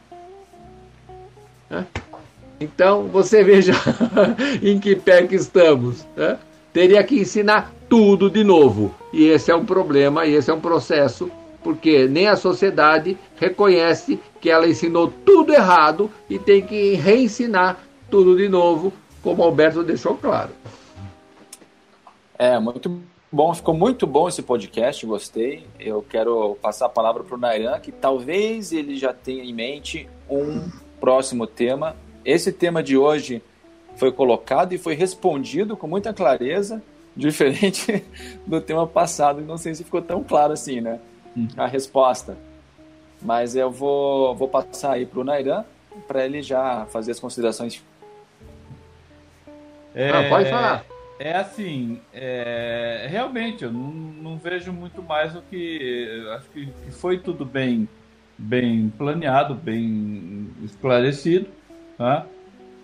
Né? 1.69 1.87
Então, 2.59 3.07
você 3.07 3.43
veja 3.43 3.73
em 4.61 4.79
que 4.79 4.95
pé 4.95 5.25
que 5.25 5.35
estamos. 5.35 6.05
Né? 6.15 6.37
Teria 6.73 7.01
que 7.03 7.19
ensinar 7.19 7.73
tudo 7.87 8.29
de 8.29 8.43
novo. 8.43 8.93
E 9.13 9.25
esse 9.25 9.49
é 9.49 9.55
um 9.55 9.65
problema, 9.65 10.25
e 10.25 10.33
esse 10.33 10.51
é 10.51 10.53
um 10.53 10.59
processo, 10.59 11.31
porque 11.63 12.07
nem 12.07 12.27
a 12.27 12.35
sociedade 12.35 13.17
reconhece 13.37 14.19
que 14.41 14.49
ela 14.49 14.67
ensinou 14.67 15.11
tudo 15.25 15.53
errado 15.53 16.11
e 16.29 16.37
tem 16.37 16.61
que 16.61 16.95
reensinar 16.95 17.79
tudo 18.11 18.35
de 18.35 18.49
novo, 18.49 18.91
como 19.23 19.41
Alberto 19.41 19.81
deixou 19.81 20.15
claro. 20.15 20.49
É, 22.37 22.59
muito 22.59 23.01
bom, 23.31 23.53
ficou 23.53 23.73
muito 23.73 24.05
bom 24.05 24.27
esse 24.27 24.41
podcast, 24.41 25.05
gostei. 25.05 25.65
Eu 25.79 26.01
quero 26.01 26.57
passar 26.61 26.87
a 26.87 26.89
palavra 26.89 27.23
para 27.23 27.35
o 27.35 27.39
Nairan, 27.39 27.79
que 27.79 27.91
talvez 27.91 28.71
ele 28.71 28.97
já 28.97 29.13
tenha 29.13 29.43
em 29.43 29.53
mente 29.53 30.09
um 30.29 30.69
próximo 30.99 31.45
tema 31.45 31.95
esse 32.25 32.51
tema 32.51 32.81
de 32.81 32.97
hoje 32.97 33.41
foi 33.95 34.11
colocado 34.11 34.73
e 34.73 34.77
foi 34.79 34.95
respondido 34.95 35.77
com 35.77 35.87
muita 35.87 36.11
clareza, 36.11 36.81
diferente 37.15 38.03
do 38.45 38.59
tema 38.59 38.87
passado. 38.87 39.41
Não 39.41 39.57
sei 39.57 39.75
se 39.75 39.83
ficou 39.83 40.01
tão 40.01 40.23
claro 40.23 40.51
assim, 40.51 40.81
né? 40.81 40.99
Uhum. 41.37 41.47
A 41.55 41.67
resposta. 41.67 42.35
Mas 43.21 43.55
eu 43.55 43.71
vou, 43.71 44.35
vou 44.35 44.49
passar 44.49 44.93
aí 44.93 45.05
para 45.05 45.19
o 45.19 45.23
Nairan 45.23 45.63
para 46.07 46.25
ele 46.25 46.41
já 46.41 46.85
fazer 46.87 47.11
as 47.11 47.19
considerações. 47.19 47.81
É, 49.93 50.09
ah, 50.09 50.29
pode 50.29 50.49
falar. 50.49 50.85
É 51.17 51.37
assim, 51.37 52.01
é, 52.13 53.07
realmente 53.09 53.63
eu 53.63 53.71
não, 53.71 53.89
não, 53.89 54.37
vejo 54.37 54.73
muito 54.73 55.01
mais 55.01 55.33
o 55.35 55.41
que. 55.41 56.27
Acho 56.35 56.49
que, 56.49 56.65
que 56.65 56.91
foi 56.91 57.19
tudo 57.19 57.45
bem, 57.45 57.87
bem 58.37 58.89
planeado, 58.97 59.55
bem 59.55 60.49
esclarecido. 60.63 61.47
Tá? 61.97 62.25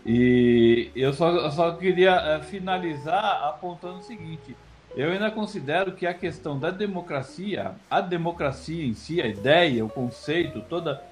E 0.05 0.89
eu 0.95 1.11
só, 1.13 1.29
eu 1.29 1.51
só 1.51 1.73
queria 1.73 2.39
uh, 2.39 2.43
finalizar 2.43 3.43
apontando 3.43 3.99
o 3.99 4.03
seguinte: 4.03 4.55
eu 4.95 5.11
ainda 5.11 5.29
considero 5.29 5.91
que 5.91 6.07
a 6.07 6.13
questão 6.13 6.57
da 6.57 6.71
democracia, 6.71 7.73
a 7.89 7.99
democracia 7.99 8.85
em 8.85 8.93
si, 8.93 9.21
a 9.21 9.27
ideia, 9.27 9.85
o 9.85 9.89
conceito, 9.89 10.61
toda, 10.69 11.03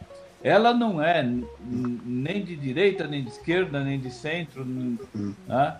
ela 0.41 0.73
não 0.73 1.03
é 1.03 1.21
nem 1.61 2.43
de 2.43 2.55
direita, 2.55 3.05
nem 3.07 3.23
de 3.23 3.29
esquerda, 3.29 3.83
nem 3.83 3.99
de 3.99 4.09
centro. 4.09 4.65
Né? 4.65 5.75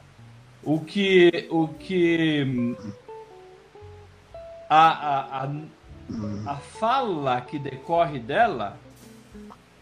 O 0.63 0.79
que, 0.79 1.47
o 1.49 1.67
que 1.67 2.75
a, 4.69 4.87
a, 4.87 5.43
a, 5.45 6.51
a 6.51 6.55
fala 6.55 7.39
que 7.41 7.57
decorre 7.57 8.19
dela 8.19 8.77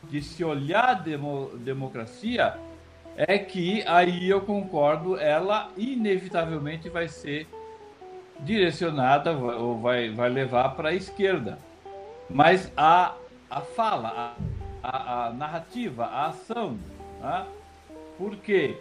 de 0.03 0.21
se 0.21 0.43
olhar 0.43 0.93
demo, 0.95 1.49
democracia 1.57 2.57
é 3.15 3.37
que 3.39 3.83
aí 3.87 4.29
eu 4.29 4.41
concordo, 4.41 5.17
ela 5.17 5.71
inevitavelmente 5.75 6.87
vai 6.87 7.07
ser 7.07 7.47
direcionada 8.39 9.31
ou 9.31 9.79
vai, 9.79 10.11
vai 10.11 10.29
levar 10.29 10.69
para 10.75 10.89
a 10.89 10.93
esquerda. 10.93 11.57
Mas 12.29 12.71
a, 12.77 13.15
a 13.49 13.61
fala, 13.61 14.35
a, 14.83 14.87
a, 14.87 15.25
a 15.27 15.33
narrativa, 15.33 16.05
a 16.05 16.27
ação. 16.27 16.77
Tá? 17.19 17.47
Por 18.17 18.35
quê? 18.37 18.77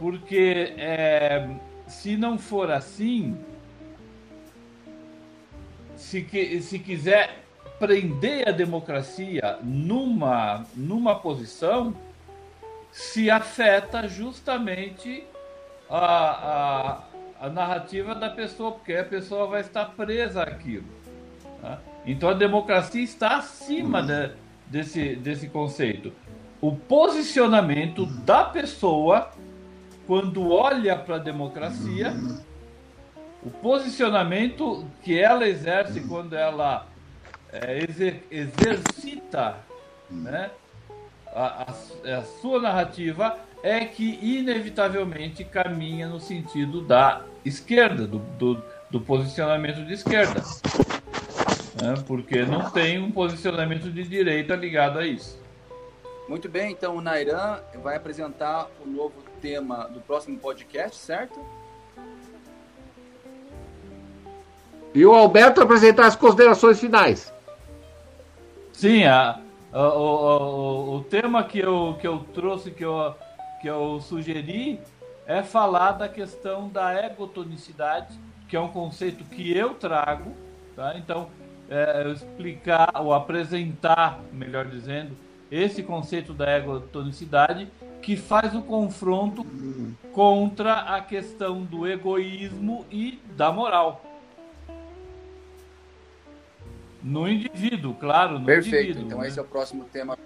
Porque 0.00 0.72
é, 0.78 1.46
se 1.86 2.16
não 2.16 2.38
for 2.38 2.70
assim, 2.70 3.36
se, 5.94 6.22
que, 6.22 6.62
se 6.62 6.78
quiser 6.78 7.44
prender 7.78 8.48
a 8.48 8.50
democracia 8.50 9.58
numa, 9.62 10.64
numa 10.74 11.14
posição, 11.16 11.94
se 12.90 13.30
afeta 13.30 14.08
justamente 14.08 15.22
a, 15.88 17.02
a, 17.40 17.46
a 17.46 17.48
narrativa 17.50 18.14
da 18.14 18.30
pessoa, 18.30 18.72
porque 18.72 18.94
a 18.94 19.04
pessoa 19.04 19.46
vai 19.46 19.60
estar 19.60 19.84
presa 19.84 20.42
àquilo. 20.42 20.86
Tá? 21.60 21.78
Então 22.06 22.30
a 22.30 22.34
democracia 22.34 23.02
está 23.02 23.36
acima 23.36 24.02
de, 24.02 24.32
desse, 24.66 25.14
desse 25.16 25.46
conceito. 25.48 26.10
o 26.60 26.74
posicionamento 26.74 28.06
da 28.06 28.44
pessoa 28.44 29.30
quando 30.10 30.50
olha 30.50 30.96
para 30.96 31.14
a 31.14 31.18
democracia, 31.20 32.12
o 33.44 33.48
posicionamento 33.48 34.84
que 35.04 35.16
ela 35.16 35.46
exerce 35.46 36.00
quando 36.00 36.34
ela 36.34 36.84
é, 37.52 37.84
exer, 37.84 38.24
exercita 38.28 39.58
né, 40.10 40.50
a, 41.28 41.62
a, 41.62 42.18
a 42.18 42.22
sua 42.24 42.60
narrativa 42.60 43.38
é 43.62 43.84
que 43.84 44.18
inevitavelmente 44.20 45.44
caminha 45.44 46.08
no 46.08 46.18
sentido 46.18 46.80
da 46.80 47.22
esquerda, 47.44 48.04
do, 48.04 48.18
do, 48.18 48.60
do 48.90 49.00
posicionamento 49.00 49.86
de 49.86 49.92
esquerda. 49.92 50.42
Né, 51.80 51.94
porque 52.04 52.42
não 52.42 52.68
tem 52.68 52.98
um 52.98 53.12
posicionamento 53.12 53.88
de 53.88 54.02
direita 54.02 54.56
ligado 54.56 54.98
a 54.98 55.06
isso. 55.06 55.40
Muito 56.28 56.48
bem, 56.48 56.72
então 56.72 56.96
o 56.96 57.00
Nairan 57.00 57.60
vai 57.80 57.94
apresentar 57.94 58.68
o 58.84 58.88
novo 58.88 59.29
tema 59.40 59.88
do 59.88 60.00
próximo 60.00 60.38
podcast, 60.38 60.96
certo? 60.96 61.40
E 64.94 65.04
o 65.06 65.14
Alberto 65.14 65.62
apresentar 65.62 66.06
as 66.06 66.16
considerações 66.16 66.80
finais. 66.80 67.32
Sim, 68.72 69.04
a, 69.04 69.40
a, 69.72 69.88
o, 69.94 70.00
o, 70.00 70.96
o, 70.96 71.04
tema 71.04 71.44
que 71.44 71.58
eu, 71.58 71.96
que 72.00 72.06
eu 72.06 72.24
trouxe, 72.34 72.70
que 72.70 72.84
eu, 72.84 73.14
que 73.60 73.68
eu 73.68 74.00
sugeri, 74.00 74.80
é 75.26 75.42
falar 75.42 75.92
da 75.92 76.08
questão 76.08 76.68
da 76.68 77.06
egotonicidade, 77.06 78.18
que 78.48 78.56
é 78.56 78.60
um 78.60 78.68
conceito 78.68 79.22
que 79.24 79.56
eu 79.56 79.74
trago. 79.74 80.32
Tá? 80.74 80.94
Então, 80.96 81.28
é, 81.68 82.10
explicar 82.10 82.90
ou 83.00 83.14
apresentar, 83.14 84.18
melhor 84.32 84.66
dizendo, 84.66 85.16
esse 85.50 85.82
conceito 85.82 86.32
da 86.32 86.56
egotonicidade 86.58 87.68
que 88.00 88.16
faz 88.16 88.54
o 88.54 88.62
confronto 88.62 89.44
contra 90.12 90.96
a 90.96 91.00
questão 91.00 91.62
do 91.62 91.86
egoísmo 91.86 92.86
e 92.90 93.20
da 93.36 93.52
moral. 93.52 94.04
No 97.02 97.28
indivíduo, 97.28 97.94
claro, 97.94 98.38
no 98.38 98.44
Perfeito. 98.44 98.76
indivíduo. 98.76 99.06
Então 99.06 99.18
né? 99.20 99.28
esse 99.28 99.38
é 99.38 99.42
o 99.42 99.44
próximo 99.44 99.84
tema. 99.84 100.18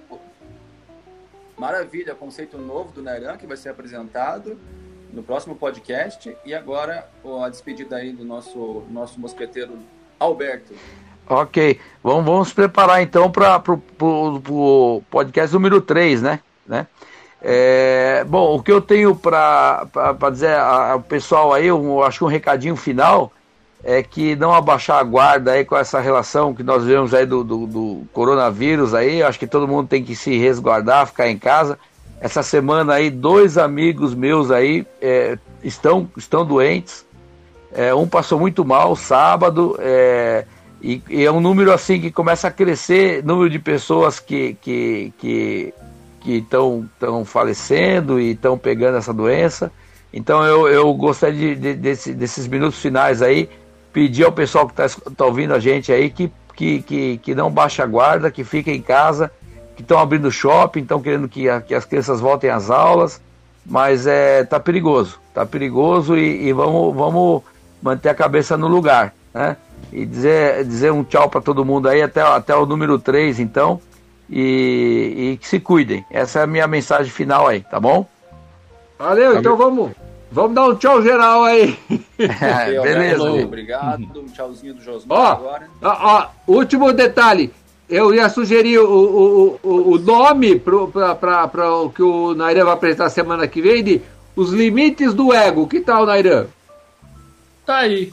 Maravilha, 1.56 2.14
conceito 2.14 2.58
novo 2.58 2.92
do 2.92 3.02
Nairan 3.02 3.36
que 3.36 3.46
vai 3.46 3.56
ser 3.56 3.68
apresentado 3.68 4.58
no 5.12 5.22
próximo 5.22 5.54
podcast. 5.54 6.36
E 6.44 6.52
agora 6.52 7.08
a 7.44 7.48
despedida 7.48 7.96
aí 7.96 8.12
do 8.12 8.24
nosso, 8.24 8.82
nosso 8.90 9.20
mosqueteiro 9.20 9.78
Alberto. 10.18 10.74
Ok, 11.26 11.80
vamos, 12.02 12.24
vamos 12.24 12.52
preparar 12.52 13.02
então 13.02 13.30
para 13.30 13.62
o 14.00 15.02
podcast 15.10 15.54
número 15.54 15.80
3, 15.80 16.20
né? 16.20 16.40
né? 16.66 16.86
É, 17.46 18.24
bom, 18.26 18.56
o 18.56 18.62
que 18.62 18.72
eu 18.72 18.80
tenho 18.80 19.14
para 19.14 19.86
dizer 20.32 20.56
ao 20.56 21.00
pessoal 21.00 21.52
aí, 21.52 21.66
eu 21.66 22.02
acho 22.02 22.20
que 22.20 22.24
um 22.24 22.28
recadinho 22.28 22.74
final 22.74 23.30
é 23.82 24.02
que 24.02 24.34
não 24.34 24.54
abaixar 24.54 24.98
a 24.98 25.02
guarda 25.02 25.52
aí 25.52 25.62
com 25.62 25.76
essa 25.76 26.00
relação 26.00 26.54
que 26.54 26.62
nós 26.62 26.84
vemos 26.84 27.12
aí 27.12 27.26
do, 27.26 27.44
do, 27.44 27.66
do 27.66 28.02
coronavírus 28.14 28.94
aí, 28.94 29.22
acho 29.22 29.38
que 29.38 29.46
todo 29.46 29.68
mundo 29.68 29.86
tem 29.86 30.02
que 30.02 30.16
se 30.16 30.38
resguardar, 30.38 31.06
ficar 31.06 31.28
em 31.28 31.36
casa. 31.36 31.78
Essa 32.18 32.42
semana 32.42 32.94
aí, 32.94 33.10
dois 33.10 33.58
amigos 33.58 34.14
meus 34.14 34.50
aí 34.50 34.86
é, 35.02 35.36
estão, 35.62 36.08
estão 36.16 36.46
doentes. 36.46 37.04
É, 37.74 37.94
um 37.94 38.08
passou 38.08 38.40
muito 38.40 38.64
mal 38.64 38.96
sábado, 38.96 39.76
é, 39.80 40.46
e, 40.80 41.02
e, 41.10 41.24
é 41.26 41.30
um 41.30 41.40
número 41.40 41.72
assim 41.74 42.00
que 42.00 42.10
começa 42.10 42.48
a 42.48 42.50
crescer, 42.50 43.22
número 43.22 43.50
de 43.50 43.58
pessoas 43.58 44.18
que 44.18 44.56
que 44.62 45.12
que 45.18 45.74
que 46.24 46.38
estão 46.38 46.88
falecendo 47.24 48.18
e 48.18 48.30
estão 48.32 48.58
pegando 48.58 48.96
essa 48.96 49.12
doença. 49.12 49.70
Então 50.12 50.44
eu, 50.44 50.66
eu 50.68 50.92
gostaria 50.94 51.54
de, 51.54 51.60
de, 51.60 51.74
desse, 51.74 52.14
desses 52.14 52.46
minutos 52.48 52.80
finais 52.80 53.20
aí 53.20 53.48
pedir 53.92 54.24
ao 54.24 54.32
pessoal 54.32 54.66
que 54.66 54.80
está 54.80 55.00
tá 55.16 55.24
ouvindo 55.24 55.54
a 55.54 55.60
gente 55.60 55.92
aí 55.92 56.10
que, 56.10 56.32
que, 56.56 56.82
que, 56.82 57.18
que 57.18 57.34
não 57.34 57.50
baixe 57.50 57.82
a 57.82 57.86
guarda, 57.86 58.30
que 58.30 58.42
fique 58.42 58.70
em 58.70 58.80
casa, 58.80 59.30
que 59.76 59.82
estão 59.82 59.98
abrindo 59.98 60.30
shopping, 60.30 60.80
estão 60.80 61.00
querendo 61.00 61.28
que, 61.28 61.48
a, 61.48 61.60
que 61.60 61.74
as 61.74 61.84
crianças 61.84 62.20
voltem 62.20 62.50
às 62.50 62.70
aulas, 62.70 63.20
mas 63.64 64.06
é 64.06 64.44
tá 64.44 64.58
perigoso, 64.58 65.20
tá 65.32 65.44
perigoso 65.44 66.16
e, 66.16 66.48
e 66.48 66.52
vamos 66.52 66.94
vamos 66.94 67.42
manter 67.82 68.08
a 68.08 68.14
cabeça 68.14 68.56
no 68.56 68.66
lugar, 68.66 69.14
né? 69.32 69.56
e 69.92 70.04
dizer, 70.04 70.64
dizer 70.64 70.92
um 70.92 71.04
tchau 71.04 71.28
para 71.28 71.40
todo 71.40 71.64
mundo 71.64 71.88
aí, 71.88 72.02
até, 72.02 72.20
até 72.20 72.54
o 72.56 72.66
número 72.66 72.98
3, 72.98 73.38
então. 73.38 73.80
E, 74.30 75.32
e, 75.32 75.36
que 75.36 75.46
se 75.46 75.60
cuidem. 75.60 76.04
Essa 76.10 76.40
é 76.40 76.42
a 76.42 76.46
minha 76.46 76.66
mensagem 76.66 77.12
final 77.12 77.46
aí, 77.46 77.60
tá 77.60 77.78
bom? 77.78 78.06
Valeu, 78.98 79.38
então 79.38 79.56
vamos, 79.56 79.92
vamos 80.30 80.54
dar 80.54 80.66
um 80.66 80.76
tchau 80.76 81.02
geral 81.02 81.44
aí. 81.44 81.78
É, 82.16 82.80
beleza. 82.80 83.24
Obrigado. 83.24 84.02
Um 84.16 84.26
tchauzinho 84.26 84.74
do 84.74 84.82
Josmar 84.82 85.18
ó, 85.18 85.26
agora. 85.32 85.68
Ó, 85.82 85.88
ó, 85.88 86.28
último 86.46 86.92
detalhe. 86.92 87.52
Eu 87.88 88.14
ia 88.14 88.28
sugerir 88.28 88.78
o, 88.78 88.88
o, 88.88 89.60
o, 89.62 89.90
o 89.92 89.98
nome 89.98 90.58
para 90.58 91.74
o 91.82 91.90
que 91.90 92.02
o 92.02 92.34
Nairan 92.34 92.64
vai 92.64 92.74
apresentar 92.74 93.10
semana 93.10 93.46
que 93.46 93.60
vem 93.60 93.84
de 93.84 94.02
Os 94.34 94.52
Limites 94.52 95.12
do 95.12 95.34
Ego. 95.34 95.66
Que 95.66 95.80
tal, 95.80 96.06
Nairan? 96.06 96.46
Tá 97.66 97.78
aí. 97.78 98.12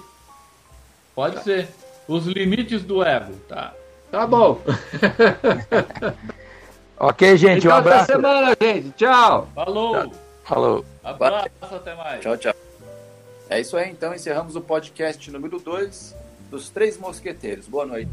Pode 1.16 1.36
tá. 1.36 1.42
ser. 1.42 1.70
Os 2.08 2.26
limites 2.26 2.84
do 2.84 3.04
ego, 3.04 3.34
tá? 3.48 3.74
Tá 4.12 4.28
bom. 4.28 4.62
ok, 7.00 7.38
gente. 7.38 7.60
Então, 7.60 7.72
um 7.72 7.76
abraço. 7.76 8.04
Até 8.04 8.14
semana, 8.14 8.58
gente. 8.62 8.92
Tchau. 8.92 9.48
Falou. 9.56 10.12
Falou. 10.44 10.86
Abraço, 11.04 11.50
até 11.62 11.96
mais. 11.96 12.22
Tchau, 12.22 12.38
tchau. 12.38 12.54
É 13.50 13.62
isso 13.62 13.78
aí, 13.78 13.90
então. 13.90 14.14
Encerramos 14.14 14.56
o 14.56 14.62
podcast 14.62 15.32
número 15.32 15.60
2 15.60 16.16
dos 16.50 16.70
Três 16.70 16.98
Mosqueteiros. 16.98 17.68
Boa 17.68 17.86
noite. 17.86 18.12